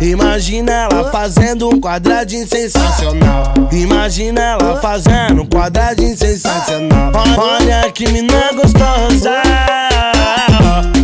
Imagina 0.00 0.72
ela 0.72 1.10
fazendo 1.10 1.68
um 1.68 1.78
quadradinho 1.78 2.46
sensacional. 2.46 3.52
Imagina 3.70 4.40
ela 4.40 4.80
fazendo 4.80 5.42
um 5.42 5.46
quadradinho 5.46 6.16
sensacional. 6.16 7.12
Olha 7.36 7.92
que 7.92 8.10
mina 8.10 8.52
gostosa, 8.54 9.42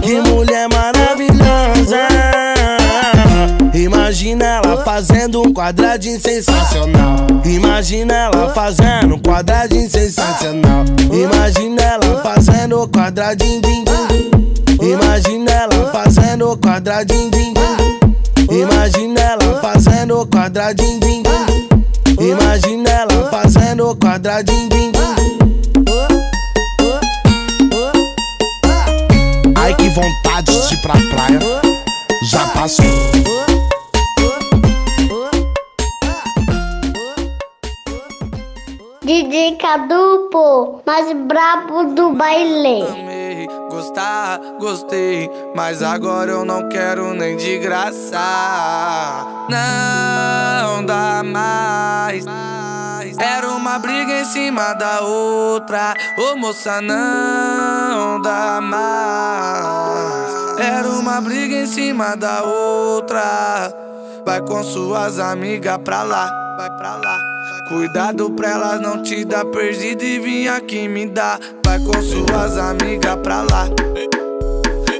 que 0.02 0.20
mulher 0.28 0.68
maravilhosa. 0.68 2.08
Imagina 3.78 4.44
ela 4.44 4.82
fazendo 4.82 5.40
um 5.40 5.52
quadradinho 5.52 6.20
sensacional. 6.20 7.28
Imagina 7.44 8.12
ela 8.12 8.52
fazendo 8.52 9.14
um 9.14 9.18
quadradinho 9.20 9.88
sensacional. 9.88 10.84
Imagina 11.12 11.80
ela 11.82 12.20
fazendo 12.20 12.82
o 12.82 12.88
quadradinho 12.88 13.62
din, 13.62 13.84
din. 13.84 14.30
Imagina 14.82 15.50
ela 15.52 15.92
fazendo 15.92 16.50
o 16.50 16.56
quadradinho 16.56 17.30
din, 17.30 17.54
din. 17.54 18.58
Imagina 18.62 19.20
ela 19.20 19.60
fazendo 19.60 20.22
o 20.22 20.26
quadradinho 20.26 20.98
din, 20.98 21.22
din. 21.22 22.28
Imagina 22.30 22.90
ela 22.90 23.30
fazendo 23.30 23.90
o 23.90 23.96
quadradinho 23.96 24.68
din, 24.70 24.90
din. 24.90 25.08
Ai 29.54 29.72
que 29.76 29.88
vontade 29.90 30.66
de 30.66 30.74
ir 30.74 30.78
pra 30.78 30.94
praia 30.94 31.38
Já 32.24 32.46
passou 32.48 32.84
DJ 39.08 39.56
Cadu, 39.56 40.28
pô, 40.30 40.82
mais 40.84 41.10
brabo 41.14 41.94
do 41.94 42.10
baile. 42.10 42.82
Amei, 42.82 43.48
gostar, 43.70 44.38
gostei, 44.60 45.30
mas 45.56 45.82
agora 45.82 46.32
eu 46.32 46.44
não 46.44 46.68
quero 46.68 47.14
nem 47.14 47.34
de 47.38 47.56
graça. 47.56 48.18
Não 49.48 50.84
dá 50.84 51.22
mais. 51.24 52.26
Era 53.18 53.48
uma 53.48 53.78
briga 53.78 54.20
em 54.20 54.26
cima 54.26 54.74
da 54.74 55.00
outra. 55.00 55.94
Ô 56.18 56.36
moça, 56.36 56.82
não 56.82 58.20
dá 58.20 58.60
mais. 58.60 60.58
Era 60.58 60.86
uma 60.86 61.18
briga 61.22 61.56
em 61.56 61.66
cima 61.66 62.14
da 62.14 62.42
outra. 62.42 63.72
Vai 64.26 64.42
com 64.42 64.62
suas 64.62 65.18
amigas 65.18 65.78
pra 65.78 66.02
lá, 66.02 66.30
vai 66.58 66.70
pra 66.76 66.96
lá. 66.96 67.37
Cuidado 67.68 68.30
pra 68.30 68.48
elas 68.48 68.80
não 68.80 69.02
te 69.02 69.26
dar 69.26 69.44
perdido 69.44 70.02
e 70.02 70.18
vir 70.18 70.48
aqui 70.48 70.88
me 70.88 71.06
dar. 71.06 71.38
Vai 71.66 71.78
com 71.80 72.00
suas 72.00 72.56
amigas 72.56 73.16
pra 73.22 73.42
lá. 73.42 73.68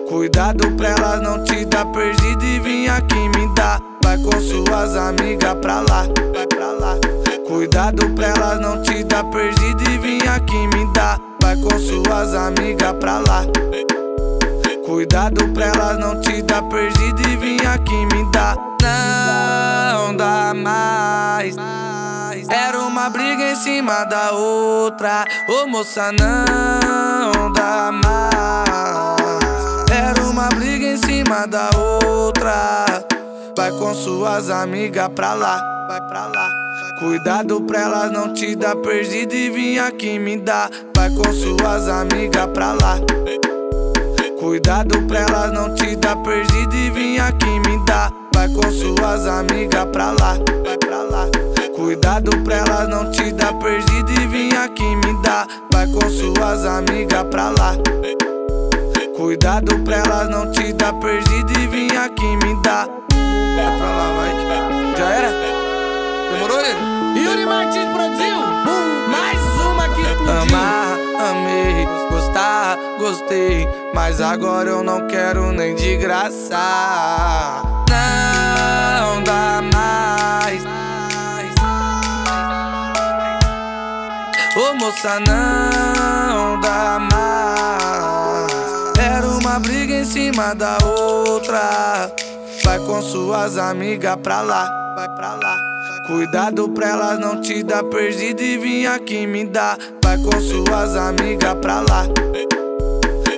Cuidado 0.07 0.71
pra 0.73 0.89
elas 0.89 1.23
não 1.23 1.43
te 1.45 1.65
dar 1.65 1.87
perdido 1.87 2.45
e 2.45 2.61
vir 2.61 2.91
aqui 2.91 3.29
me 3.31 3.55
dar. 3.55 3.81
Vai 4.05 4.19
com 4.19 4.39
suas 4.39 4.95
amigas 4.97 5.55
pra 5.63 5.81
lá. 5.81 6.07
Cuidado 7.47 8.11
pra 8.11 8.27
elas 8.27 8.61
não 8.61 8.83
te 8.83 9.03
dar 9.03 9.25
perdido 9.25 9.91
e 9.91 9.99
vir 9.99 10.29
aqui 10.29 10.67
me 10.77 10.93
dar. 10.93 11.19
Vai 11.43 11.57
com 11.57 11.79
suas 11.79 12.35
amigas 12.35 12.93
pra 13.01 13.19
lá. 13.21 13.47
Cuidado 14.85 15.49
pra 15.55 15.67
elas 15.69 15.99
não 15.99 16.21
te 16.21 16.43
dar 16.43 16.63
perdido 16.69 17.29
e 17.31 17.37
vir 17.39 17.67
aqui 17.67 18.07
me 18.15 18.31
dar. 18.31 18.57
Não 18.83 20.15
dá 20.15 20.53
mais. 20.55 21.57
Era 22.51 22.81
uma 22.81 23.11
briga 23.11 23.53
em 23.53 23.57
cima 23.57 24.05
da 24.05 24.33
outra. 24.33 25.25
Ô 25.49 25.67
moça, 25.67 26.11
não 26.13 27.53
dá 27.53 27.91
mais. 27.93 29.91
Era 29.91 30.23
uma 30.23 30.49
briga 30.49 30.87
em 30.87 30.97
cima 30.97 31.47
da 31.47 31.69
outra. 31.77 32.85
Vai 33.57 33.71
com 33.73 33.95
suas 33.95 34.49
amigas 34.51 35.09
pra 35.15 35.35
lá, 35.35 35.61
vai 35.89 36.01
pra 36.09 36.27
lá. 36.27 36.49
Cuidado 36.99 37.61
pra 37.63 37.81
elas 37.81 38.13
não 38.13 38.33
te 38.33 38.57
dar 38.57 38.77
perdido 38.77 39.35
e 39.35 39.51
vir 39.51 39.79
aqui 39.79 40.19
me 40.19 40.39
dar. 40.39 40.71
Vai 40.97 41.11
com 41.11 41.33
suas 41.33 41.89
amigas 41.89 42.47
pra 42.55 42.73
lá. 42.73 42.99
Cuidado 44.41 45.03
pra 45.03 45.21
elas 45.21 45.53
não 45.53 45.75
te 45.75 45.97
dar 45.97 46.17
perdido 46.17 46.75
e 46.75 46.91
vir 46.91 47.21
aqui 47.21 47.61
me 47.61 47.85
dar. 47.85 48.11
Vai 48.35 48.49
com 48.49 48.71
suas 48.71 49.27
amigas 49.27 49.85
pra 49.93 50.13
lá, 50.13 50.35
vai 50.65 50.79
pra 50.79 51.03
lá. 51.03 51.48
Cuidado 51.79 52.37
pra 52.43 52.57
elas 52.57 52.89
não 52.89 53.09
te 53.13 53.31
dar 53.35 53.55
perdido 53.55 54.11
e 54.11 54.27
vir 54.27 54.57
aqui 54.57 54.83
me 54.83 55.23
dar. 55.23 55.47
Vai 55.73 55.87
com 55.87 56.11
suas 56.11 56.65
amigas 56.65 57.23
pra 57.31 57.51
lá. 57.51 57.77
Cuidado 59.17 59.79
pra 59.85 59.99
elas 59.99 60.29
não 60.29 60.51
te 60.51 60.73
dar 60.73 60.93
perdido 60.95 61.53
e 61.57 61.67
vir 61.69 61.97
aqui 61.97 62.37
me 62.45 62.61
dar. 62.63 62.89
Vai 62.89 63.79
pra 63.79 63.87
lá, 63.87 64.11
vai. 64.17 64.97
Já 64.97 65.09
era? 65.09 65.31
Demorou 66.33 66.61
ele? 66.61 67.21
Yuri 67.21 67.47
Martins 67.47 67.93
produziu 67.93 68.39
mais 69.09 69.39
uma 69.65 69.89
que 69.89 70.01
explodiu. 70.01 70.57
Amar, 70.57 70.99
amei, 71.31 71.87
gostar, 72.11 72.77
gostei. 72.99 73.69
Mas 73.95 74.21
agora 74.21 74.69
eu 74.69 74.83
não 74.83 75.07
quero 75.07 75.53
nem 75.53 75.77
de 75.77 75.97
graça. 75.97 77.78
Ô 84.59 84.75
moça, 84.75 85.21
não 85.21 86.59
dá 86.61 86.99
mais. 86.99 87.49
em 90.01 90.05
cima 90.05 90.53
da 90.55 90.77
outra. 90.85 92.13
Vai 92.65 92.79
com 92.81 93.01
suas 93.01 93.57
amigas 93.57 94.17
pra 94.17 94.41
lá, 94.41 94.69
vai 94.97 95.09
pra 95.15 95.35
lá. 95.35 95.57
Cuidado 96.09 96.69
pra 96.71 96.89
elas 96.89 97.21
não 97.21 97.41
te 97.41 97.63
dar 97.63 97.85
perdido 97.85 98.43
e 98.43 98.59
vir 98.59 98.87
aqui 98.87 99.29
me 99.29 99.45
dar. 99.45 99.79
Vai 100.03 100.19
com 100.19 100.41
suas 100.41 100.97
amigas 100.97 101.55
pra 101.63 101.81
lá. 101.81 102.07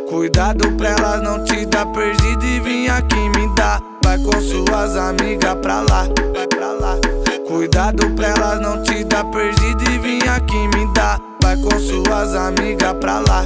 Cuidado 0.08 0.72
pra 0.72 0.88
elas 0.88 1.22
não 1.22 1.44
te 1.44 1.66
dar 1.66 1.86
perdido 1.86 2.44
e 2.46 2.60
vir 2.60 2.90
aqui 2.90 3.28
me 3.36 3.54
dar. 3.54 3.80
Vai 4.02 4.16
com 4.18 4.40
suas 4.40 4.96
amigas 4.96 5.54
pra 5.56 5.80
lá, 5.80 6.06
vai 6.34 6.46
pra 6.46 6.72
lá. 6.72 7.19
Cuidado 7.51 8.09
pra 8.14 8.28
elas 8.28 8.61
não 8.61 8.80
te 8.84 9.03
dar 9.03 9.24
perdido 9.24 9.82
e 9.90 9.98
vir 9.98 10.28
aqui 10.28 10.68
me 10.68 10.86
dar. 10.94 11.18
Vai 11.42 11.57
com 11.57 11.80
suas 11.80 12.32
amigas 12.32 12.94
pra 13.01 13.18
lá. 13.18 13.44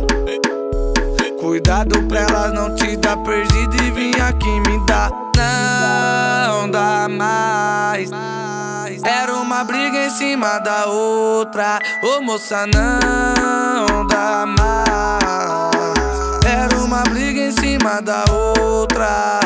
Cuidado 1.41 2.03
pra 2.03 2.21
elas 2.21 2.53
não 2.53 2.75
te 2.75 2.99
dar 2.99 3.17
perdido 3.17 3.83
e 3.83 3.91
vir 3.93 4.21
aqui 4.21 4.61
me 4.69 4.79
dar. 4.85 5.11
Não 5.35 6.71
dá 6.71 7.09
mais. 7.09 8.11
Era 9.03 9.37
uma 9.37 9.65
briga 9.65 10.05
em 10.05 10.11
cima 10.11 10.59
da 10.59 10.85
outra. 10.85 11.79
Ô 12.03 12.21
moça, 12.21 12.67
não 12.67 14.07
dá 14.07 14.45
mais. 14.47 16.45
Era 16.45 16.77
uma 16.77 17.05
briga 17.05 17.41
em 17.41 17.53
cima 17.53 18.03
da 18.03 18.23
outra. 18.31 19.41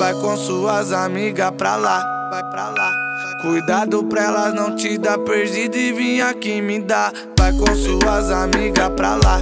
Vai 0.00 0.14
com 0.14 0.34
suas 0.34 0.94
amigas 0.94 1.50
pra 1.58 1.76
lá, 1.76 2.02
vai 2.30 2.42
pra 2.50 2.70
lá. 2.70 3.11
Cuidado 3.42 4.04
pra 4.04 4.22
elas 4.24 4.54
não 4.54 4.76
te 4.76 4.96
dar 4.98 5.18
perdido 5.18 5.76
e 5.76 5.92
vir 5.92 6.22
aqui 6.22 6.62
me 6.62 6.80
dar. 6.80 7.12
Vai 7.38 7.52
com 7.52 7.74
suas 7.74 8.30
amigas 8.30 8.88
pra 8.90 9.16
lá. 9.16 9.40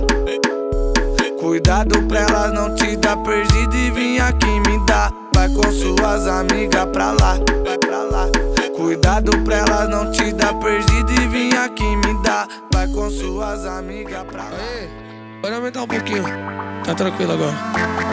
Cuidado 1.38 2.02
pra 2.04 2.20
elas 2.20 2.52
não 2.52 2.74
te 2.74 2.96
dar 2.96 3.16
perdido 3.18 3.74
e 3.76 3.90
vir 3.90 4.20
aqui 4.20 4.60
me 4.68 4.78
dar. 4.86 5.12
Vai 5.34 5.48
com 5.50 5.70
suas 5.70 6.26
amigas 6.26 6.86
pra 6.92 7.12
lá, 7.12 7.36
pra 7.80 7.98
lá. 8.04 8.26
Cuidado 8.76 9.38
pra 9.44 9.56
elas 9.58 9.88
não 9.88 10.10
te 10.10 10.32
dar 10.32 10.54
perdido 10.54 11.12
e 11.12 11.26
vir 11.28 11.56
aqui 11.58 11.96
me 11.96 12.22
dar. 12.22 12.48
Vai 12.72 12.88
com 12.88 13.10
suas 13.10 13.64
amigas 13.66 14.22
pra 14.24 14.44
lá. 14.44 14.50
Pode 15.42 15.54
aumentar 15.54 15.82
um 15.82 15.86
pouquinho. 15.86 16.24
Tá 16.84 16.94
tranquilo 16.94 17.32
agora. 17.32 17.54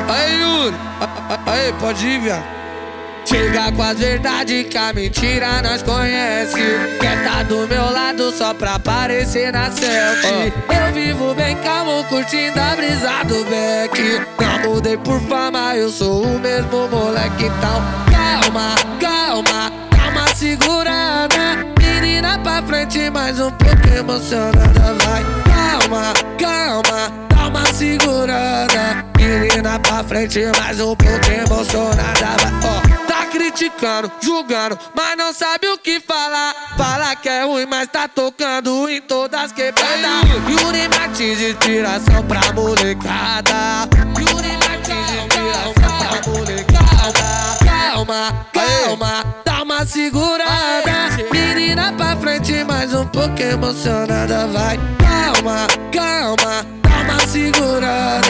Aí, 0.09 0.39
Yuri. 0.41 0.75
A- 0.99 1.33
a- 1.33 1.51
Aí, 1.51 1.73
pode 1.79 2.05
ir, 2.05 2.19
viado. 2.19 2.43
Chega 3.27 3.71
com 3.73 3.83
as 3.83 3.99
verdades 3.99 4.67
que 4.69 4.77
a 4.77 4.93
mentira 4.93 5.61
nós 5.61 5.83
conhece. 5.83 6.55
Quer 7.01 7.23
tá 7.25 7.43
do 7.43 7.67
meu 7.67 7.91
lado 7.91 8.31
só 8.31 8.53
pra 8.53 8.75
aparecer 8.75 9.51
na 9.51 9.69
selfie. 9.69 10.53
Eu 10.69 10.93
vivo 10.93 11.35
bem 11.35 11.57
calmo, 11.57 12.05
curtindo 12.05 12.57
a 12.57 12.73
brisa 12.75 13.23
do 13.25 13.43
Beck. 13.43 14.21
Não 14.39 14.71
mudei 14.71 14.95
por 14.95 15.19
fama, 15.27 15.75
eu 15.75 15.89
sou 15.89 16.23
o 16.23 16.39
mesmo 16.39 16.87
moleque. 16.87 17.45
Então, 17.45 17.83
calma, 18.09 18.75
calma, 19.01 19.71
uma 20.09 20.27
segurada. 20.33 21.65
Menina 21.81 22.39
pra 22.39 22.61
frente, 22.61 23.09
mais 23.09 23.39
um 23.41 23.51
pouco 23.51 23.87
emocionada. 23.93 24.95
Vai, 25.03 25.25
calma, 25.43 26.13
calma, 26.39 27.47
uma 27.49 27.65
segurada. 27.73 29.05
Menina 29.17 29.77
pra 29.79 30.01
frente, 30.03 30.39
mais 30.57 30.79
um 30.79 30.95
pouco 30.95 31.29
emocionada. 31.29 32.37
Vai, 32.39 32.53
ó, 32.63 33.07
tá 33.07 33.16
criticando, 33.37 34.11
julgando, 34.19 34.77
mas 34.95 35.15
não 35.15 35.31
sabe 35.31 35.67
o 35.67 35.77
que 35.77 35.99
falar. 35.99 36.55
Fala 36.75 37.15
que 37.15 37.29
é 37.29 37.43
ruim, 37.43 37.67
mas 37.67 37.87
tá 37.87 38.07
tocando 38.07 38.89
em 38.89 38.99
todas 38.99 39.51
quebradas. 39.51 39.99
Yuri 40.49 40.87
Martins, 40.89 41.39
inspiração 41.39 42.23
pra 42.27 42.51
molecada. 42.53 43.87
Yuri 44.17 44.57
Martins, 44.57 45.23
inspiração 45.23 45.73
pra 45.73 46.31
molecada. 46.31 47.57
Calma, 47.63 48.47
calma, 48.53 49.35
dá 49.45 49.61
uma 49.61 49.85
segurada. 49.85 51.17
Menina 51.31 51.93
pra 51.93 52.17
frente, 52.17 52.63
mais 52.63 52.91
um 52.93 53.05
pouco 53.05 53.39
emocionada. 53.39 54.47
Vai, 54.47 54.79
calma, 54.97 55.67
calma, 55.91 56.65
dá 56.81 57.13
uma 57.13 57.27
segurada. 57.27 58.26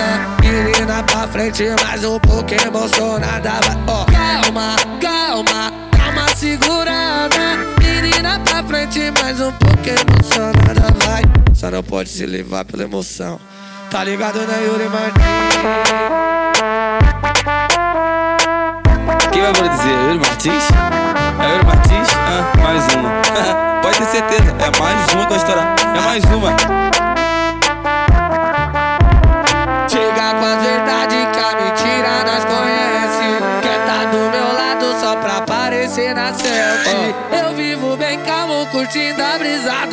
Menina 0.58 1.04
pra 1.04 1.28
frente, 1.28 1.64
mais 1.84 2.04
um 2.04 2.20
pouco 2.20 2.52
emocionada. 2.52 3.52
Vai, 3.62 3.78
ó, 3.88 4.06
calma, 4.06 4.76
calma, 5.00 5.72
uma 6.12 6.28
segurada. 6.36 7.58
Menina 7.80 8.40
pra 8.40 8.64
frente, 8.64 9.12
mais 9.22 9.40
um 9.40 9.52
pouco 9.52 9.88
emocionada. 9.88 11.06
Vai, 11.06 11.22
só 11.54 11.70
não 11.70 11.84
pode 11.84 12.10
se 12.10 12.26
levar 12.26 12.66
pela 12.66 12.84
emoção. 12.84 13.40
Tá 13.92 14.04
ligado, 14.04 14.40
né, 14.40 14.66
Yuri 14.66 14.90
Martins? 14.90 15.58
Quem 19.32 19.42
vai 19.44 19.54
produzir? 19.54 19.90
É 19.90 20.06
Yuri 20.06 20.20
Martins? 20.20 20.64
É 21.40 21.54
Yuri 21.54 21.66
Martins? 21.68 22.08
Ah, 22.16 22.58
mais 22.64 22.96
uma. 22.96 23.12
Pode 23.84 23.98
ter 24.00 24.06
certeza, 24.06 24.56
é 24.60 24.80
mais 24.82 25.14
uma 25.14 25.24
que 25.24 25.30
vai 25.30 25.38
estourar. 25.38 25.76
É 25.96 26.02
mais 26.02 26.24
uma. 26.26 26.97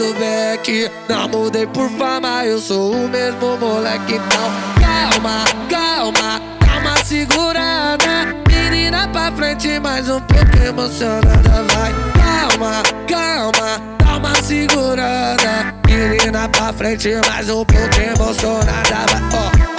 Do 0.04 0.14
Beck. 0.14 0.90
Não 1.08 1.28
mudei 1.28 1.66
por 1.66 1.88
fama, 1.90 2.44
eu 2.44 2.58
sou 2.58 2.92
o 2.92 3.08
mesmo 3.08 3.56
moleque. 3.56 4.14
Então, 4.14 4.50
calma, 4.80 5.44
calma, 5.70 6.40
uma 6.80 6.96
segurada. 7.04 8.34
Menina 8.46 9.08
pra 9.08 9.32
frente, 9.32 9.78
mais 9.80 10.08
um 10.08 10.20
pouco 10.20 10.56
emocionada. 10.62 11.64
Vai, 11.72 11.92
calma, 12.20 12.82
calma, 13.08 14.16
uma 14.18 14.34
segurada. 14.42 15.74
Menina 15.86 16.48
pra 16.48 16.72
frente, 16.72 17.10
mais 17.26 17.48
um 17.48 17.64
pouco 17.64 18.00
emocionada. 18.00 19.06
Vai, 19.10 19.22
ó, 19.32 19.50
tá 19.50 19.73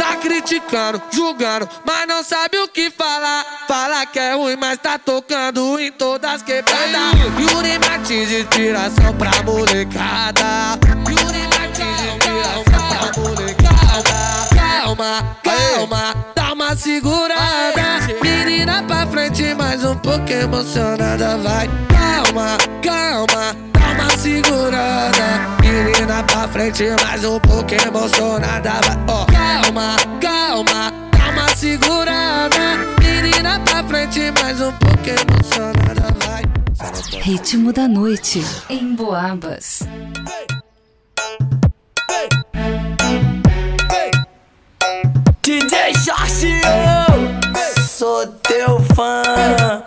criticando, 0.45 1.01
julgando, 1.11 1.67
mas 1.83 2.07
não 2.07 2.23
sabe 2.23 2.57
o 2.59 2.67
que 2.67 2.91
falar. 2.91 3.43
Fala 3.67 4.05
que 4.05 4.19
é 4.19 4.35
ruim, 4.35 4.55
mas 4.55 4.77
tá 4.77 4.99
tocando 4.99 5.79
em 5.79 5.91
todas 5.91 6.43
quebradas. 6.43 6.85
Yuri 7.39 7.79
Martins, 7.79 8.31
inspiração 8.31 9.13
pra 9.17 9.31
molecada. 9.43 10.77
Yuri 11.09 11.47
Martins, 11.47 12.13
inspiração 12.13 12.63
pra 12.63 13.21
molecada. 13.21 13.65
Calma, 14.55 15.37
calma, 15.43 16.15
dá 16.35 16.53
uma 16.53 16.75
segurada. 16.75 18.05
Menina 18.21 18.83
pra 18.83 19.07
frente, 19.07 19.55
mais 19.55 19.83
um 19.83 19.95
pouco 19.95 20.31
emocionada. 20.31 21.37
Vai, 21.39 21.67
calma, 21.89 22.57
calma, 22.83 23.55
dá 23.73 24.03
uma 24.03 24.17
segurada. 24.17 25.64
Menina 25.75 26.23
pra 26.23 26.47
frente, 26.47 26.85
mais 27.03 27.25
um 27.25 27.37
pouco 27.37 27.73
emocionada. 27.73 28.69
Vai, 28.69 28.97
ó, 29.09 29.25
calma, 29.25 29.97
calma, 30.21 30.93
dá 31.11 31.31
uma 31.31 31.49
segurada. 31.49 32.77
Menina 32.97 33.59
pra 33.59 33.83
frente, 33.83 34.31
mais 34.41 34.61
um 34.61 34.71
pouco 34.71 35.03
emocionada. 35.05 36.15
Vai. 36.25 36.43
Ritmo 37.21 37.73
da 37.73 37.89
noite 37.89 38.41
em 38.69 38.95
Boabas. 38.95 39.81
DJ 45.41 45.93
Jorge, 46.05 46.61
eu 46.63 47.83
sou 47.83 48.25
teu 48.27 48.79
fã. 48.95 49.83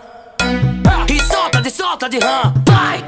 E 1.08 1.18
solta 1.32 1.62
de 1.62 1.70
solta 1.70 2.10
de 2.10 2.18
ram, 2.18 2.52
vai! 2.66 3.02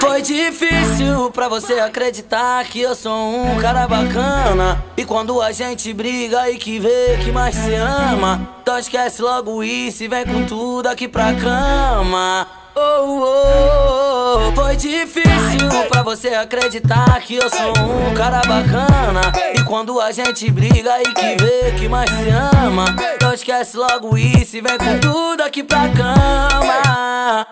Foi 0.00 0.22
difícil 0.22 1.30
pra 1.30 1.46
você 1.48 1.74
acreditar 1.74 2.64
que 2.64 2.80
eu 2.80 2.94
sou 2.94 3.12
um 3.12 3.56
cara 3.60 3.86
bacana. 3.86 4.82
E 4.96 5.04
quando 5.04 5.40
a 5.40 5.52
gente 5.52 5.92
briga 5.92 6.50
e 6.50 6.56
que 6.56 6.78
vê 6.78 7.18
que 7.22 7.30
mais 7.30 7.54
se 7.54 7.74
ama, 7.74 8.48
então 8.62 8.78
esquece 8.78 9.20
logo 9.20 9.62
isso 9.62 10.02
e 10.02 10.08
vem 10.08 10.24
com 10.24 10.44
tudo 10.46 10.88
aqui 10.88 11.06
pra 11.06 11.34
cama. 11.34 12.46
Oh, 12.74 12.80
oh, 12.80 14.48
oh. 14.48 14.52
Foi 14.54 14.74
difícil 14.76 15.68
pra 15.88 16.02
você 16.02 16.28
acreditar 16.28 17.20
que 17.20 17.34
eu 17.34 17.50
sou 17.50 17.72
um 17.78 18.14
cara 18.14 18.40
bacana. 18.40 19.20
E 19.54 19.62
quando 19.64 20.00
a 20.00 20.10
gente 20.12 20.50
briga 20.50 20.98
e 21.00 21.12
que 21.12 21.36
vê 21.42 21.72
que 21.78 21.88
mais 21.88 22.08
se 22.10 22.28
ama, 22.30 22.84
então 23.14 23.34
esquece 23.34 23.76
logo 23.76 24.16
isso 24.16 24.56
e 24.56 24.60
vem 24.60 24.78
com 24.78 24.98
tudo 24.98 25.42
aqui 25.42 25.62
pra 25.62 25.88
cama. 25.88 27.46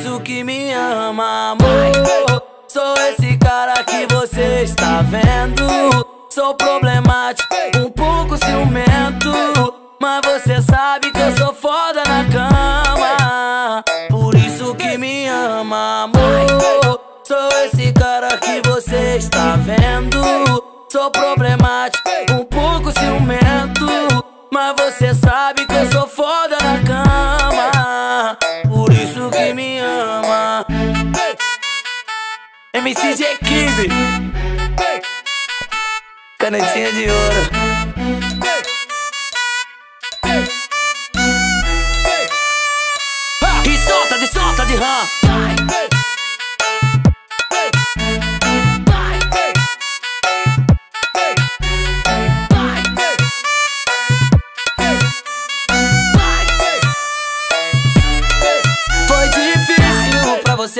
Isso 0.00 0.18
que 0.20 0.42
me 0.42 0.72
ama, 0.72 1.50
amor. 1.50 2.42
Sou 2.66 2.94
esse 3.10 3.36
cara 3.36 3.74
que 3.84 4.06
você 4.14 4.62
está 4.62 5.02
vendo. 5.02 5.62
Sou 6.30 6.54
problemático, 6.54 7.54
um 7.76 7.90
pouco 7.90 8.38
ciumento. 8.38 9.30
Mas 10.00 10.22
você 10.24 10.62
sabe 10.62 11.12
que 11.12 11.20
eu 11.20 11.36
sou 11.36 11.52
foda 11.52 12.02
na 12.08 12.24
cama. 12.32 13.84
Por 14.08 14.34
isso 14.36 14.74
que 14.74 14.96
me 14.96 15.28
ama, 15.28 16.04
amor. 16.04 16.98
Sou 17.22 17.48
esse 17.66 17.92
cara 17.92 18.38
que 18.38 18.66
você 18.66 19.18
está 19.18 19.56
vendo. 19.56 20.64
Sou 20.90 21.10
problemático, 21.10 22.08
um 22.32 22.44
pouco 22.46 22.90
ciumento. 22.98 23.86
Mas 24.50 24.74
você 24.80 25.14
sabe 25.14 25.66
que 25.66 25.74
eu 25.74 25.92
sou 25.92 26.08
foda 26.08 26.56
isso 29.50 29.54
que 29.54 29.54
me 29.54 29.78
ama. 29.78 30.64
MCG15 32.74 33.88
Canetinha 36.38 36.92
de 36.92 37.10
ouro. 37.10 37.50
E 43.64 43.78
solta 43.78 44.18
de 44.18 44.26
solta 44.26 44.66
de 44.66 44.76
rã 44.76 45.99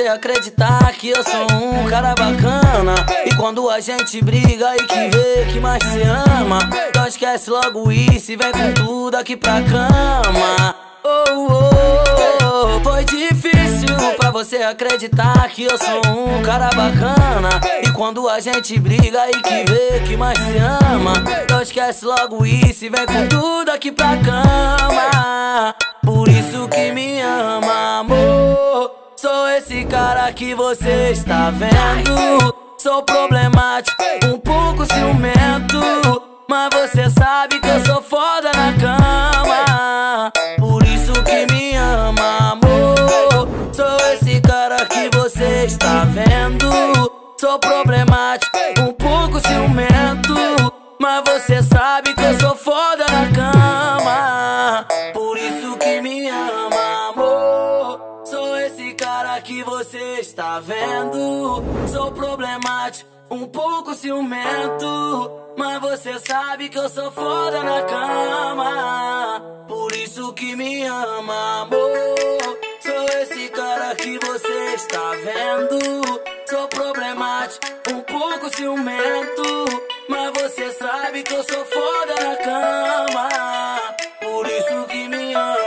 você 0.01 0.07
acreditar 0.07 0.91
que 0.93 1.09
eu 1.09 1.23
sou 1.23 1.45
um 1.57 1.85
cara 1.87 2.15
bacana? 2.15 2.95
E 3.25 3.35
quando 3.35 3.69
a 3.69 3.79
gente 3.79 4.19
briga 4.23 4.75
e 4.75 4.87
que 4.87 5.09
vê 5.09 5.45
que 5.51 5.59
mais 5.59 5.83
se 5.83 6.01
ama 6.01 6.59
Então 6.89 7.05
esquece 7.05 7.49
logo 7.51 7.91
isso 7.91 8.31
e 8.31 8.35
vem 8.35 8.51
com 8.51 8.73
tudo 8.73 9.15
aqui 9.15 9.35
pra 9.35 9.61
cama. 9.61 10.75
Oh, 11.03 11.47
oh, 11.49 12.77
oh, 12.77 12.83
foi 12.83 13.03
difícil 13.05 13.95
pra 14.17 14.31
você 14.31 14.57
acreditar 14.57 15.47
que 15.49 15.63
eu 15.65 15.77
sou 15.77 16.01
um 16.07 16.41
cara 16.41 16.69
bacana? 16.69 17.49
E 17.83 17.91
quando 17.91 18.27
a 18.27 18.39
gente 18.39 18.79
briga 18.79 19.29
e 19.29 19.41
que 19.41 19.71
vê 19.71 19.99
que 20.07 20.17
mais 20.17 20.37
se 20.39 20.57
ama 20.57 21.13
Então 21.43 21.61
esquece 21.61 22.05
logo 22.05 22.43
isso 22.45 22.85
e 22.85 22.89
vem 22.89 23.05
com 23.05 23.27
tudo 23.27 23.69
aqui 23.69 23.91
pra 23.91 24.17
cama. 24.17 25.75
Por 26.03 26.27
isso 26.27 26.67
que 26.69 26.91
me 26.91 27.21
ama, 27.21 27.99
amor 27.99 28.60
Sou 29.21 29.47
esse 29.49 29.85
cara 29.85 30.33
que 30.33 30.55
você 30.55 31.11
está 31.11 31.51
vendo. 31.51 32.55
Sou 32.79 33.03
problemático, 33.03 34.01
um 34.25 34.39
pouco 34.39 34.83
ciumento. 34.91 35.79
Mas 36.49 36.69
você 36.73 37.07
sabe 37.07 37.59
que 37.59 37.67
eu 37.67 37.85
sou 37.85 38.01
foda 38.01 38.49
na 38.51 38.73
cama. 38.79 40.31
Por 40.57 40.83
isso 40.87 41.13
que 41.23 41.53
me 41.53 41.75
ama, 41.75 42.53
amor. 42.53 43.47
Sou 43.71 44.11
esse 44.11 44.41
cara 44.41 44.83
que 44.87 45.15
você 45.15 45.65
está 45.65 46.03
vendo. 46.05 46.67
Sou 47.39 47.59
problemático, 47.59 48.57
um 48.79 48.91
pouco 48.91 49.39
ciumento. 49.47 50.33
Mas 50.99 51.21
você 51.27 51.61
sabe 51.61 52.15
que 52.15 52.23
eu 52.23 52.39
sou 52.39 52.55
foda 52.55 53.05
na 53.05 53.25
cama 53.25 53.30
está 60.51 60.59
vendo? 60.59 61.63
Sou 61.87 62.11
problemático, 62.11 63.09
um 63.29 63.47
pouco 63.47 63.93
ciumento 63.93 65.31
Mas 65.57 65.79
você 65.79 66.19
sabe 66.19 66.67
que 66.67 66.77
eu 66.77 66.89
sou 66.89 67.09
foda 67.11 67.63
na 67.63 67.81
cama. 67.83 69.39
Por 69.67 69.93
isso 69.93 70.33
que 70.33 70.55
me 70.55 70.83
ama, 70.83 71.61
amor. 71.61 72.59
Sou 72.81 73.19
esse 73.21 73.49
cara 73.49 73.95
que 73.95 74.19
você 74.19 74.73
está 74.75 75.11
vendo. 75.11 76.21
Sou 76.49 76.67
problemático, 76.67 77.65
um 77.91 78.01
pouco 78.01 78.53
ciumento 78.55 79.65
Mas 80.09 80.31
você 80.33 80.71
sabe 80.73 81.23
que 81.23 81.33
eu 81.33 81.43
sou 81.43 81.65
foda 81.65 82.15
na 82.23 82.35
cama. 82.35 83.29
Por 84.19 84.47
isso 84.47 84.87
que 84.89 85.07
me 85.07 85.33
ama 85.33 85.60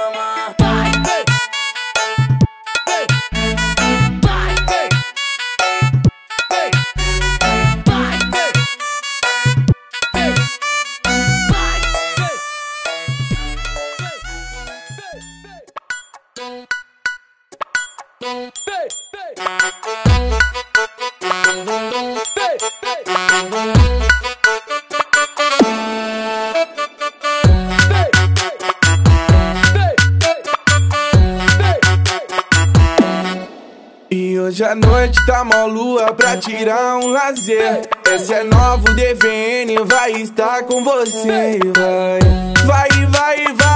hoje 34.54 34.62
à 34.62 34.74
noite 34.76 35.26
tá 35.26 35.42
mó 35.42 35.66
lua 35.66 36.14
pra 36.14 36.36
tirar 36.36 36.98
um 36.98 37.08
lazer. 37.08 37.82
Esse 38.14 38.32
é 38.32 38.44
novo 38.44 38.84
DVN, 38.94 39.84
vai 39.84 40.12
estar 40.12 40.62
com 40.62 40.84
você 40.84 41.58
Vai, 41.74 42.20
vai, 42.64 43.06
vai, 43.08 43.54
vai 43.54 43.73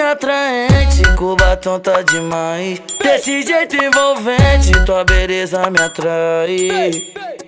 atraente, 0.00 1.02
o 1.20 1.36
batom 1.36 1.78
tá 1.78 2.02
demais. 2.02 2.80
Desse 3.02 3.42
jeito 3.42 3.76
envolvente, 3.76 4.72
tua 4.84 5.04
beleza 5.04 5.70
me 5.70 5.80
atrai. 5.80 6.90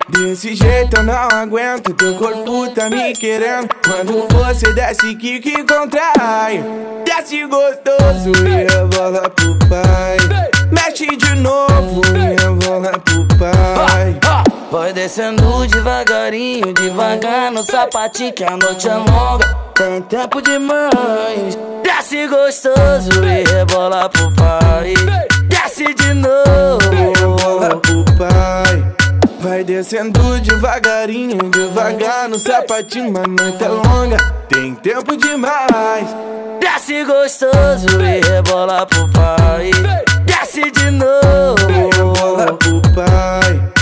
Desse 0.09 0.55
jeito 0.55 0.97
eu 0.97 1.03
não 1.03 1.13
aguento, 1.13 1.93
teu 1.93 2.15
corpo 2.15 2.69
tá 2.73 2.89
me 2.89 3.13
querendo. 3.13 3.69
Quando 3.85 4.27
você 4.29 4.73
desce, 4.73 5.15
que 5.15 5.39
que 5.39 5.63
contrai? 5.63 6.63
Desce 7.05 7.45
gostoso 7.45 8.31
e 8.45 8.73
rebola 8.73 9.29
pro 9.29 9.57
pai. 9.67 10.17
Mexe 10.71 11.07
de 11.15 11.35
novo 11.35 12.01
e 12.15 12.41
rebola 12.41 12.91
pro 12.99 13.27
pai 13.37 14.56
Vai 14.69 14.91
descendo 14.91 15.65
devagarinho, 15.65 16.73
devagar 16.73 17.51
no 17.51 17.63
sapatinho 17.63 18.33
que 18.33 18.43
a 18.43 18.51
noite 18.57 18.89
é 18.89 18.95
longa 18.95 19.47
Tem 19.73 20.01
tempo 20.01 20.41
demais 20.41 21.57
Desce 21.81 22.27
gostoso 22.27 23.23
e 23.23 23.49
rebola 23.49 24.09
pro 24.09 24.29
pai 24.35 24.93
Desce 25.47 25.93
de 25.93 26.13
novo 26.13 27.13
rebola 27.15 27.77
pro 27.77 28.03
pai 28.17 28.97
Vai 29.39 29.63
descendo 29.63 30.37
devagarinho, 30.41 31.37
devagar 31.49 32.27
no 32.27 32.37
sapatinho, 32.37 33.13
mas 33.13 33.27
noite 33.27 33.63
é 33.63 33.69
longa, 33.69 34.17
tem 34.49 34.75
tempo 34.75 35.15
demais. 35.15 36.07
Desce 36.59 37.05
gostoso 37.05 38.01
e 38.01 38.19
rebola 38.27 38.85
pro 38.85 39.09
pai. 39.11 39.71
Desce 40.25 40.69
de 40.71 40.91
novo 40.91 41.91
rebola 41.95 42.57
pro 42.57 42.81
pai. 42.93 43.76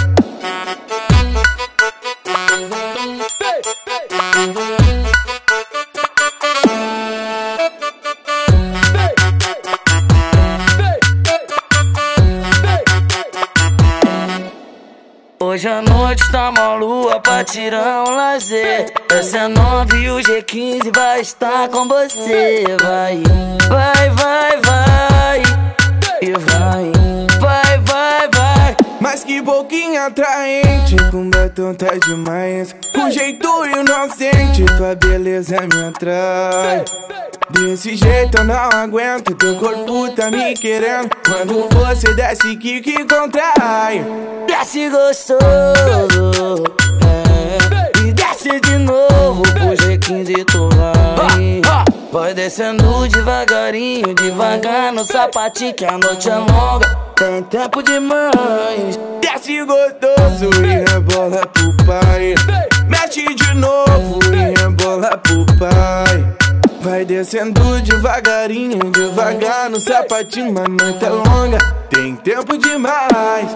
Hoje 15.65 15.73
à 15.73 15.81
noite 15.81 16.31
tá 16.31 16.49
uma 16.51 16.75
lua 16.75 17.19
pra 17.19 17.43
tirar 17.43 18.03
um 18.07 18.15
lazer. 18.15 18.93
Essa 19.09 19.37
é 19.39 19.47
nove 19.47 19.97
e 19.97 20.11
o 20.11 20.17
G15 20.17 20.93
vai 20.93 21.21
estar 21.21 21.67
com 21.69 21.87
você. 21.87 22.65
Vai, 22.83 23.23
vai, 23.67 24.09
vai, 24.11 24.61
vai. 24.61 25.41
E 26.21 26.33
vai 26.33 26.94
Mas 29.15 29.23
que 29.23 29.41
boquinha 29.41 30.07
atraente, 30.07 30.97
com 31.09 31.29
batom 31.29 31.73
tá 31.73 31.87
demais. 32.05 32.75
Com 32.93 33.09
jeito 33.09 33.47
inocente, 33.63 34.65
tua 34.75 34.93
beleza 34.93 35.55
me 35.61 35.87
atrai. 35.87 36.83
Desse 37.49 37.95
jeito 37.95 38.39
eu 38.39 38.43
não 38.43 38.69
aguento, 38.73 39.33
teu 39.35 39.55
corpo 39.55 40.11
tá 40.13 40.29
me 40.29 40.53
querendo. 40.55 41.09
Quando 41.25 41.65
você 41.69 42.13
desce, 42.13 42.57
que 42.57 42.81
que 42.81 43.05
contrai? 43.05 44.05
Desce 44.47 44.89
gostoso 44.89 46.65
é, 47.07 47.91
E 48.01 48.11
desce 48.11 48.59
de 48.59 48.77
novo 48.79 49.43
pro 49.43 49.77
G15 49.77 50.43
tu 50.43 50.67
vai 50.75 50.94
Vai 52.15 52.33
descendo 52.33 53.09
devagarinho, 53.09 54.15
devagar 54.15 54.93
no 54.93 55.03
sapatinho 55.03 55.73
que 55.73 55.83
a 55.83 55.97
noite 55.97 56.29
é 56.29 56.35
longa. 56.37 56.87
Tem 57.13 57.43
tempo 57.43 57.83
demais. 57.83 58.97
Desce 59.19 59.61
gostoso 59.65 60.49
e 60.63 60.89
rebola 60.89 61.45
pro 61.45 61.75
pai. 61.85 62.33
Mexe 62.87 63.35
de 63.35 63.53
novo 63.55 64.19
e 64.33 64.57
rebola 64.57 65.17
pro 65.17 65.45
pai. 65.59 66.35
Vai 66.79 67.03
descendo 67.03 67.81
devagarinho, 67.81 68.79
devagar 68.91 69.69
no 69.69 69.77
sapatinho, 69.81 70.53
mas 70.53 70.69
noite 70.69 71.03
é 71.03 71.09
longa, 71.09 71.57
tem 71.89 72.15
tempo 72.15 72.57
demais. 72.57 73.49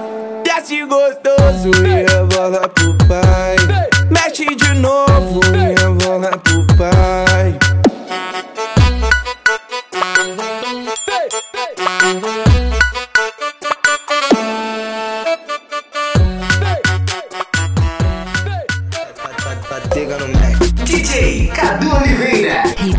Desce 0.44 0.84
gostoso 0.84 1.72
e 1.86 2.11
rebola 2.11 2.68
pro 2.68 2.94
pai. 3.07 3.56
Mexe 4.11 4.53
de 4.53 4.73
novo 4.73 5.40
e 5.45 5.81
rebola 5.81 6.31
pro 6.40 6.68
pai. 6.76 7.69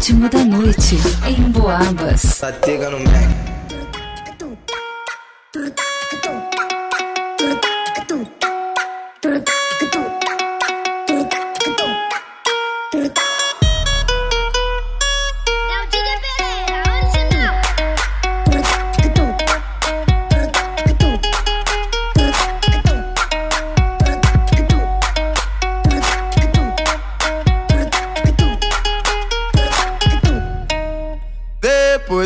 Ritmo 0.01 0.31
da 0.31 0.43
noite 0.43 0.97
em 1.29 1.51
Boabas. 1.51 2.23
Satega 2.23 2.89
no 2.89 3.01
Mac. 3.01 3.61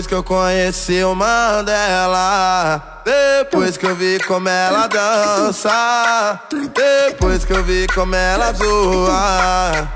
Depois 0.04 0.06
que 0.06 0.14
eu 0.14 0.22
conheci 0.22 1.02
o 1.02 1.14
Mandela 1.14 3.00
Depois 3.04 3.78
que 3.78 3.86
eu 3.86 3.96
vi 3.96 4.18
como 4.26 4.48
ela 4.48 4.86
dança 4.86 6.40
Depois 6.50 7.44
que 7.44 7.52
eu 7.54 7.64
vi 7.64 7.86
como 7.86 8.14
ela 8.14 8.52
zoa 8.52 9.88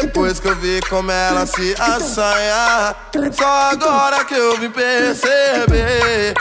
Depois 0.00 0.40
que 0.40 0.48
eu 0.48 0.56
vi 0.56 0.80
como 0.88 1.10
ela 1.10 1.44
se 1.44 1.74
assanha 1.78 2.96
Só 3.32 3.70
agora 3.70 4.24
que 4.24 4.34
eu 4.34 4.56
vim 4.56 4.70
perceber 4.70 6.34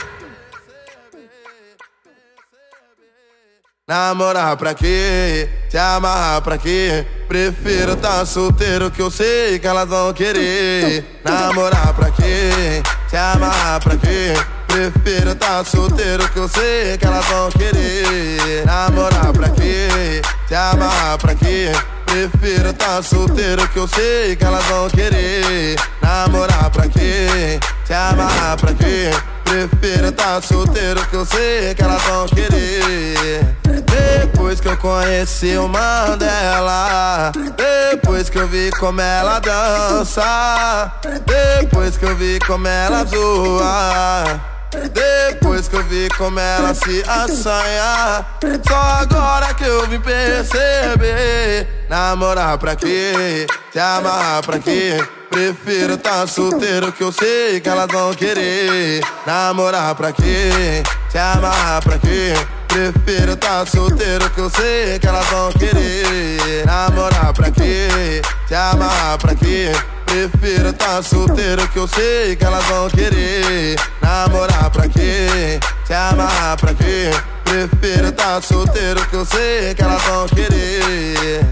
Namorar 3.89 4.57
pra 4.57 4.73
quê? 4.73 5.47
Se 5.69 5.77
amarrar 5.77 6.41
pra 6.41 6.57
quê? 6.57 7.05
Prefiro 7.25 7.95
tá 7.95 8.25
solteiro 8.25 8.91
que 8.91 9.01
eu 9.01 9.09
sei 9.09 9.57
que 9.59 9.65
elas 9.65 9.87
vão 9.87 10.11
querer. 10.11 11.21
Namorar 11.23 11.93
pra 11.93 12.11
quê? 12.11 12.83
Se 13.07 13.15
amarrar 13.15 13.79
pra 13.81 13.95
quê? 13.95 14.33
Prefiro 14.67 15.33
tá 15.35 15.63
solteiro 15.63 16.27
que 16.27 16.37
eu 16.37 16.49
sei 16.49 16.97
que 16.97 17.05
elas 17.05 17.25
vão 17.27 17.49
querer. 17.49 18.65
Namorar 18.65 19.31
pra 19.31 19.47
quê? 19.51 20.21
Se 20.49 20.53
amarrar 20.53 21.17
pra 21.17 21.33
quê? 21.33 21.71
Prefiro 22.05 22.73
tá 22.73 23.01
solteiro 23.01 23.65
que 23.69 23.79
eu 23.79 23.87
sei 23.87 24.35
que 24.35 24.43
elas 24.43 24.65
vão 24.65 24.89
querer. 24.89 25.77
Namorar 26.01 26.69
pra 26.71 26.89
quê? 26.89 27.57
Se 27.85 27.93
amarrar 27.93 28.57
pra 28.57 28.73
quê? 28.73 29.11
Prefiro 29.47 30.11
tá 30.11 30.41
solteiro 30.41 31.05
que 31.07 31.15
eu 31.15 31.25
sei 31.25 31.73
que 31.73 31.81
elas 31.81 32.01
vão 32.03 32.25
querer. 32.27 33.57
Depois 33.65 34.59
que 34.59 34.67
eu 34.67 34.77
conheci 34.77 35.57
o 35.57 35.67
Mandela 35.67 37.31
Depois 37.55 38.29
que 38.29 38.37
eu 38.37 38.47
vi 38.47 38.69
como 38.79 39.01
ela 39.01 39.39
dança 39.39 40.91
Depois 41.25 41.97
que 41.97 42.05
eu 42.05 42.15
vi 42.15 42.39
como 42.39 42.67
ela 42.67 43.03
zoa 43.03 44.56
depois 44.71 45.67
que 45.67 45.75
eu 45.75 45.83
vi 45.83 46.09
como 46.17 46.39
ela 46.39 46.73
se 46.73 47.03
assanha 47.07 48.25
Só 48.67 48.75
agora 48.75 49.53
que 49.53 49.63
eu 49.63 49.87
vim 49.87 49.99
perceber 49.99 51.67
Namorar 51.89 52.57
pra 52.57 52.75
quê? 52.75 53.47
Se 53.71 53.79
amarrar 53.79 54.43
pra 54.43 54.59
quê? 54.59 54.97
Prefiro 55.29 55.97
tá 55.97 56.25
solteiro 56.27 56.91
que 56.91 57.03
eu 57.03 57.11
sei 57.11 57.59
que 57.59 57.69
elas 57.69 57.87
vão 57.91 58.13
querer 58.13 59.01
Namorar 59.25 59.95
pra 59.95 60.11
quê? 60.11 60.83
Se 61.09 61.17
amarrar 61.17 61.81
pra 61.81 61.97
quê? 61.97 62.33
Prefiro 62.67 63.35
tá 63.37 63.65
solteiro 63.65 64.29
que 64.29 64.39
eu 64.39 64.49
sei 64.49 64.99
que 64.99 65.07
elas 65.07 65.25
vão 65.27 65.51
querer 65.53 66.65
Namorar 66.65 67.33
pra 67.33 67.49
quê? 67.51 68.21
Se 68.47 68.55
amarrar 68.55 69.17
pra 69.17 69.33
quê? 69.33 69.71
Prefiro 70.07 70.73
tá 70.73 71.03
solteiro 71.03 71.67
que 71.67 71.77
eu 71.77 71.87
sei 71.87 72.35
que 72.35 72.43
elas 72.43 72.65
vão 72.65 72.89
querer 72.89 73.75
Namorar 74.01 74.69
pra 74.71 74.87
quê? 74.87 75.59
Se 75.85 75.93
amarrar 75.93 76.57
pra 76.57 76.73
quê? 76.73 77.11
Prefiro 77.43 78.11
tá 78.11 78.41
solteiro 78.41 79.05
que 79.09 79.15
eu 79.15 79.25
sei 79.25 79.75
que 79.75 79.83
elas 79.83 80.01
vão 80.03 80.27
querer 80.27 81.45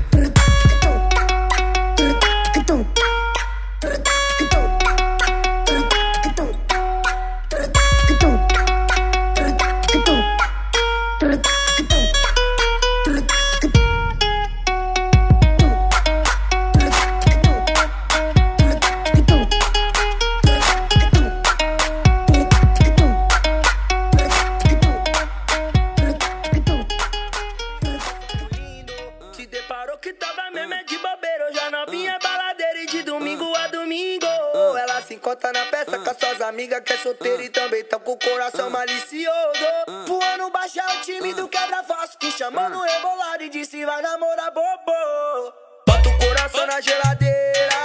encontra 35.15 35.51
na 35.51 35.65
festa 35.65 35.97
com 35.97 36.09
as 36.09 36.17
suas 36.17 36.41
amigas 36.41 36.81
que 36.81 36.93
é 36.93 36.97
solteira 36.97 37.43
e 37.43 37.49
também 37.49 37.83
tão 37.85 37.99
com 37.99 38.11
o 38.11 38.19
coração 38.19 38.69
malicioso. 38.69 39.65
Voando 40.05 40.49
baixo 40.51 40.79
é 40.79 40.97
o 40.97 41.01
time 41.01 41.33
do 41.33 41.47
quebra-falso 41.47 42.17
que 42.19 42.31
chamou 42.31 42.69
no 42.69 42.81
rebolado 42.81 43.43
e 43.43 43.49
disse 43.49 43.83
vai 43.85 44.01
namorar 44.01 44.51
bobo. 44.51 45.53
Bota 45.87 46.09
o 46.09 46.17
coração 46.17 46.67
na 46.67 46.81
geladeira. 46.81 47.75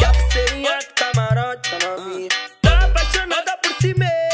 E 0.00 0.04
a 0.04 0.12
pulseirinha 0.12 0.78
do 0.78 0.94
camarote, 0.94 1.74
a 1.74 1.78
novinha. 1.86 2.28
Tá 2.62 2.84
apaixonada 2.84 3.56
por 3.58 3.72
si 3.80 3.94
mesma. 3.94 4.27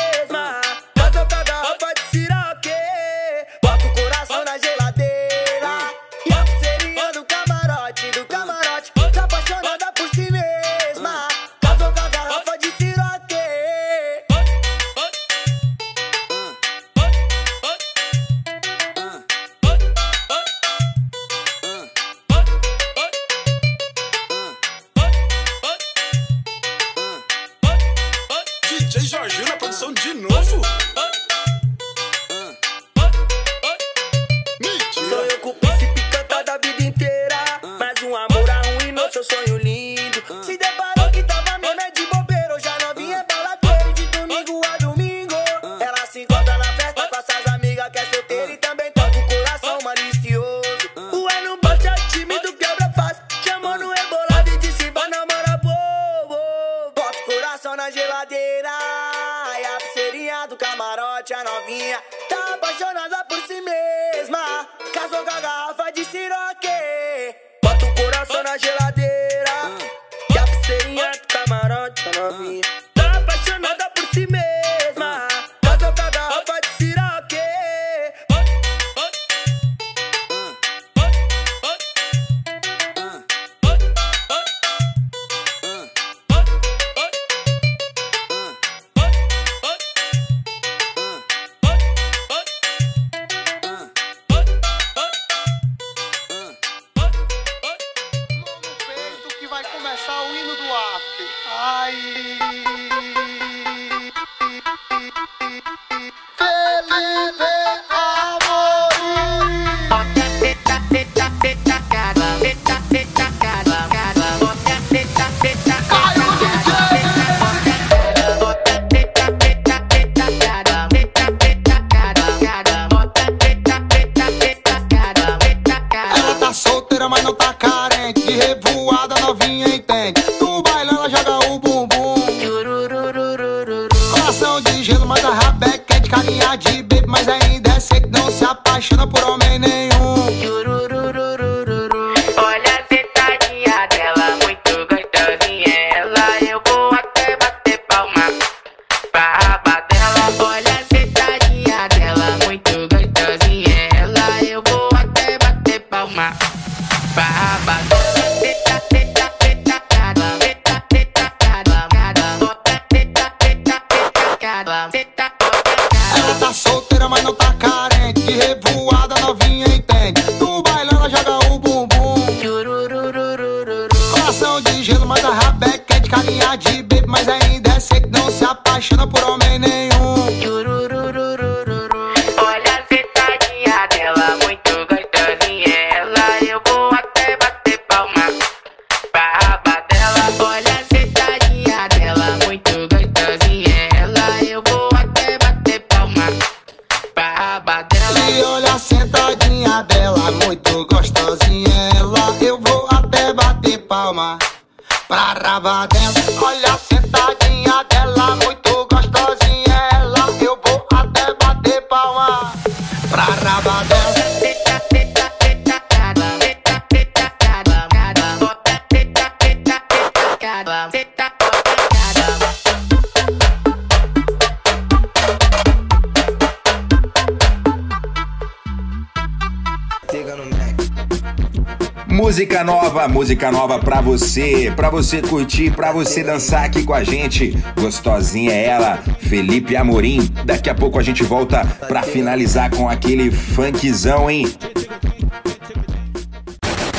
Música 233.45 233.51
nova 233.51 233.79
pra 233.79 234.01
você, 234.01 234.73
pra 234.75 234.89
você 234.89 235.21
curtir, 235.21 235.71
pra 235.71 235.93
você 235.93 236.23
dançar 236.23 236.65
aqui 236.65 236.83
com 236.83 236.95
a 236.95 237.05
gente. 237.05 237.57
Gostosinha 237.79 238.53
é 238.53 238.65
ela, 238.65 239.03
Felipe 239.19 239.77
Amorim. 239.77 240.31
Daqui 240.45 240.71
a 240.71 240.75
pouco 240.75 240.99
a 240.99 241.03
gente 241.03 241.23
volta 241.23 241.65
pra 241.87 242.03
finalizar 242.03 242.71
com 242.71 242.89
aquele 242.89 243.31
funkzão, 243.31 244.31
hein? 244.31 244.47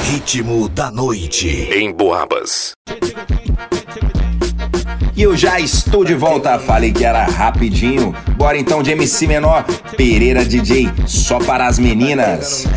Ritmo 0.03 0.69
da 0.69 0.91
noite 0.91 1.47
em 1.71 1.91
Boabas. 1.91 2.73
E 5.15 5.23
eu 5.23 5.35
já 5.35 5.59
estou 5.59 6.03
de 6.03 6.13
volta, 6.13 6.59
falei 6.59 6.91
que 6.91 7.05
era 7.05 7.25
rapidinho. 7.25 8.13
Bora 8.37 8.57
então 8.57 8.83
de 8.83 8.91
MC 8.91 9.25
Menor, 9.25 9.63
Pereira 9.97 10.45
DJ, 10.45 10.91
só 11.07 11.39
para 11.39 11.65
as 11.65 11.79
meninas. 11.79 12.67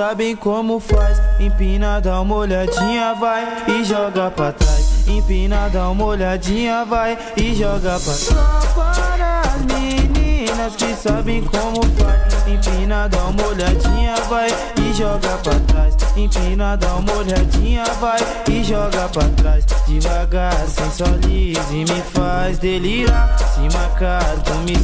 Sabem 0.00 0.34
como 0.34 0.80
faz. 0.80 1.20
Empina, 1.38 2.00
dá 2.00 2.22
uma 2.22 2.36
olhadinha, 2.36 3.12
vai 3.12 3.46
e 3.68 3.84
joga 3.84 4.30
pra 4.30 4.50
trás. 4.50 5.06
Empina, 5.06 5.68
dá 5.68 5.90
uma 5.90 6.06
olhadinha, 6.06 6.86
vai 6.86 7.18
e 7.36 7.54
joga 7.54 8.00
pra 8.00 8.00
trás. 8.00 8.18
Só 8.18 8.60
para 8.74 9.42
as 9.42 9.60
meninas 9.66 10.74
que 10.74 10.94
sabem 10.94 11.44
como 11.44 11.82
faz. 11.98 12.29
Empina, 12.60 13.08
dá 13.08 13.24
uma 13.24 13.46
olhadinha, 13.46 14.14
vai 14.28 14.48
e 14.76 14.92
joga 14.92 15.30
pra 15.38 15.54
trás. 15.60 15.96
Empina, 16.14 16.76
dá 16.76 16.94
uma 16.96 17.10
olhadinha, 17.14 17.84
vai 17.98 18.20
e 18.50 18.62
joga 18.62 19.08
pra 19.08 19.26
trás. 19.30 19.64
Devagar, 19.86 20.68
sensualiza 20.68 21.72
e 21.72 21.78
me 21.78 22.02
faz 22.12 22.58
delirar. 22.58 23.34
Se 23.38 23.60
marcar, 23.74 24.36
tu 24.44 24.52
me 24.56 24.74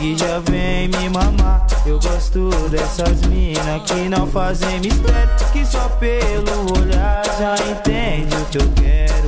e 0.00 0.18
já 0.18 0.40
vem 0.50 0.88
me 0.88 1.08
mamar. 1.10 1.64
Eu 1.86 2.00
gosto 2.00 2.50
dessas 2.70 3.20
minas 3.22 3.82
que 3.82 4.08
não 4.08 4.26
fazem 4.26 4.80
mistério. 4.80 5.30
Que 5.52 5.64
só 5.64 5.88
pelo 6.00 6.76
olhar 6.76 7.22
já 7.38 7.54
entende 7.70 8.34
o 8.34 8.44
que 8.46 8.58
eu 8.58 8.68
quero. 8.74 9.21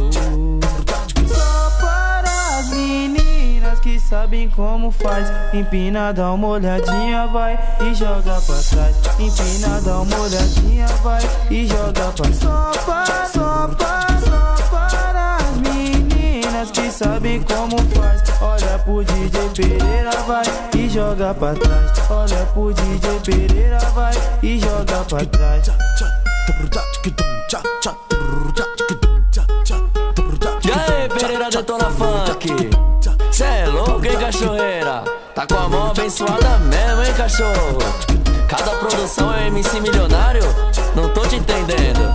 Sabem 4.14 4.48
como 4.48 4.92
faz. 4.92 5.28
Empina, 5.52 6.12
dá 6.12 6.32
uma 6.32 6.46
olhadinha, 6.46 7.26
vai 7.26 7.58
e 7.80 7.92
joga 7.94 8.40
pra 8.42 8.54
trás. 8.70 8.96
Empina, 9.18 9.80
dá 9.80 10.00
uma 10.00 10.20
olhadinha, 10.20 10.86
vai 11.02 11.20
e 11.50 11.66
joga 11.66 11.92
pra 11.92 12.12
trás. 12.12 12.36
Só 12.36 12.70
para, 12.86 13.26
só 13.26 13.68
para, 13.76 14.18
só 14.20 14.68
para 14.70 15.36
as 15.38 15.56
meninas 15.56 16.70
que 16.70 16.92
sabem 16.92 17.42
como 17.42 17.76
faz. 17.92 18.22
Olha 18.40 18.78
pro 18.84 19.04
DJ 19.04 19.48
Pereira, 19.56 20.12
vai 20.28 20.44
e 20.76 20.88
joga 20.88 21.34
pra 21.34 21.54
trás. 21.54 21.92
Olha 22.08 22.46
pro 22.54 22.72
DJ 22.72 23.20
Pereira, 23.24 23.78
vai 23.96 24.14
e 24.44 24.60
joga 24.60 25.04
pra 25.08 25.26
trás. 25.26 25.66
E 30.64 30.70
aí, 30.70 31.08
Pereira 31.08 31.50
Detona 31.50 31.90
Funk? 31.90 32.93
Cê 33.34 33.42
é 33.42 33.66
louco, 33.66 34.06
hein, 34.06 34.16
cachorreira? 34.16 35.02
Tá 35.34 35.44
com 35.44 35.56
a 35.56 35.68
mão 35.68 35.90
abençoada 35.90 36.56
mesmo, 36.58 37.02
hein, 37.02 37.12
cachorro? 37.16 37.78
Cada 38.48 38.70
produção 38.76 39.34
é 39.34 39.48
MC 39.48 39.80
milionário? 39.80 40.44
Não 40.94 41.08
tô 41.08 41.22
te 41.22 41.34
entendendo. 41.34 42.14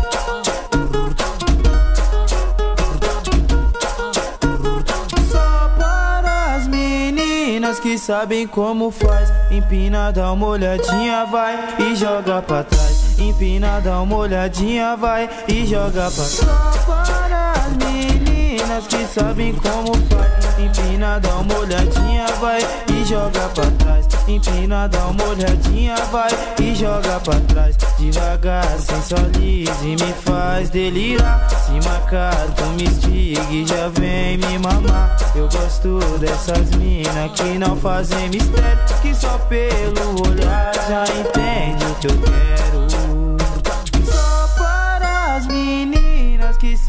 Só 5.30 5.70
para 5.78 6.56
as 6.56 6.68
meninas 6.68 7.82
que 7.82 7.98
sabem 7.98 8.48
como 8.48 8.90
faz. 8.90 9.30
Empina, 9.52 10.14
dá 10.14 10.32
uma 10.32 10.48
olhadinha, 10.48 11.26
vai 11.26 11.76
e 11.80 11.98
joga 11.98 12.42
pra 12.42 12.64
trás. 12.64 13.20
Empina, 13.20 13.82
dá 13.82 14.00
uma 14.00 14.16
olhadinha, 14.16 14.96
vai 14.96 15.30
e 15.50 15.66
joga 15.66 16.10
pra 16.10 16.12
trás. 16.12 16.30
Só 16.30 16.82
para 16.88 17.52
as 17.52 17.76
meninas 17.76 18.39
que 18.88 19.08
sabem 19.08 19.54
como 19.56 19.94
faz. 20.10 20.60
Empina, 20.60 21.20
dá 21.20 21.36
uma 21.36 21.60
olhadinha, 21.60 22.26
vai 22.40 22.60
e 22.92 23.06
joga 23.06 23.50
pra 23.50 23.66
trás. 23.66 24.08
Empina, 24.28 24.88
dá 24.88 25.08
uma 25.08 25.24
olhadinha, 25.24 25.96
vai 26.12 26.30
e 26.62 26.76
joga 26.76 27.20
pra 27.22 27.40
trás. 27.42 27.78
Devagar, 27.98 28.80
sensualiza 28.80 29.84
e 29.84 29.96
me 29.96 30.14
faz 30.26 30.70
delirar. 30.70 31.50
Se 31.50 31.88
marcar, 31.88 32.48
tu 32.56 32.66
me 32.76 32.84
estiga 32.84 33.52
e 33.52 33.66
já 33.66 33.88
vem 33.90 34.38
me 34.38 34.60
mamar. 34.60 35.16
Eu 35.36 35.48
gosto 35.48 36.00
dessas 36.20 36.72
minas 36.72 37.32
que 37.32 37.58
não 37.58 37.76
fazem 37.78 38.30
mistério. 38.30 38.80
Que 39.02 39.16
só 39.16 39.38
pelo 39.50 40.30
olhar 40.30 40.72
já 40.88 41.04
entende 41.04 41.86
o 41.86 41.96
que 41.96 42.08
eu 42.08 42.22
quero. 42.22 42.69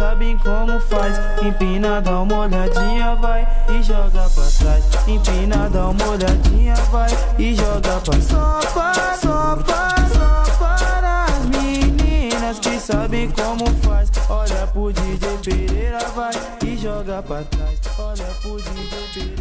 Sabem 0.01 0.39
como 0.39 0.81
faz. 0.81 1.15
Empina, 1.43 2.01
dá 2.01 2.21
uma 2.23 2.39
olhadinha, 2.39 3.15
vai 3.17 3.47
e 3.69 3.83
joga 3.83 4.31
pra 4.31 4.45
trás. 4.59 4.85
Empina, 5.07 5.69
dá 5.69 5.91
uma 5.91 6.09
olhadinha, 6.09 6.75
vai 6.91 7.11
e 7.39 7.55
joga 7.55 7.81
pra 7.81 8.01
trás. 8.01 8.25
Só 8.25 8.61
para, 8.73 9.15
só 9.19 9.57
para, 9.57 10.09
só 10.09 10.57
para 10.59 11.25
as 11.25 11.45
meninas 11.45 12.59
que 12.61 12.81
sabem 12.81 13.31
como 13.31 13.67
faz. 13.83 14.11
Olha 14.31 14.67
pro 14.69 14.91
DJ 14.91 15.39
Pereira, 15.45 15.99
vai 16.17 16.33
e 16.65 16.79
joga 16.79 17.23
pra 17.23 17.43
trás. 17.43 17.79
olha 17.99 18.25
pro 18.41 18.57
DJ 18.57 19.07
Pereira 19.13 19.40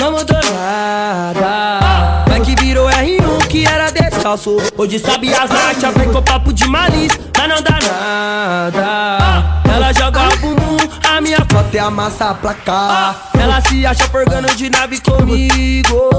não 0.00 0.12
mudou 0.12 0.36
nada. 0.52 2.24
Vai 2.26 2.40
que 2.40 2.56
virou 2.56 2.88
R1 2.88 3.46
que 3.48 3.64
era 3.64 3.90
descalço. 3.90 4.56
Hoje 4.76 4.98
sabe 4.98 5.32
as 5.32 5.48
nachas, 5.48 5.94
vem 5.94 6.12
com 6.12 6.20
papo 6.22 6.52
de 6.52 6.66
malícia, 6.66 7.20
mas 7.36 7.48
não 7.48 7.62
dá 7.62 7.78
nada. 7.80 9.62
Ela 9.72 9.92
joga 9.92 10.28
o 10.34 10.36
bumbum, 10.38 10.76
a 11.08 11.20
minha 11.20 11.38
foto 11.48 11.74
é 11.74 11.78
a 11.78 11.90
massa 11.90 12.34
placar. 12.34 13.30
Ela 13.38 13.60
se 13.60 13.86
acha 13.86 14.04
forgando 14.08 14.52
de 14.56 14.68
nave 14.68 15.00
comigo. 15.00 16.10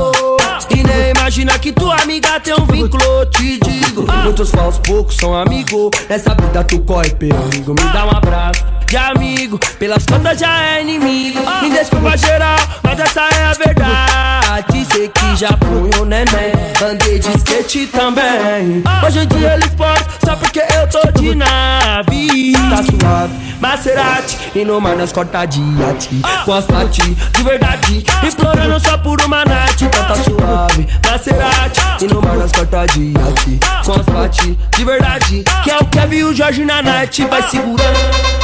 E 0.70 0.76
nem 0.76 1.12
imagina 1.16 1.60
que 1.60 1.74
tua 1.74 2.02
amiga 2.02 2.40
tem 2.40 2.54
um 2.54 2.66
vínculo, 2.66 3.26
te 3.26 3.60
digo. 3.60 4.06
Muitos 4.24 4.52
falsos, 4.52 4.80
poucos 4.80 5.18
são 5.18 5.36
amigos. 5.36 5.92
Nessa 6.10 6.34
vida 6.34 6.64
tu 6.64 6.80
corre 6.82 7.10
perigo. 7.10 7.74
Me 7.74 7.84
dá 7.92 8.06
um 8.06 8.12
abraço 8.12 8.81
de 8.92 8.98
amigo. 8.98 9.58
Pelas 9.80 10.06
contas 10.06 10.38
já 10.38 10.62
é 10.66 10.82
inimigo. 10.82 11.40
Me 11.62 11.70
desculpa 11.70 12.18
geral, 12.18 12.58
mas 12.84 13.00
essa 13.00 13.22
é 13.22 13.46
a 13.46 13.54
verdade. 13.54 14.86
Sei 14.92 15.08
que 15.08 15.36
já 15.38 15.48
fui 15.64 15.90
um 16.02 16.04
neném. 16.04 16.52
Andei 16.84 17.18
de 17.18 17.30
skate 17.38 17.88
também. 17.88 18.84
Hoje 19.06 19.20
em 19.20 19.28
dia 19.28 19.54
eles 19.54 19.74
podem, 19.76 20.04
só 20.26 20.36
porque 20.36 20.60
eu 20.60 20.90
tô 20.90 21.10
de 21.18 21.34
nave. 21.34 22.52
Tá 22.52 22.84
suave, 22.84 23.56
Maserati. 23.62 24.38
E 24.54 24.66
no 24.66 24.82
mar 24.82 24.98
nós 24.98 25.14
corta 25.14 25.46
de. 25.46 25.62
Com 26.44 26.54
as 26.54 26.66
pati, 26.66 27.16
de 27.16 27.44
verdade. 27.44 28.04
Explorando 28.28 28.78
só 28.82 28.98
por 28.98 29.22
uma 29.22 29.46
night. 29.46 29.86
Então 29.86 30.04
tá 30.04 30.16
suave, 30.16 30.86
Maserati. 31.10 31.82
E 32.04 32.08
no 32.08 32.22
mar 32.22 32.36
nós 32.36 32.52
corta 32.52 32.86
de 32.88 33.14
as 33.18 34.06
pati, 34.06 34.60
de 34.76 34.84
verdade. 34.84 35.46
Que 35.64 35.72
é 35.72 35.78
o 35.78 35.86
Kevin 35.86 36.18
e 36.18 36.24
o 36.26 36.36
Jorge 36.36 36.66
na 36.66 36.82
night. 36.82 37.26
Vai 37.28 37.42
segurando. 37.44 38.41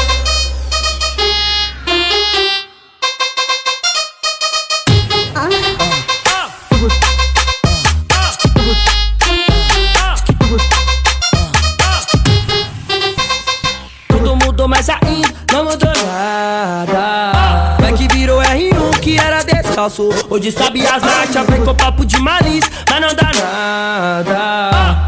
Hoje 20.30 20.52
sabe 20.52 20.86
as 20.86 21.02
nachas, 21.02 21.48
vem 21.48 21.64
com 21.64 21.74
papo 21.74 22.06
de 22.06 22.20
malícia, 22.20 22.70
mas 22.90 23.02
não 23.02 23.16
dá 23.16 23.32
nada. 23.40 25.07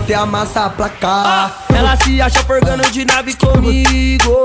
A 0.00 0.06
minha 0.06 0.06
foto 0.06 0.10
é 0.10 0.14
a 0.14 0.26
massa 0.26 0.70
placar. 0.70 1.64
Ela 1.74 1.96
se 1.96 2.20
acha 2.20 2.42
forgando 2.44 2.90
de 2.90 3.04
nave 3.04 3.34
comigo. 3.36 4.44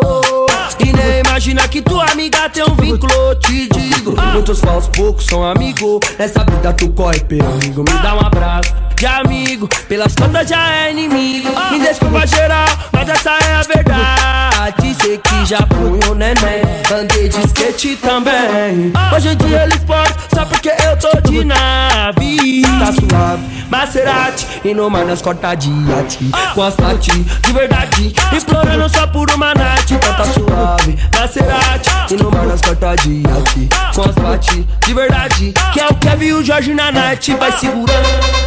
E 0.80 0.91
nem 0.91 1.22
imagina 1.26 1.68
que 1.68 1.82
tua 1.82 2.06
amiga 2.11 2.49
tem 2.49 2.64
um 2.64 2.76
vínculo, 2.76 3.36
te 3.36 3.68
digo. 3.69 4.15
Muitos 4.34 4.60
falsos, 4.60 4.90
poucos 4.90 5.26
são 5.26 5.44
amigos. 5.45 5.99
Nessa 6.18 6.44
vida 6.44 6.73
tu 6.73 6.90
corre 6.90 7.19
perigo. 7.22 7.84
Me 7.88 8.02
dá 8.02 8.15
um 8.15 8.19
abraço 8.19 8.73
de 8.98 9.06
amigo. 9.06 9.68
Pelas 9.88 10.15
contas 10.15 10.48
já 10.48 10.73
é 10.73 10.91
inimigo. 10.91 11.49
Me 11.72 11.80
desculpa 11.80 12.26
geral, 12.27 12.68
mas 12.91 13.10
essa 13.10 13.32
é 13.32 13.53
a 13.53 13.61
verdade. 13.61 14.95
Sei 15.02 15.18
que 15.18 15.45
já 15.45 15.57
fui 15.57 15.99
um 16.10 16.15
neném. 16.15 16.61
Andei 16.91 17.30
de 17.30 17.40
skate 17.45 17.95
também. 17.98 18.94
Hoje 19.14 19.30
em 19.30 19.38
dia 19.38 19.64
eles 19.64 19.84
podem, 19.84 20.14
só 20.34 20.45
porque 20.45 20.69
eu 20.69 20.98
tô 20.98 21.30
de 21.30 21.44
nave. 21.44 22.61
Tá 22.64 22.91
suave, 22.91 23.44
Maserati. 23.69 24.48
E 24.64 24.73
no 24.73 24.90
mar 24.90 25.06
nós 25.06 25.22
corta 25.22 25.45
de 25.54 25.70
ati. 25.94 26.32
Com 26.56 26.64
as 26.64 26.76
pati, 26.76 27.12
de 27.12 27.54
verdade. 27.54 28.16
Explorando 28.36 28.90
só 28.90 29.06
por 29.06 29.30
uma 29.32 29.54
night. 29.54 29.94
Então 29.94 30.14
tá 30.16 30.24
suave, 30.24 30.98
Maserati. 31.14 31.90
E 32.12 32.16
no 32.16 32.32
mar 32.32 32.46
nós 32.46 32.62
corta 32.62 32.96
de 32.96 33.22
ati. 33.28 33.70
Com 33.94 34.02
as 34.02 34.16
pati, 34.16 34.68
de 34.86 34.94
verdade. 34.94 35.54
Que 35.74 35.80
é 35.80 35.88
o 35.88 35.94
Kevin 35.96 36.26
e 36.26 36.34
o 36.34 36.44
Jorge 36.44 36.74
na 36.74 36.92
night. 36.92 37.36
Vai 37.36 37.52
segurando. 37.52 38.46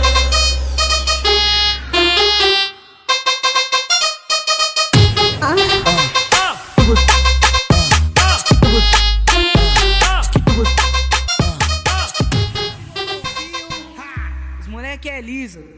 Moleque 14.69 15.09
é 15.09 15.21
liso. 15.21 15.78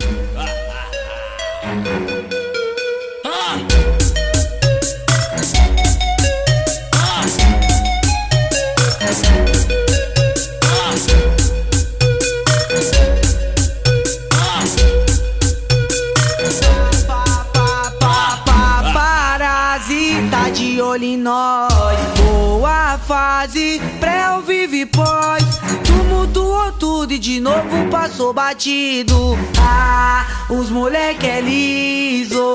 Olho 20.90 21.04
em 21.04 21.16
nós. 21.16 21.69
Tudo 26.78 27.12
e 27.12 27.18
de 27.18 27.40
novo 27.40 27.88
passou 27.90 28.32
batido. 28.32 29.36
Ah, 29.58 30.24
os 30.48 30.70
moleque 30.70 31.26
é 31.26 31.40
liso. 31.40 32.54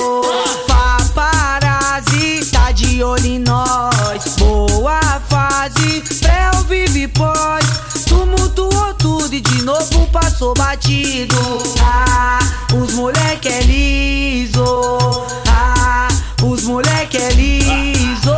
Paparazzi 0.68 2.44
tá 2.52 2.72
de 2.72 3.04
olho 3.04 3.26
em 3.26 3.40
nós. 3.40 4.36
Boa 4.40 5.00
fase, 5.30 6.02
pré 6.20 6.50
ou 6.56 6.64
vive 6.64 7.08
pós. 7.10 7.66
Tumultuou 8.08 8.94
tudo 8.96 9.34
e 9.34 9.42
de 9.42 9.62
novo 9.62 10.08
passou 10.12 10.54
batido. 10.56 11.38
Ah, 11.82 12.40
os 12.74 12.94
moleque 12.94 13.48
é 13.48 13.62
liso. 13.62 14.66
Ah, 15.48 16.08
os 16.50 16.64
moleque 16.64 17.18
é 17.18 17.30
liso. 17.32 18.36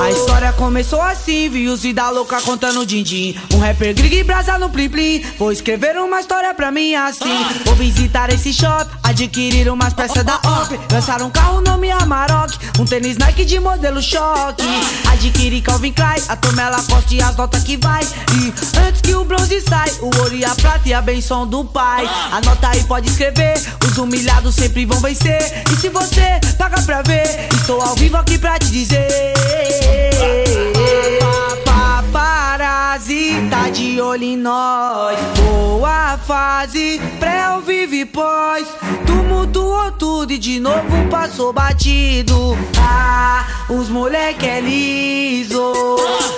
A 0.00 0.10
história 0.10 0.52
começou 0.52 1.00
assim, 1.00 1.48
vi 1.48 1.68
os 1.68 1.82
vida 1.82 2.08
louca 2.10 2.40
contando 2.40 2.84
din-din. 2.86 3.36
Um 3.52 3.58
rapper 3.58 3.94
grig 3.94 4.18
e 4.18 4.24
brasa 4.24 4.58
no 4.58 4.70
plim 4.70 4.88
plim. 4.88 5.24
Vou 5.38 5.50
escrever 5.50 5.96
uma 5.96 6.20
história 6.20 6.54
pra 6.54 6.70
mim 6.70 6.94
assim. 6.94 7.46
Vou 7.64 7.74
visitar 7.74 8.30
esse 8.30 8.52
shop, 8.52 8.90
adquirir 9.02 9.68
umas 9.70 9.92
peças 9.92 10.24
da 10.24 10.36
OP. 10.36 10.78
Lançar 10.92 11.20
um 11.22 11.30
carro 11.30 11.60
nome 11.60 11.90
Amarok, 11.90 12.56
um 12.78 12.84
tênis 12.84 13.16
Nike 13.16 13.44
de 13.44 13.58
modelo 13.58 14.00
choque. 14.00 14.64
Adquirir 15.12 15.62
Calvin 15.62 15.92
Klein, 15.92 16.22
a 16.28 16.36
Tomela 16.36 16.82
Costa 16.82 17.14
e 17.14 17.22
as 17.22 17.36
notas 17.36 17.64
que 17.64 17.76
vai. 17.76 18.04
E 18.04 18.78
antes 18.86 19.00
que 19.00 19.14
o 19.14 19.24
bronze 19.24 19.60
sai, 19.60 19.90
o 20.00 20.06
ouro 20.20 20.34
e 20.34 20.44
a 20.44 20.54
prata 20.54 20.88
e 20.88 20.94
a 20.94 21.00
benção 21.00 21.46
do 21.46 21.64
pai. 21.64 22.08
Anota 22.30 22.68
aí, 22.68 22.84
pode 22.84 23.08
escrever. 23.08 23.54
Os 23.86 23.98
humilhados 23.98 24.54
sempre 24.54 24.84
vão 24.84 25.00
vencer. 25.00 25.64
E 25.72 25.76
se 25.76 25.88
você 25.88 26.40
paga 26.56 26.80
pra 26.82 27.02
ver, 27.02 27.47
estou 27.56 27.80
ao 27.80 27.94
vivo 27.94 28.16
aqui 28.16 28.38
pra 28.38 28.58
te 28.58 28.70
dizer. 28.70 29.34
Paparazzi 31.64 33.46
tá 33.50 33.68
de 33.70 34.00
olho 34.00 34.24
em 34.24 34.36
nós. 34.36 35.18
Boa 35.36 36.18
fase, 36.18 37.00
pré 37.18 37.50
ou 37.50 37.60
vive 37.60 38.04
pós. 38.06 38.66
Tumultuou 39.06 39.92
tudo 39.92 40.32
e 40.32 40.38
de 40.38 40.58
novo 40.60 41.08
passou 41.10 41.52
batido. 41.52 42.56
Ah, 42.78 43.46
os 43.68 43.88
moleque 43.88 44.46
é 44.46 44.60
liso. 44.60 45.72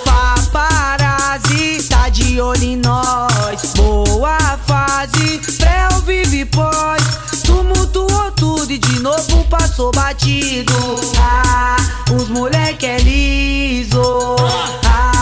Paparazzi 0.05 1.83
tá 1.89 2.09
de 2.09 2.39
olho 2.41 2.63
em 2.63 2.75
nós. 2.77 3.73
Boa 3.75 4.37
fase, 4.67 5.39
pré 5.57 5.87
ou 5.93 6.01
vive 6.01 6.45
pós. 6.45 7.20
Tumultuou 7.51 8.31
tudo 8.31 8.71
e 8.71 8.77
de 8.77 8.99
novo 9.01 9.43
passou 9.49 9.91
batido. 9.91 10.73
Ah, 11.19 11.75
os 12.15 12.29
moleque 12.29 12.85
é 12.85 12.97
liso. 12.99 14.01
Ah, 14.85 15.20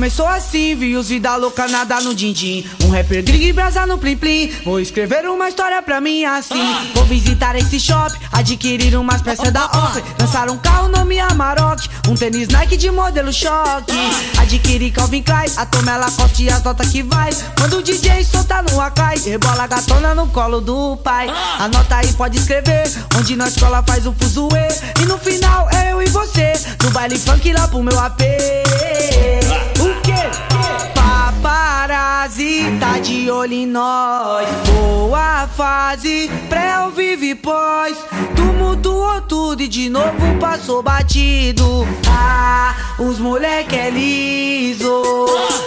começou 0.00 0.26
assim, 0.26 0.74
vi 0.74 0.96
os 0.96 1.10
vida 1.10 1.36
louca 1.36 1.68
nada 1.68 2.00
no 2.00 2.14
din-din. 2.14 2.64
Um 2.82 2.88
rapper 2.88 3.22
gringo 3.22 3.44
e 3.44 3.52
brasa 3.52 3.84
no 3.84 3.98
plim 3.98 4.16
plim. 4.16 4.50
Vou 4.64 4.80
escrever 4.80 5.28
uma 5.28 5.46
história 5.46 5.82
pra 5.82 6.00
mim 6.00 6.24
assim. 6.24 6.74
Vou 6.94 7.04
visitar 7.04 7.54
esse 7.54 7.78
shopping, 7.78 8.16
adquirir 8.32 8.96
umas 8.96 9.20
peças 9.20 9.52
da 9.52 9.66
Oakley. 9.66 10.02
Lançar 10.18 10.48
um 10.48 10.56
carro 10.56 10.88
nome 10.88 11.20
Amarok, 11.20 11.86
um 12.08 12.14
tênis 12.14 12.48
Nike 12.48 12.78
de 12.78 12.90
modelo 12.90 13.30
choque. 13.30 13.92
Adquirir 14.40 14.90
Calvin 14.90 15.22
Klein, 15.22 15.50
a 15.58 15.66
Tomé 15.66 15.94
Lacoste 15.94 16.44
e 16.44 16.50
as 16.50 16.62
notas 16.62 16.88
que 16.88 17.02
vai. 17.02 17.28
Quando 17.58 17.76
o 17.76 17.82
DJ 17.82 18.24
solta 18.24 18.62
no 18.62 18.80
Akai, 18.80 19.18
rebola 19.18 19.64
a 19.64 19.66
gatona 19.66 20.14
no 20.14 20.28
colo 20.28 20.62
do 20.62 20.96
pai. 20.96 21.28
Anota 21.58 21.96
aí, 21.96 22.10
pode 22.14 22.38
escrever, 22.38 22.90
onde 23.18 23.36
na 23.36 23.48
escola 23.48 23.84
faz 23.86 24.06
o 24.06 24.14
fuzuê. 24.18 24.66
E 25.02 25.04
no 25.04 25.18
final 25.18 25.68
eu 25.90 26.00
e 26.00 26.06
você, 26.06 26.54
no 26.82 26.90
baile 26.90 27.18
funk 27.18 27.52
lá 27.52 27.68
pro 27.68 27.82
meu 27.82 28.00
AP. 28.00 28.22
Paparazzi 31.80 32.76
tá 32.78 32.98
de 32.98 33.30
olho 33.30 33.54
em 33.54 33.66
nós. 33.66 34.46
Boa 34.66 35.48
fase, 35.56 36.30
pré 36.46 36.72
ao 36.72 36.90
vive 36.90 37.34
pós. 37.34 37.96
Tumultuou 38.36 39.22
tudo 39.22 39.62
e 39.62 39.68
de 39.68 39.88
novo 39.88 40.38
passou 40.38 40.82
batido. 40.82 41.88
Ah, 42.06 42.74
os 42.98 43.18
moleque 43.18 43.74
é 43.76 43.88
liso. 43.88 45.02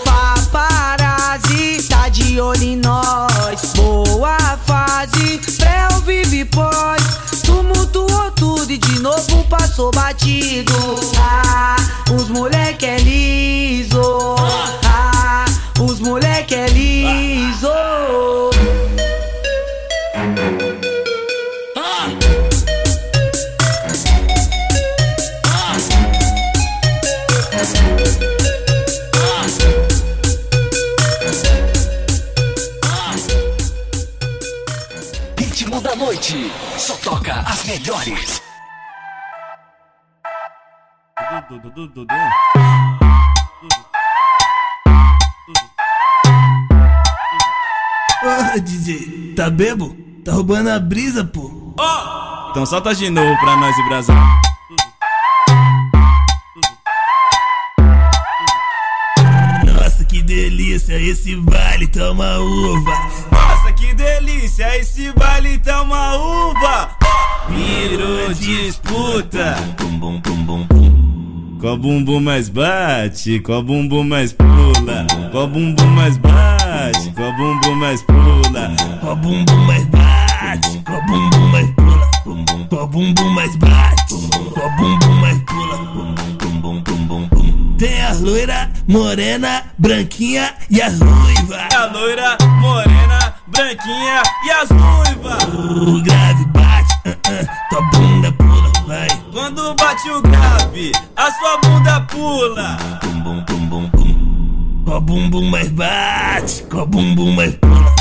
Paparazzi 0.05 1.81
tá 1.89 2.09
de 2.09 2.39
olho 2.39 2.61
em 2.61 2.75
nós. 2.77 3.73
Boa 3.75 4.37
fase, 4.67 5.39
pré 5.57 5.87
ao 5.91 5.99
vive 6.01 6.45
pós. 6.45 7.32
Tumultuou 7.43 8.31
tudo 8.31 8.71
e 8.71 8.77
de 8.77 8.99
novo 8.99 9.43
passou 9.45 9.91
batido. 9.91 10.73
Ah, 11.17 11.75
os 12.15 12.29
moleque 12.29 12.85
é 12.85 12.97
liso. 12.97 14.35
Ah, 14.85 15.45
os 15.79 15.99
moleque 15.99 16.55
é 16.55 16.67
liso. 16.67 17.67
Ritmo 35.37 35.81
da 35.81 35.95
noite. 35.95 36.51
Só 36.83 36.97
toca 36.97 37.33
as 37.47 37.63
melhores. 37.63 38.41
Ô, 48.21 48.59
DJ, 48.59 49.33
tá 49.33 49.49
bebo? 49.49 49.95
Tá 50.25 50.33
roubando 50.33 50.71
a 50.71 50.77
brisa, 50.77 51.23
pô. 51.23 51.73
Então 52.51 52.65
solta 52.65 52.93
de 52.93 53.09
novo 53.09 53.39
pra 53.39 53.55
nós 53.55 53.77
e 53.77 53.83
Brasil. 53.87 54.15
Nossa, 59.73 60.03
que 60.03 60.21
delícia, 60.21 60.99
esse 60.99 61.33
baile 61.37 61.87
toma 61.87 62.39
uva. 62.39 63.32
Delícia, 64.43 64.77
esse 64.77 65.13
baile 65.13 65.57
tá 65.59 65.83
uma 65.83 66.15
uva. 66.17 66.89
Virou 67.47 68.33
disputa. 68.33 69.55
Qual 71.61 71.77
bumbum 71.77 72.19
mais 72.19 72.49
bate, 72.49 73.39
qual 73.39 73.63
bumbum 73.63 74.03
mais 74.03 74.33
pula, 74.33 75.07
qual 75.31 75.47
bumbum 75.47 75.87
mais 75.91 76.17
bate, 76.17 77.09
qual 77.15 77.31
bumbum 77.37 77.75
mais 77.75 78.01
pula, 78.01 78.75
qual 78.99 79.15
bumbum 79.15 79.65
mais 79.65 79.85
bate, 79.85 80.81
qual 80.85 81.01
bumbum 81.05 81.47
mais 81.49 81.69
pula, 81.75 82.67
qual 82.69 82.87
bumbum 82.87 83.29
mais 83.29 83.55
bate, 83.55 84.13
qual 84.53 84.69
bumbum 84.75 85.21
mais 85.21 85.39
pula. 85.43 86.12
Tem 87.83 88.01
a 88.01 88.13
loira, 88.13 88.71
morena, 88.87 89.61
branquinha 89.77 90.53
e 90.69 90.81
as 90.81 91.01
ruiva. 91.01 91.67
A 91.75 91.85
loira, 91.87 92.37
morena, 92.61 93.35
branquinha 93.47 94.23
e 94.45 94.51
as 94.51 94.69
ruivas. 94.69 95.43
O 95.53 96.01
grave 96.01 96.45
bate, 96.45 96.93
uh 97.05 97.11
-uh, 97.11 97.47
tua 97.69 97.81
bunda 97.91 98.31
pula, 98.31 98.71
vai. 98.87 99.09
Quando 99.33 99.75
bate 99.75 100.09
o 100.11 100.21
grave, 100.21 100.93
a 101.17 101.29
sua 101.31 101.57
bunda 101.57 101.99
pula. 102.07 102.77
Qual 104.85 105.01
bumbum 105.01 105.49
mais 105.49 105.67
bate, 105.67 106.63
qual 106.69 106.87
bumbum 106.87 107.33
mais 107.35 107.53
pula, 107.55 107.93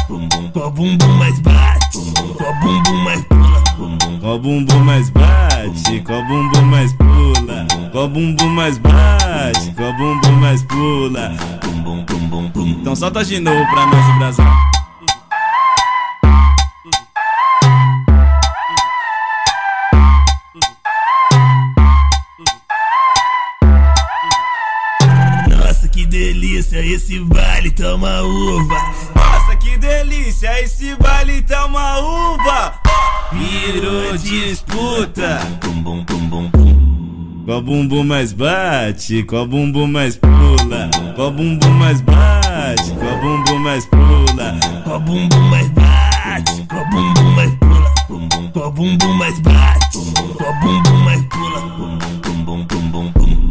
qual 0.53 0.71
bumbum 0.71 1.13
mais 1.19 1.41
bate, 1.41 1.99
qual 2.39 2.55
bumbum 2.61 2.99
mais 3.03 3.25
pula. 3.25 3.52
Qual 4.23 4.39
bumbum 4.39 4.85
mais 4.85 5.11
bate, 5.11 6.01
qual 6.07 6.24
bumbum 6.24 6.62
mais 6.66 6.93
pula, 6.93 7.66
qual 7.90 8.09
bumbum 8.09 8.51
mais 8.51 8.78
bate, 8.78 9.73
qual 9.74 9.93
bumbum 9.94 10.36
mais 10.36 10.62
pula. 10.62 11.32
Então 12.55 12.94
solta 12.94 13.24
de 13.24 13.40
novo 13.40 13.69
pra 13.69 13.85
nós 13.85 14.07
o 14.07 14.19
Brasil. 14.20 14.44
Nossa, 25.49 25.89
que 25.89 26.07
delícia, 26.07 26.78
esse 26.78 27.19
baile 27.19 27.73
toma 27.73 28.23
uva. 28.23 28.77
Nossa, 29.16 29.57
que 29.57 29.77
delícia, 29.78 30.62
esse 30.62 30.94
baile 30.94 31.44
uma 31.66 31.99
uva. 31.99 32.82
Virou 33.33 34.17
disputa. 34.19 35.41
Qual 37.45 37.61
bumbum 37.61 38.05
mais 38.05 38.33
bate, 38.33 39.25
qual 39.25 39.47
bumbum 39.47 39.89
mais 39.89 40.17
pula, 40.17 40.89
qual 41.17 41.33
bumbum 41.33 41.71
mais 41.71 42.01
bate, 42.01 42.93
qual 42.99 43.21
bumbum 43.21 43.59
mais 43.59 43.85
pula, 43.87 44.55
qual 44.85 45.01
bumbum 45.01 45.49
mais 45.51 45.69
bate, 45.71 46.65
qual 46.69 46.85
bumbum 46.91 47.31
mais 47.35 47.53
pula, 47.57 47.93
qual 48.53 48.71
bumbum 48.71 49.15
mais 49.15 49.41
bate, 49.41 49.99
qual 50.39 50.55
bumbum 50.61 51.05
mais 51.05 51.23
pula. 51.23 51.63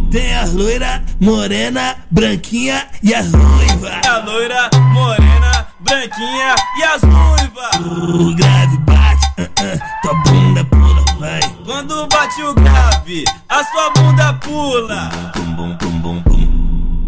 Tem 0.09 0.35
a 0.35 0.45
loira, 0.45 1.03
morena, 1.19 1.95
branquinha 2.09 2.87
e 3.03 3.13
as 3.13 3.31
ruiva. 3.31 3.91
A 4.07 4.17
loira, 4.19 4.69
morena, 4.93 5.67
branquinha 5.81 6.55
e 6.79 6.83
as 6.83 7.01
ruivas. 7.01 7.75
O 7.79 8.35
grave 8.35 8.77
bate, 8.79 9.10
Quando 12.01 12.09
bate 12.09 12.41
o 12.41 12.53
grave, 12.55 13.23
a 13.47 13.63
sua 13.63 13.91
bunda 13.91 14.33
pula. 14.33 15.11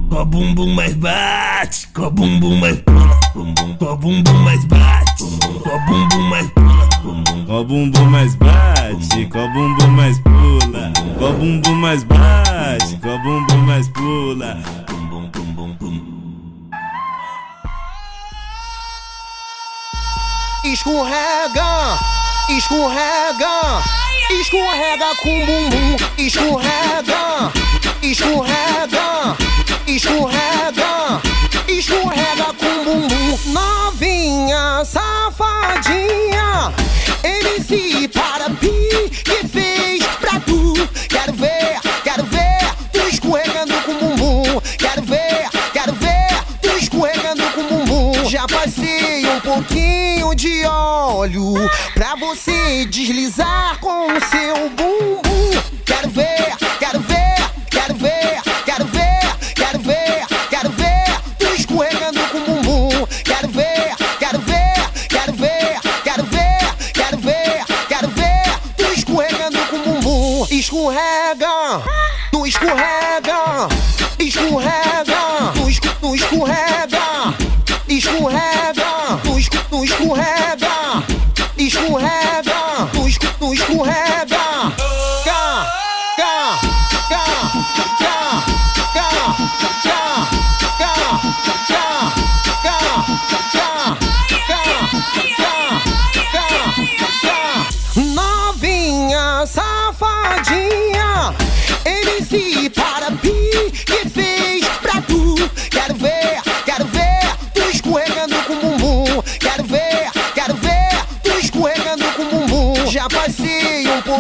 Qual 0.08 0.26
bumbum 0.26 0.76
mais 0.76 0.94
bate, 0.94 1.88
qual 1.96 2.12
bumbum 2.12 2.58
mais 2.60 2.80
pula, 2.82 3.20
qual 3.80 3.98
bumbum 3.98 4.38
mais 4.44 4.64
bate, 4.66 5.24
qual 5.64 5.80
bumbum 5.88 6.30
mais 6.30 6.48
pula. 6.52 6.88
Qual 7.48 7.66
bumbum 7.66 8.06
mais 8.12 8.36
bate, 8.36 9.26
qual 9.32 9.50
bumbum 9.50 9.88
mais 9.96 10.20
pula, 10.20 10.94
qual 11.18 11.34
bumbum 11.34 11.76
mais 11.76 12.04
bate, 12.04 13.00
qual 13.02 13.18
bumbum 13.20 13.66
mais 13.66 13.88
pula. 13.88 14.58
Escorrega, 20.64 21.98
escorrega, 22.58 23.82
escorrega 24.30 25.16
com 25.24 25.46
bumbum, 25.46 25.96
escorrega, 26.18 27.52
escorrega, 28.02 29.36
escorrega, 29.88 31.22
escorrega 31.68 32.54
com 32.60 32.84
bumbum. 32.84 33.40
Novinha, 33.48 34.86
safadinha, 34.86 36.72
MC 37.24 38.08
para 38.10 38.50
pi 38.52 39.10
que 39.24 39.48
fez 39.48 40.06
pra 40.20 40.40
tu. 40.42 40.74
Quero 41.10 41.34
ver 41.34 41.83
pouquinho 49.64 50.36
de 50.36 50.66
óleo 50.66 51.54
pra 51.94 52.16
você 52.16 52.86
deslizar 52.86 53.80
com 53.80 54.08
o 54.08 54.20
seu 54.20 54.70
bumbum. 54.70 55.62
Quero 55.86 56.10
ver, 56.10 56.56
quero 56.80 57.00
ver, 57.00 57.36
quero 57.70 57.96
ver, 57.96 58.42
quero 58.66 58.86
ver, 58.86 59.22
quero 59.56 59.80
ver, 59.80 60.26
quero 60.50 60.70
ver 60.72 61.22
tu 61.40 61.48
escorregando 61.54 62.20
com 62.30 62.40
bumbum. 62.42 63.08
Quero 63.24 63.48
ver, 63.50 63.96
quero 64.20 64.40
ver, 64.40 64.90
quero 65.08 65.34
ver, 65.34 65.80
quero 66.04 66.24
ver, 66.26 66.76
quero 66.94 67.18
ver, 67.18 67.66
quero 67.88 68.08
ver 68.10 68.60
tu 68.76 68.84
escorregando 68.94 69.60
com 69.68 69.80
bumbum. 69.80 70.46
Escorrega. 70.52 71.84
no 72.34 72.46
escorrega, 72.46 73.70
escorrega, 74.20 75.54
no 76.02 76.16
escorrega, 76.16 77.34
escorrega, 77.88 78.53
tu 79.84 79.92
escorrega, 79.92 81.04
escorrega, 81.58 82.90
tu, 83.40 83.54
escorrega. 83.54 84.03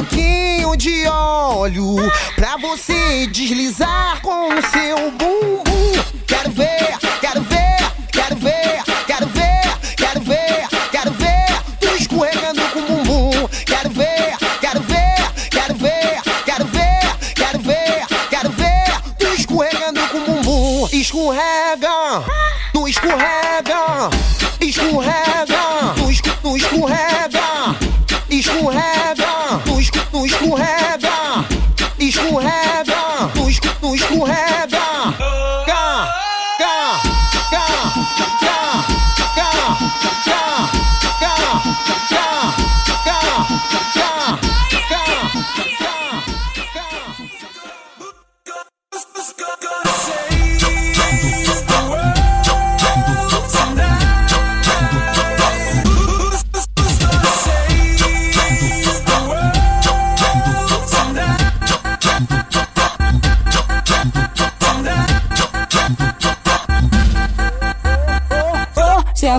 Pouquinho 0.03 0.75
de 0.75 1.07
óleo 1.07 1.95
pra 2.35 2.57
você 2.57 3.25
deslizar 3.27 4.21
com 4.21 4.49
o 4.49 4.61
seu 4.61 5.11
bumbum. 5.11 5.63
Quero 6.27 6.51
ver, 6.51 6.97
quero 7.21 7.41
ver, 7.43 7.77
quero 8.11 8.35
ver, 8.35 8.83
quero 9.07 9.27
ver, 9.27 9.63
quero 9.95 10.21
ver, 10.21 10.67
quero 10.91 11.11
ver 11.13 11.63
tu 11.79 11.87
escorregando 11.95 12.61
com 12.69 12.79
o 12.79 12.83
bumbum. 12.83 13.47
Quero 13.65 13.89
ver, 13.91 14.35
quero 14.59 14.81
ver, 14.81 15.31
quero 15.49 15.75
ver, 15.75 16.21
quero 16.43 16.65
ver, 16.65 17.13
quero 17.35 17.59
ver, 17.59 18.05
quero 18.29 18.49
ver 18.49 19.01
tu 19.17 19.27
escorregando 19.27 20.01
com 20.09 20.17
o 20.17 20.25
bumbum. 20.25 20.87
Escorrega, 20.91 21.62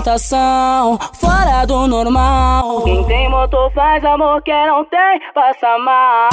tentação 0.05 0.99
do 1.65 1.87
normal. 1.87 2.81
Quem 2.83 3.03
tem 3.05 3.29
motor 3.29 3.71
faz 3.73 4.03
amor, 4.05 4.41
quem 4.43 4.67
não 4.67 4.85
tem, 4.85 5.19
passa 5.33 5.77
mal. 5.79 6.29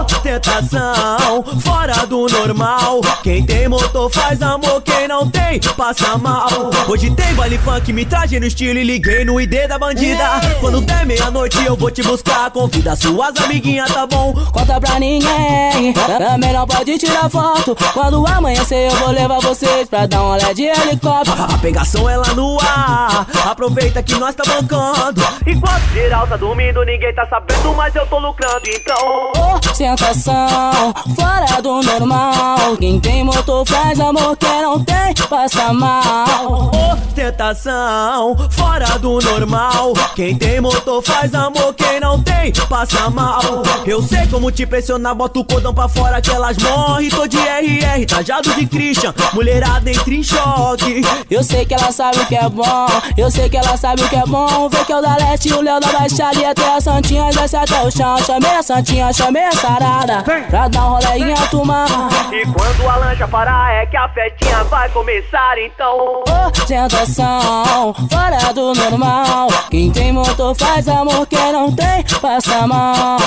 Ostentação, 0.00 1.42
fora 1.60 2.06
do 2.06 2.26
normal. 2.26 3.00
Quem 3.22 3.44
tem 3.44 3.68
motor 3.68 4.10
faz 4.10 4.42
amor, 4.42 4.82
quem 4.82 5.08
não 5.08 5.28
tem, 5.30 5.60
passa 5.76 6.18
mal. 6.18 6.48
Hoje 6.88 7.10
tem 7.10 7.34
baile 7.34 7.58
funk, 7.58 7.92
me 7.92 8.04
traje 8.04 8.38
no 8.38 8.46
estilo 8.46 8.78
e 8.78 8.84
liguei 8.84 9.24
no 9.24 9.40
ID 9.40 9.66
da 9.68 9.78
bandida. 9.78 10.24
Quando 10.60 10.80
der 10.80 11.06
meia-noite 11.06 11.64
eu 11.64 11.76
vou 11.76 11.90
te 11.90 12.02
buscar. 12.02 12.50
Convida 12.50 12.96
suas 12.96 13.36
amiguinhas, 13.36 13.92
tá 13.92 14.06
bom? 14.06 14.32
Conta 14.52 14.80
pra 14.80 14.98
ninguém, 14.98 15.92
também 16.18 16.52
não 16.52 16.66
pode 16.66 16.98
tirar 16.98 17.28
foto. 17.30 17.76
Quando 17.92 18.26
amanhecer 18.26 18.90
eu 18.90 18.96
vou 18.96 19.10
levar 19.10 19.40
vocês 19.40 19.88
pra 19.88 20.06
dar 20.06 20.22
um 20.22 20.30
olhada 20.30 20.54
de 20.54 20.64
helicóptero. 20.64 21.42
A 21.42 21.58
pegação 21.58 22.08
é 22.08 22.16
lá 22.16 22.34
no 22.34 22.58
ar. 22.60 23.26
Aproveita 23.50 24.02
que 24.02 24.14
nós 24.18 24.34
tá 24.34 24.44
bancando. 24.62 25.22
Enquanto 25.46 25.92
geral 25.92 26.26
tá 26.26 26.36
dormindo, 26.36 26.84
ninguém 26.84 27.14
tá 27.14 27.26
sabendo, 27.26 27.74
mas 27.74 27.94
eu 27.94 28.06
tô 28.06 28.18
lucrando, 28.18 28.62
então. 28.66 29.32
Ostentação, 29.70 30.94
fora 31.14 31.62
do 31.62 31.82
normal. 31.82 32.76
Quem 32.78 33.00
tem 33.00 33.24
motor 33.24 33.66
faz 33.66 34.00
amor, 34.00 34.36
quem 34.36 34.62
não 34.62 34.84
tem, 34.84 35.14
passa 35.28 35.72
mal. 35.72 36.70
Ostentação, 36.92 38.36
fora 38.50 38.98
do 38.98 39.20
normal. 39.20 39.92
Quem 40.14 40.36
tem 40.36 40.60
motor 40.60 41.02
faz 41.02 41.34
amor, 41.34 41.74
quem 41.74 42.00
não 42.00 42.20
tem, 42.22 42.52
passa 42.68 43.08
mal. 43.10 43.62
Eu 43.86 44.02
sei 44.02 44.26
como 44.26 44.50
te 44.50 44.66
pressionar, 44.66 45.14
bota 45.14 45.38
o 45.38 45.44
cordão 45.44 45.72
pra 45.72 45.88
fora 45.88 46.20
que 46.20 46.30
elas 46.30 46.56
morrem. 46.58 47.08
Tô 47.10 47.26
de 47.26 47.38
RR, 47.38 48.06
tajado 48.06 48.52
de 48.54 48.66
Christian. 48.66 49.14
Mulherada 49.32 49.90
entra 49.90 50.14
em 50.14 50.22
choque. 50.22 51.02
Eu 51.30 51.42
sei 51.42 51.64
que 51.64 51.74
ela 51.74 51.92
sabe 51.92 52.18
o 52.18 52.26
que 52.26 52.34
é 52.36 52.48
bom, 52.48 52.86
eu 53.16 53.30
sei 53.30 53.48
que 53.48 53.56
ela 53.56 53.76
sabe 53.76 54.02
o 54.02 54.08
que 54.08 54.16
é 54.16 54.26
bom. 54.26 54.47
Vê 54.70 54.84
que 54.84 54.92
é 54.92 54.96
o 54.96 55.00
da 55.00 55.16
Leste 55.16 55.48
e 55.48 55.52
o 55.52 55.60
Léo 55.60 55.80
da 55.80 55.88
Baixada 55.88 56.38
e 56.38 56.44
até 56.44 56.74
a 56.74 56.80
Santinha 56.80 57.30
desce 57.30 57.56
até 57.56 57.82
o 57.82 57.90
chão. 57.90 58.18
Chamei 58.18 58.50
a 58.50 58.62
Santinha, 58.62 59.12
chamei 59.12 59.44
a 59.44 59.52
Sarada, 59.52 60.22
pra 60.48 60.68
dar 60.68 60.86
um 60.86 60.90
rolê 60.90 61.18
em 61.18 61.32
alto 61.32 61.64
mar. 61.64 61.86
E 62.32 62.44
quando 62.46 62.88
a 62.88 62.96
lancha 62.96 63.26
parar, 63.28 63.72
é 63.72 63.86
que 63.86 63.96
a 63.96 64.08
festinha 64.08 64.64
vai 64.64 64.88
começar, 64.90 65.58
então. 65.58 66.24
Ostentação, 66.46 67.94
fora 68.10 68.52
do 68.52 68.74
normal. 68.74 69.48
Quem 69.70 69.90
tem 69.90 70.12
motor 70.12 70.54
faz 70.54 70.88
amor, 70.88 71.26
quem 71.26 71.52
não 71.52 71.72
tem, 71.72 72.04
passa 72.20 72.66
mal. 72.66 73.18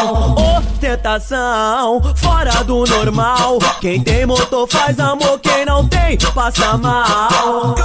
Ostentação, 0.57 2.01
fora 2.15 2.63
do 2.63 2.85
normal. 2.85 3.59
Quem 3.79 4.01
tem 4.01 4.25
motor 4.25 4.67
faz 4.67 4.99
amor, 4.99 5.39
quem 5.39 5.65
não 5.65 5.87
tem, 5.87 6.17
passa 6.33 6.77
mal. 6.77 7.75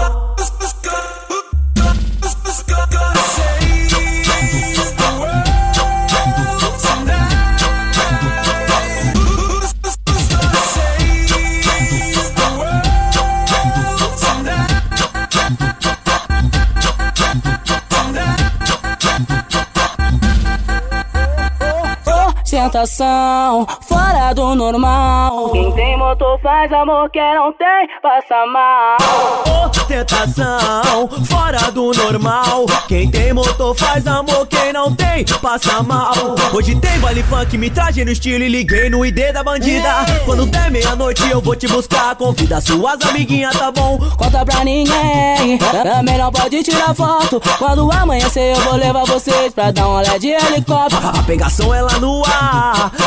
Ostentação, 22.66 23.64
fora 23.82 24.32
do 24.34 24.56
normal. 24.56 25.51
Quem 25.51 25.70
tem 25.70 25.97
motor 25.97 26.36
faz 26.40 26.72
amor, 26.72 27.09
quem 27.10 27.34
não 27.36 27.52
tem, 27.52 27.88
passa 28.02 28.44
mal. 28.47 28.97
Ostentação, 29.66 31.09
fora 31.26 31.70
do 31.70 31.93
normal. 31.93 32.66
Quem 32.88 33.09
tem 33.09 33.32
motor 33.32 33.72
faz 33.76 34.05
amor, 34.05 34.48
quem 34.48 34.72
não 34.72 34.93
tem, 34.93 35.24
passa 35.40 35.80
mal. 35.84 36.12
Hoje 36.52 36.74
tem 36.74 36.98
baile 36.98 37.22
funk, 37.22 37.56
me 37.56 37.70
traje 37.70 38.05
no 38.05 38.10
estilo 38.10 38.43
e 38.43 38.48
liguei 38.48 38.90
no 38.90 39.06
ID 39.06 39.32
da 39.32 39.44
bandida. 39.44 40.05
Quando 40.24 40.44
der 40.47 40.68
meia-noite 40.68 41.22
eu 41.30 41.40
vou 41.40 41.55
te 41.55 41.68
buscar. 41.68 42.16
Convida 42.16 42.60
suas 42.60 43.01
amiguinhas, 43.02 43.56
tá 43.56 43.70
bom? 43.70 43.97
Conta 44.16 44.44
pra 44.44 44.64
ninguém, 44.64 45.56
também 45.84 46.18
não 46.18 46.32
pode 46.32 46.64
tirar 46.64 46.93
foto. 46.97 47.40
Quando 47.59 47.93
amanhecer 47.93 48.56
eu 48.56 48.60
vou 48.62 48.74
levar 48.74 49.05
vocês 49.05 49.55
pra 49.55 49.70
dar 49.70 49.86
um 49.86 49.94
olhada 49.94 50.18
de 50.18 50.30
helicóptero. 50.30 51.06
A 51.06 51.22
pegação 51.22 51.72
é 51.72 51.80
lá 51.80 52.01
no 52.01 52.24
ar. 52.24 52.56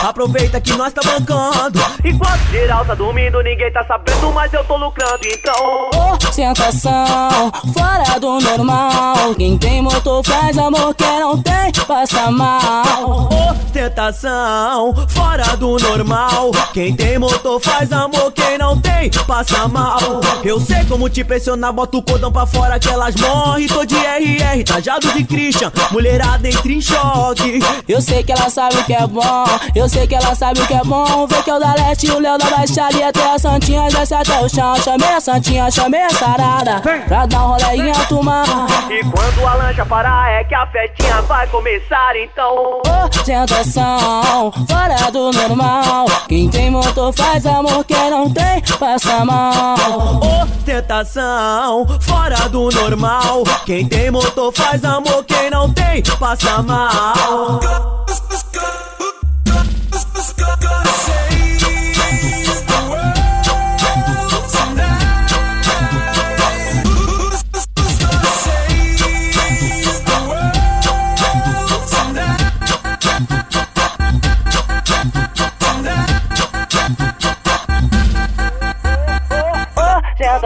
Aproveita 0.07 0.59
que 0.61 0.73
nós 0.73 0.93
tá 0.93 1.01
bancando. 1.03 1.79
Enquanto 2.03 2.39
geral 2.51 2.85
tá 2.85 2.95
dormindo, 2.95 3.41
ninguém 3.41 3.71
tá 3.71 3.83
sabendo, 3.85 4.31
mas 4.33 4.51
eu 4.53 4.63
tô 4.65 4.77
lucrando, 4.77 5.19
então. 5.25 5.89
Ostentação, 6.29 7.51
fora 7.73 8.19
do 8.19 8.39
normal. 8.39 9.35
Quem 9.35 9.57
tem 9.57 9.81
motor 9.81 10.23
faz 10.23 10.57
amor, 10.57 10.93
quem 10.95 11.19
não 11.19 11.41
tem, 11.41 11.71
passa 11.87 12.31
mal. 12.31 13.29
Ostentação, 13.51 14.93
fora 15.09 15.55
do 15.57 15.77
normal. 15.77 16.51
Quem 16.73 16.95
tem 16.95 17.17
motor 17.17 17.59
faz 17.59 17.91
amor, 17.91 18.31
quem 18.31 18.57
não 18.57 18.79
tem, 18.79 19.09
passa 19.27 19.67
mal. 19.67 19.99
Eu 20.43 20.59
sei 20.59 20.85
como 20.85 21.09
te 21.09 21.23
pressionar, 21.23 21.73
bota 21.73 21.97
o 21.97 22.01
cordão 22.01 22.31
pra 22.31 22.45
fora 22.45 22.79
que 22.79 22.89
elas 22.89 23.15
morrem. 23.15 23.67
Tô 23.67 23.85
de 23.85 23.95
RR, 23.95 24.63
tajado 24.63 25.11
de 25.13 25.23
Christian. 25.23 25.71
Mulherada 25.91 26.47
entra 26.47 26.71
em 26.71 26.81
choque. 26.81 27.59
Eu 27.87 28.01
sei 28.01 28.23
que 28.23 28.31
ela 28.31 28.49
sabe 28.49 28.77
o 28.77 28.83
que 28.83 28.93
é 28.93 29.05
bom, 29.05 29.21
eu 29.75 29.87
sei 29.87 30.07
que 30.07 30.15
ela 30.15 30.33
sabe 30.35 30.61
o 30.61 30.67
que 30.67 30.73
é 30.73 30.83
bom. 30.83 31.27
Vê 31.27 31.41
que 31.43 31.49
é 31.49 31.55
o 31.55 31.59
da 31.59 31.73
Leste 31.73 32.07
e 32.07 32.11
o 32.11 32.19
Léo 32.19 32.37
da 32.37 32.49
Baixada 32.49 32.97
e 32.97 33.03
até 33.03 33.33
a 33.33 33.39
Santinha 33.39 33.87
desce 33.89 34.13
até 34.13 34.39
o 34.39 34.49
chão. 34.49 34.75
Chamei 34.77 35.09
a 35.09 35.19
Santinha, 35.19 35.71
chamei 35.71 36.03
a 36.03 36.09
Sarada, 36.09 36.81
pra 37.07 37.25
dar 37.25 37.47
um 37.47 37.53
alto 37.53 38.23
mar. 38.23 38.45
E 38.89 39.03
quando 39.03 39.47
a 39.47 39.53
lancha 39.55 39.85
parar, 39.85 40.31
é 40.31 40.43
que 40.43 40.55
a 40.55 40.65
festinha 40.67 41.21
vai 41.23 41.47
começar, 41.47 42.15
então. 42.15 42.81
Ostentação, 43.05 43.79
tentação, 43.79 44.51
fora 44.67 45.11
do 45.11 45.31
normal. 45.31 46.05
Quem 46.27 46.49
tem 46.49 46.69
motor 46.69 47.13
faz 47.13 47.45
amor, 47.45 47.83
quem 47.85 48.09
não 48.09 48.29
tem, 48.31 48.61
passa 48.79 49.25
mal. 49.25 49.75
Ostentação, 50.43 51.85
fora 52.01 52.49
do 52.49 52.69
normal. 52.69 53.43
Quem 53.65 53.87
tem 53.87 54.11
motor 54.11 54.51
faz 54.53 54.83
amor, 54.83 55.23
quem 55.25 55.49
não 55.49 55.71
tem, 55.71 56.01
passa 56.19 56.61
mal. 56.61 57.59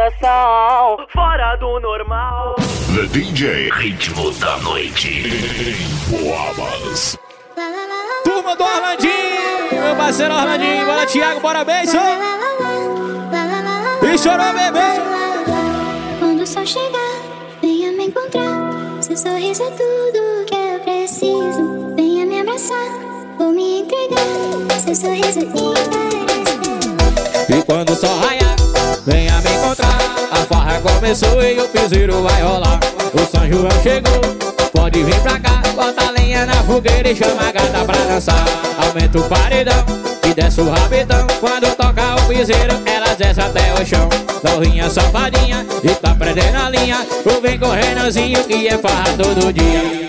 Ostentação, 0.04 0.98
fora 1.14 1.56
do 1.56 1.80
normal. 1.80 2.56
The 2.94 3.08
DJ 3.08 3.70
Ritmo 3.72 4.32
da 4.34 4.58
Noite 4.58 5.08
em 5.08 5.88
Boabas. 6.10 7.18
Turma 8.26 8.54
do 8.56 8.64
Orlandinho, 8.64 9.82
meu 9.82 9.96
parceiro 9.96 10.34
Orlandinho. 10.34 10.86
Bora, 10.86 11.06
Thiago, 11.06 11.40
bora, 11.40 11.64
beijo. 11.64 11.98
E 14.02 14.18
chorou, 14.18 14.52
bebê. 14.54 15.00
Quando 16.20 16.42
o 16.42 16.48
sol 16.48 16.66
chegar, 16.66 17.22
venha 17.62 17.94
me 17.94 18.08
encontrar. 18.08 18.74
Seu 19.02 19.16
sorriso 19.16 19.64
é 19.64 19.70
tudo 19.72 20.46
que 20.48 20.56
eu 20.56 20.80
preciso. 20.82 21.96
Venha 21.96 22.26
me 22.26 22.42
abraçar, 22.42 22.90
vou 23.38 23.54
me 23.54 23.82
entregar. 23.82 24.20
Seu 24.84 24.96
sorriso 24.96 25.40
é 25.40 25.44
E 27.58 27.64
quando 27.64 27.92
o 27.92 27.96
sol 27.96 28.20
raiar, 28.20 28.56
venha 29.06 29.32
me 29.42 29.50
encontrar. 29.50 29.63
Farra 30.74 30.82
começou 30.82 31.44
e 31.44 31.60
o 31.60 31.68
piseiro 31.68 32.24
vai 32.24 32.42
rolar. 32.42 32.80
O 33.14 33.20
São 33.30 33.48
João 33.48 33.70
chegou, 33.84 34.22
pode 34.72 35.04
vir 35.04 35.20
pra 35.22 35.40
cá. 35.40 35.62
Bota 35.76 36.12
lenha 36.12 36.46
na 36.46 36.56
fogueira 36.64 37.12
e 37.12 37.16
chama 37.16 37.50
a 37.50 37.52
gata 37.52 37.86
pra 37.86 38.06
dançar. 38.06 38.44
Aumenta 38.80 39.20
o 39.20 39.24
paredão 39.24 39.86
e 40.28 40.34
desce 40.34 40.62
o 40.62 40.70
rabetão. 40.70 41.28
Quando 41.40 41.76
toca 41.76 42.16
o 42.16 42.28
piseiro, 42.28 42.82
elas 42.86 43.18
descem 43.18 43.44
até 43.44 43.74
o 43.74 43.86
chão. 43.86 44.10
Dorrinha 44.42 44.90
safadinha 44.90 45.66
e 45.84 45.90
tá 45.90 46.16
prendendo 46.16 46.58
a 46.58 46.70
linha. 46.70 47.06
O 47.26 47.42
vem 47.42 47.60
correndozinho 47.60 48.44
que 48.46 48.68
é 48.68 48.78
farra 48.78 49.14
todo 49.16 49.54
dia. 49.54 50.03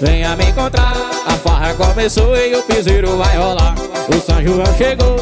Venha 0.00 0.34
me 0.36 0.46
encontrar. 0.46 0.94
A 1.26 1.32
farra 1.32 1.74
começou 1.74 2.36
e 2.36 2.54
o 2.54 2.62
piseiro 2.62 3.16
vai 3.16 3.36
rolar. 3.36 3.74
O 4.08 4.20
São 4.20 4.42
João 4.42 4.66
chegou, 4.76 5.16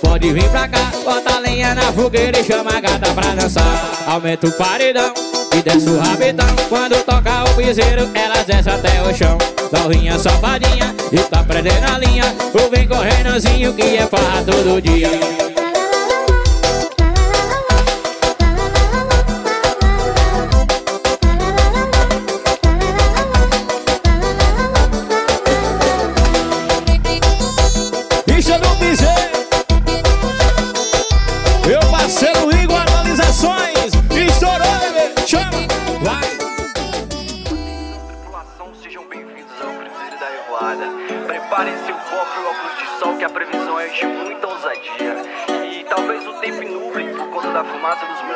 pode 0.00 0.32
vir 0.32 0.48
pra 0.50 0.68
cá. 0.68 0.92
Bota 1.04 1.36
a 1.36 1.38
lenha 1.38 1.74
na 1.74 1.92
fogueira 1.92 2.38
e 2.38 2.44
chama 2.44 2.70
a 2.76 2.80
gata 2.80 3.12
pra 3.12 3.34
dançar. 3.34 3.90
Aumenta 4.06 4.46
o 4.46 4.52
paredão 4.52 5.12
e 5.56 5.62
desce 5.62 5.88
o 5.88 5.98
rabetão. 5.98 6.46
Quando 6.68 7.02
toca 7.04 7.44
o 7.44 7.54
piseiro, 7.54 8.10
elas 8.14 8.44
descem 8.44 8.72
até 8.72 9.02
o 9.02 9.14
chão. 9.14 9.38
Dorrinha 9.72 10.18
safadinha 10.18 10.94
e 11.12 11.18
tá 11.18 11.42
prendendo 11.42 11.86
a 11.92 11.98
linha. 11.98 12.24
O 12.52 12.70
vem 12.70 12.86
correndozinho 12.86 13.72
que 13.74 13.96
é 13.96 14.06
farra 14.06 14.42
todo 14.44 14.80
dia. 14.80 15.53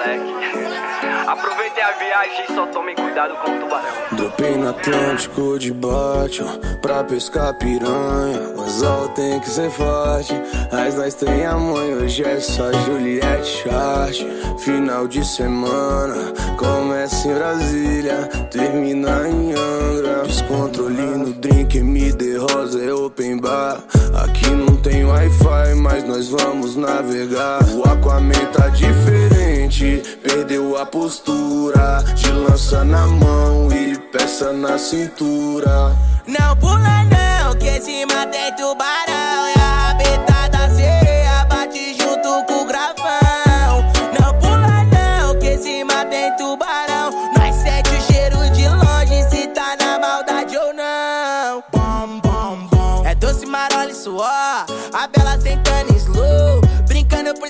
Moleques. 0.09 0.78
Aproveitem 1.26 1.85
a 1.85 1.93
viagem 1.93 2.44
e 2.48 2.55
só 2.55 2.66
tomem 2.68 2.94
cuidado 2.94 3.35
com 3.36 3.51
o 3.51 3.60
tubarão. 3.60 3.89
Dropei 4.12 4.56
no 4.56 4.70
Atlântico 4.70 5.59
de 5.59 5.72
bote 5.72 6.43
pra 6.80 7.05
pescar 7.05 7.55
piranha. 7.55 8.55
O 8.56 8.62
anzol 8.62 9.09
tem 9.10 9.39
que 9.40 9.48
ser 9.48 9.70
forte, 9.70 10.35
mas 10.72 10.94
nós 10.97 11.14
tem 11.14 11.44
a 11.44 11.55
mãe. 11.55 11.94
Hoje 11.94 12.24
é 12.24 12.40
só 12.40 12.72
Juliette 12.72 13.62
Chart. 13.62 14.16
Final 14.59 15.06
de 15.06 15.24
semana, 15.24 16.32
começa 16.56 17.28
em 17.28 17.35
Brasília, 17.35 18.28
termina 18.51 19.28
em 19.28 19.52
Angra. 19.52 20.22
Descontrole 20.24 21.02
no 21.02 21.32
drink, 21.35 21.78
MD 21.78 22.39
Rosa 22.39 22.82
é 22.82 22.93
open 22.93 23.39
bar. 23.39 23.82
Aqui 24.22 24.51
não 24.51 24.78
Wi-Fi, 25.09 25.74
mas 25.76 26.05
nós 26.05 26.28
vamos 26.28 26.76
navegar. 26.76 27.62
O 27.74 27.82
Aquaman 27.89 28.47
tá 28.52 28.68
diferente, 28.68 30.02
perdeu 30.22 30.76
a 30.76 30.85
postura. 30.85 32.02
De 32.14 32.30
lança 32.30 32.85
na 32.85 33.06
mão 33.06 33.72
e 33.72 33.97
peça 34.12 34.52
na 34.52 34.78
cintura. 34.78 35.97
Não 36.26 36.56
pula 36.56 37.05
não, 37.05 37.55
que 37.59 37.66
esse 37.66 38.05
mar 38.06 38.26
tem 38.26 38.55
tubarão 38.55 39.18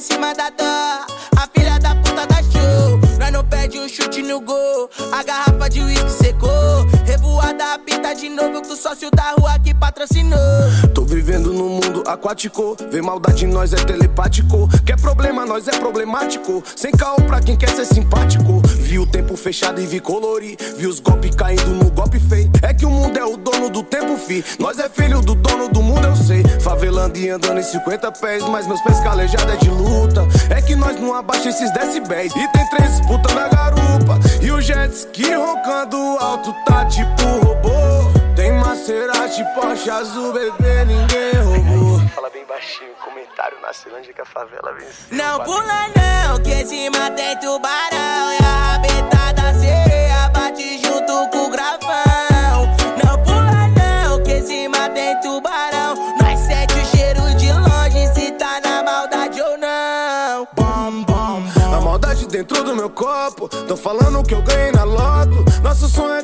cima 0.01 0.35
da 0.35 0.51
dor. 0.51 1.07
A 1.37 1.49
filha 1.55 1.79
da 1.79 1.95
puta 1.97 2.27
da 2.27 2.43
show 2.43 2.99
Nós 3.19 3.33
não 3.33 3.45
perde 3.45 3.79
um 3.79 3.89
chute 3.89 4.23
no 4.23 4.41
gol. 4.41 4.91
A 5.13 5.23
garrafa 5.23 5.69
de 5.69 5.81
uísque 5.81 6.11
secou 6.11 6.87
Revoada 7.59 7.75
apita 7.75 8.15
de 8.15 8.29
novo 8.29 8.63
com 8.63 8.73
o 8.73 8.77
sócio 8.77 9.11
da 9.11 9.33
rua 9.33 9.59
que 9.59 9.75
patrocinou 9.75 10.39
Tô 10.95 11.03
vivendo 11.05 11.53
num 11.53 11.69
mundo 11.69 12.05
aquático. 12.07 12.77
Vê 12.91 13.03
maldade 13.03 13.45
em 13.45 13.49
nós 13.49 13.73
é 13.73 13.77
telepático. 13.77 14.69
Quer 14.87 14.99
problema, 15.01 15.45
nós 15.45 15.67
é 15.67 15.73
problemático. 15.73 16.63
Sem 16.77 16.93
caô 16.93 17.17
pra 17.17 17.41
quem 17.41 17.57
quer 17.57 17.71
ser 17.71 17.85
simpático. 17.85 18.63
Vi 18.81 18.99
o 18.99 19.07
tempo 19.07 19.37
fechado 19.37 19.81
e 19.81 19.87
vi 19.87 19.99
colorir. 19.99 20.57
Vi 20.77 20.87
os 20.87 21.01
golpes 21.01 21.35
caindo 21.35 21.75
no 21.75 21.91
golpe 21.91 22.21
feio. 22.21 22.51
É 22.63 22.73
que 22.73 22.87
o 22.87 22.91
mundo 22.91 23.19
é 23.19 23.25
o 23.25 23.37
dono 23.37 23.69
do 23.71 23.83
tempo, 23.83 24.17
fi. 24.17 24.45
Nós 24.59 24.79
é 24.79 24.89
filho 24.89 25.21
do 25.21 25.35
dono 25.35 25.69
do 25.69 25.83
mundo, 25.83 26.07
eu 26.07 26.17
sei. 26.17 26.45
Favelando 26.61 27.19
e 27.19 27.29
andando 27.29 27.59
em 27.59 27.65
50 27.65 28.13
pés. 28.13 28.45
Mas 28.49 28.67
meus 28.67 28.81
pés 28.83 29.01
calejados 29.01 29.55
é 29.55 29.57
de 29.57 29.71
luta. 29.71 30.27
É 30.51 30.63
que 30.63 30.77
nós 30.77 31.01
não 31.01 31.15
abaixa 31.15 31.49
esses 31.49 31.73
decibéis. 31.73 32.33
E 32.37 32.49
tem 32.53 32.69
três 32.71 32.99
disputas 32.99 33.35
na 33.35 33.49
garupa. 33.49 34.19
E 34.41 34.51
o 34.51 34.61
jet 34.61 34.93
ski 34.93 35.35
roncando 35.35 35.97
alto 36.21 36.55
tá 36.65 36.85
tipo 36.87 37.48
robô. 37.49 37.71
Tem 38.37 38.53
Maserati, 38.53 39.45
Porsche 39.55 39.91
azul, 39.91 40.33
bebê, 40.33 40.85
ninguém 40.85 41.33
roubou. 41.43 42.09
Fala 42.15 42.31
bem 42.31 42.45
baixinho, 42.47 42.93
comentário 43.05 43.57
na 43.61 43.73
Ceilândia 43.73 44.13
que 44.13 44.21
a 44.21 44.25
favela 44.25 44.73
venceu. 44.73 44.93
Não 45.11 45.41
pula 45.41 45.89
não, 45.97 46.39
que 46.41 46.51
esse 46.51 46.91
mar 46.91 47.11
tem 47.15 47.37
tubarão 47.39 48.33
E 48.41 48.45
a 48.45 48.73
rabetada 48.73 49.55
sereia 49.55 50.29
bate 50.29 50.79
junto 50.79 51.29
com 51.31 51.47
o 51.47 51.51
gravão 51.51 52.67
Não 53.03 53.23
pula 53.23 53.69
não, 53.77 54.23
que 54.23 54.33
esse 54.33 54.69
mar 54.69 54.91
tem 54.93 55.19
tubarão 55.21 55.95
Nós 56.21 56.39
sente 56.41 56.75
o 56.75 56.85
cheiro 56.87 57.35
de 57.37 57.53
longe 57.53 58.15
se 58.15 58.33
tá 58.33 58.61
na 58.63 58.83
maldade 58.83 59.41
ou 59.41 59.59
não 59.59 60.49
Bom, 60.55 61.03
bom, 61.05 61.43
A 61.77 61.81
maldade 61.81 62.27
dentro 62.27 62.63
do 62.63 62.75
meu 62.77 62.91
copo. 62.91 63.49
Tô 63.49 63.77
falando 63.77 64.23
que 64.23 64.35
eu 64.35 64.43
ganhei 64.43 64.73
na 64.73 64.78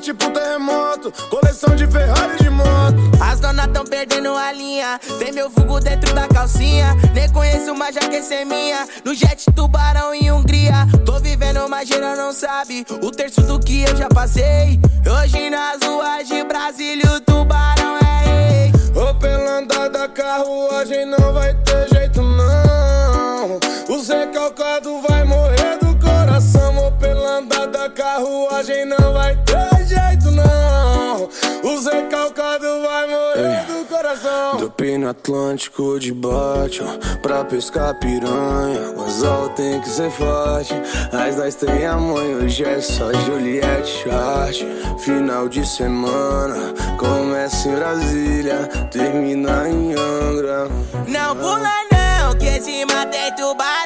tipo 0.05 0.31
terremoto. 0.31 1.11
Coleção 1.31 1.75
de 1.75 1.87
Ferrari 1.87 2.37
de 2.37 2.51
moto. 2.51 2.95
As 3.19 3.41
donas 3.41 3.67
tão 3.73 3.85
perdendo 3.85 4.37
a 4.37 4.53
linha. 4.53 5.01
Tem 5.19 5.33
meu 5.33 5.49
vulgo 5.49 5.81
dentro 5.81 6.15
da 6.15 6.29
calcinha. 6.29 6.95
Nem 7.15 7.31
conheço, 7.33 7.75
mas 7.75 7.95
já 7.95 8.03
quer 8.03 8.23
ser 8.23 8.45
minha. 8.45 8.87
No 9.03 9.15
jet, 9.15 9.47
tubarão 9.57 10.15
em 10.15 10.31
Hungria. 10.31 10.87
Tô 11.07 11.19
vivendo, 11.19 11.67
mas 11.71 11.89
geral 11.89 12.17
não 12.17 12.33
sabe. 12.35 12.85
O 13.03 13.11
terço 13.11 13.41
do 13.43 13.59
que 13.59 13.83
eu 13.85 13.97
já 13.97 14.09
passei. 14.09 14.79
Hoje 15.07 15.49
nas 15.49 15.79
ruas 15.83 16.29
de 16.29 16.45
Brasília, 16.45 17.11
o 17.11 17.21
tubarão 17.21 17.97
é 17.97 18.25
rei. 18.27 18.73
Ô, 18.95 19.15
pela 19.15 19.59
andada, 19.59 20.07
carruagem 20.09 21.07
não 21.07 21.33
vai 21.33 21.55
ter 21.55 21.89
jeito, 21.89 22.21
não. 22.21 23.59
Os 23.89 24.09
recalcados 24.09 24.84
é 24.84 24.84
Topei 34.65 34.97
no 34.97 35.11
Atlântico 35.11 36.01
de 36.01 36.11
bote, 36.11 36.81
ó, 36.83 37.19
pra 37.19 37.45
pescar 37.45 37.99
piranha. 37.99 38.93
O 38.97 39.03
anzol 39.03 39.51
tem 39.51 39.79
que 39.79 39.91
ser 39.91 40.11
forte, 40.11 40.73
as 41.13 41.37
da 41.37 41.47
estreia 41.47 41.95
mãe, 41.99 42.35
hoje 42.37 42.65
é 42.65 42.81
só 42.81 43.13
Juliette 43.13 44.05
Chart. 44.05 44.57
Final 45.01 45.51
de 45.51 45.67
semana, 45.69 46.73
começa 46.97 47.69
em 47.69 47.75
Brasília, 47.75 48.67
termina 48.91 49.69
em 49.69 49.93
Angra. 49.93 50.71
Não 51.09 51.37
pula 51.37 51.71
não, 51.93 52.35
que 52.39 52.59
se 52.63 52.87
matei 52.87 53.21
é 53.21 53.31
tu 53.33 53.55
vai. 53.59 53.84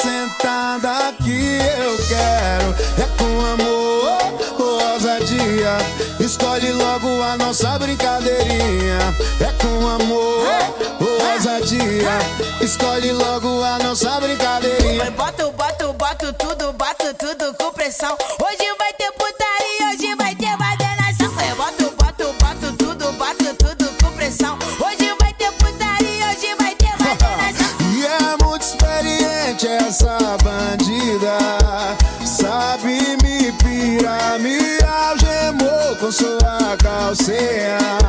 sentada 0.00 1.12
que 1.22 1.58
eu 1.78 1.96
quero. 2.08 2.74
É 2.98 3.06
com 3.18 3.46
amor 3.46 4.18
ou 4.58 4.92
ousadia. 4.92 5.76
Escolhe 6.18 6.72
logo 6.72 7.22
a 7.22 7.36
nossa 7.36 7.78
brincadeirinha. 7.78 8.98
É 9.40 9.52
com 9.62 9.88
amor 9.88 10.46
ou 11.00 11.32
ousadia. 11.32 12.18
Escolhe 12.60 13.12
logo 13.12 13.62
a 13.62 13.78
nossa 13.78 14.20
brincadeirinha. 14.20 15.10
Boto, 15.10 15.50
boto, 15.52 15.92
boto 15.92 16.32
tudo, 16.34 16.72
boto 16.72 17.14
tudo 17.14 17.54
com 17.54 17.72
pressão. 17.72 18.16
Hoje 18.42 18.79
yeah. 37.40 37.99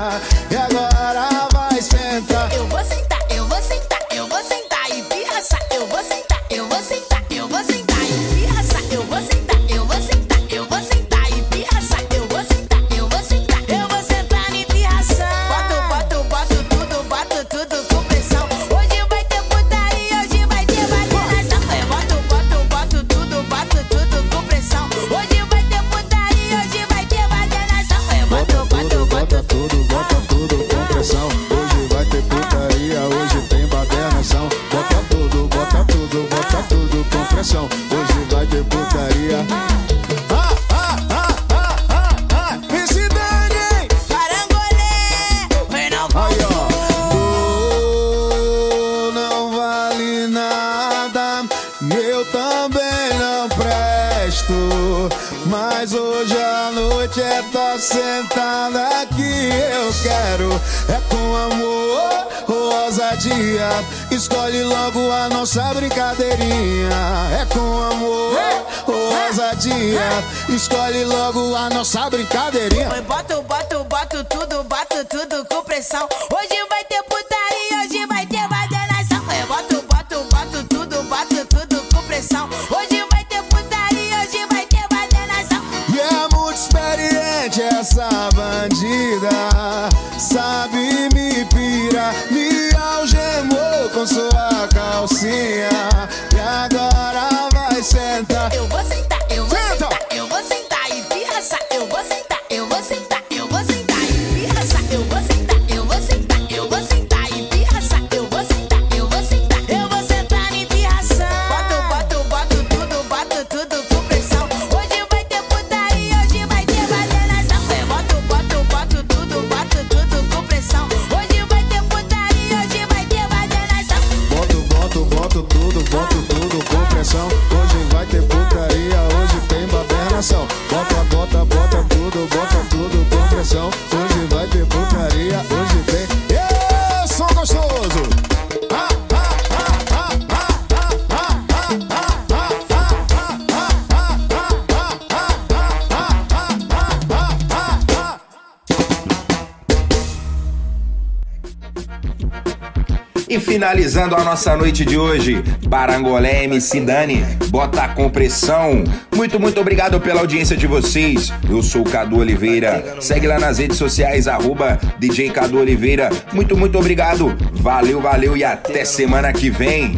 Finalizando 153.72 154.18
a 154.18 154.23
nossa 154.26 154.53
noite 154.57 154.84
de 154.84 154.98
hoje, 154.98 155.41
Barangolé 155.65 156.43
MC 156.43 156.81
Dani, 156.81 157.23
bota 157.48 157.84
a 157.84 157.88
compressão. 157.88 158.84
Muito, 159.15 159.39
muito 159.39 159.61
obrigado 159.61 159.98
pela 160.02 160.19
audiência 160.19 160.57
de 160.57 160.68
vocês. 160.68 161.31
Eu 161.49 161.64
sou 161.64 161.84
o 161.84 161.89
Cadu 161.89 162.18
Oliveira. 162.18 162.98
Segue 162.99 163.27
lá 163.27 163.39
nas 163.39 163.60
redes 163.60 163.77
sociais, 163.77 164.27
arroba 164.27 164.77
DJ 164.99 165.30
Cadu 165.30 165.57
Oliveira. 165.57 166.10
Muito, 166.34 166.57
muito 166.57 166.77
obrigado. 166.77 167.34
Valeu, 167.53 168.02
valeu 168.02 168.35
e 168.35 168.43
até 168.43 168.84
semana 168.84 169.31
que 169.31 169.49
vem. 169.49 169.98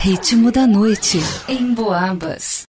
Ritmo 0.00 0.50
da 0.50 0.66
noite 0.66 1.20
em 1.48 1.72
Boabas. 1.72 2.47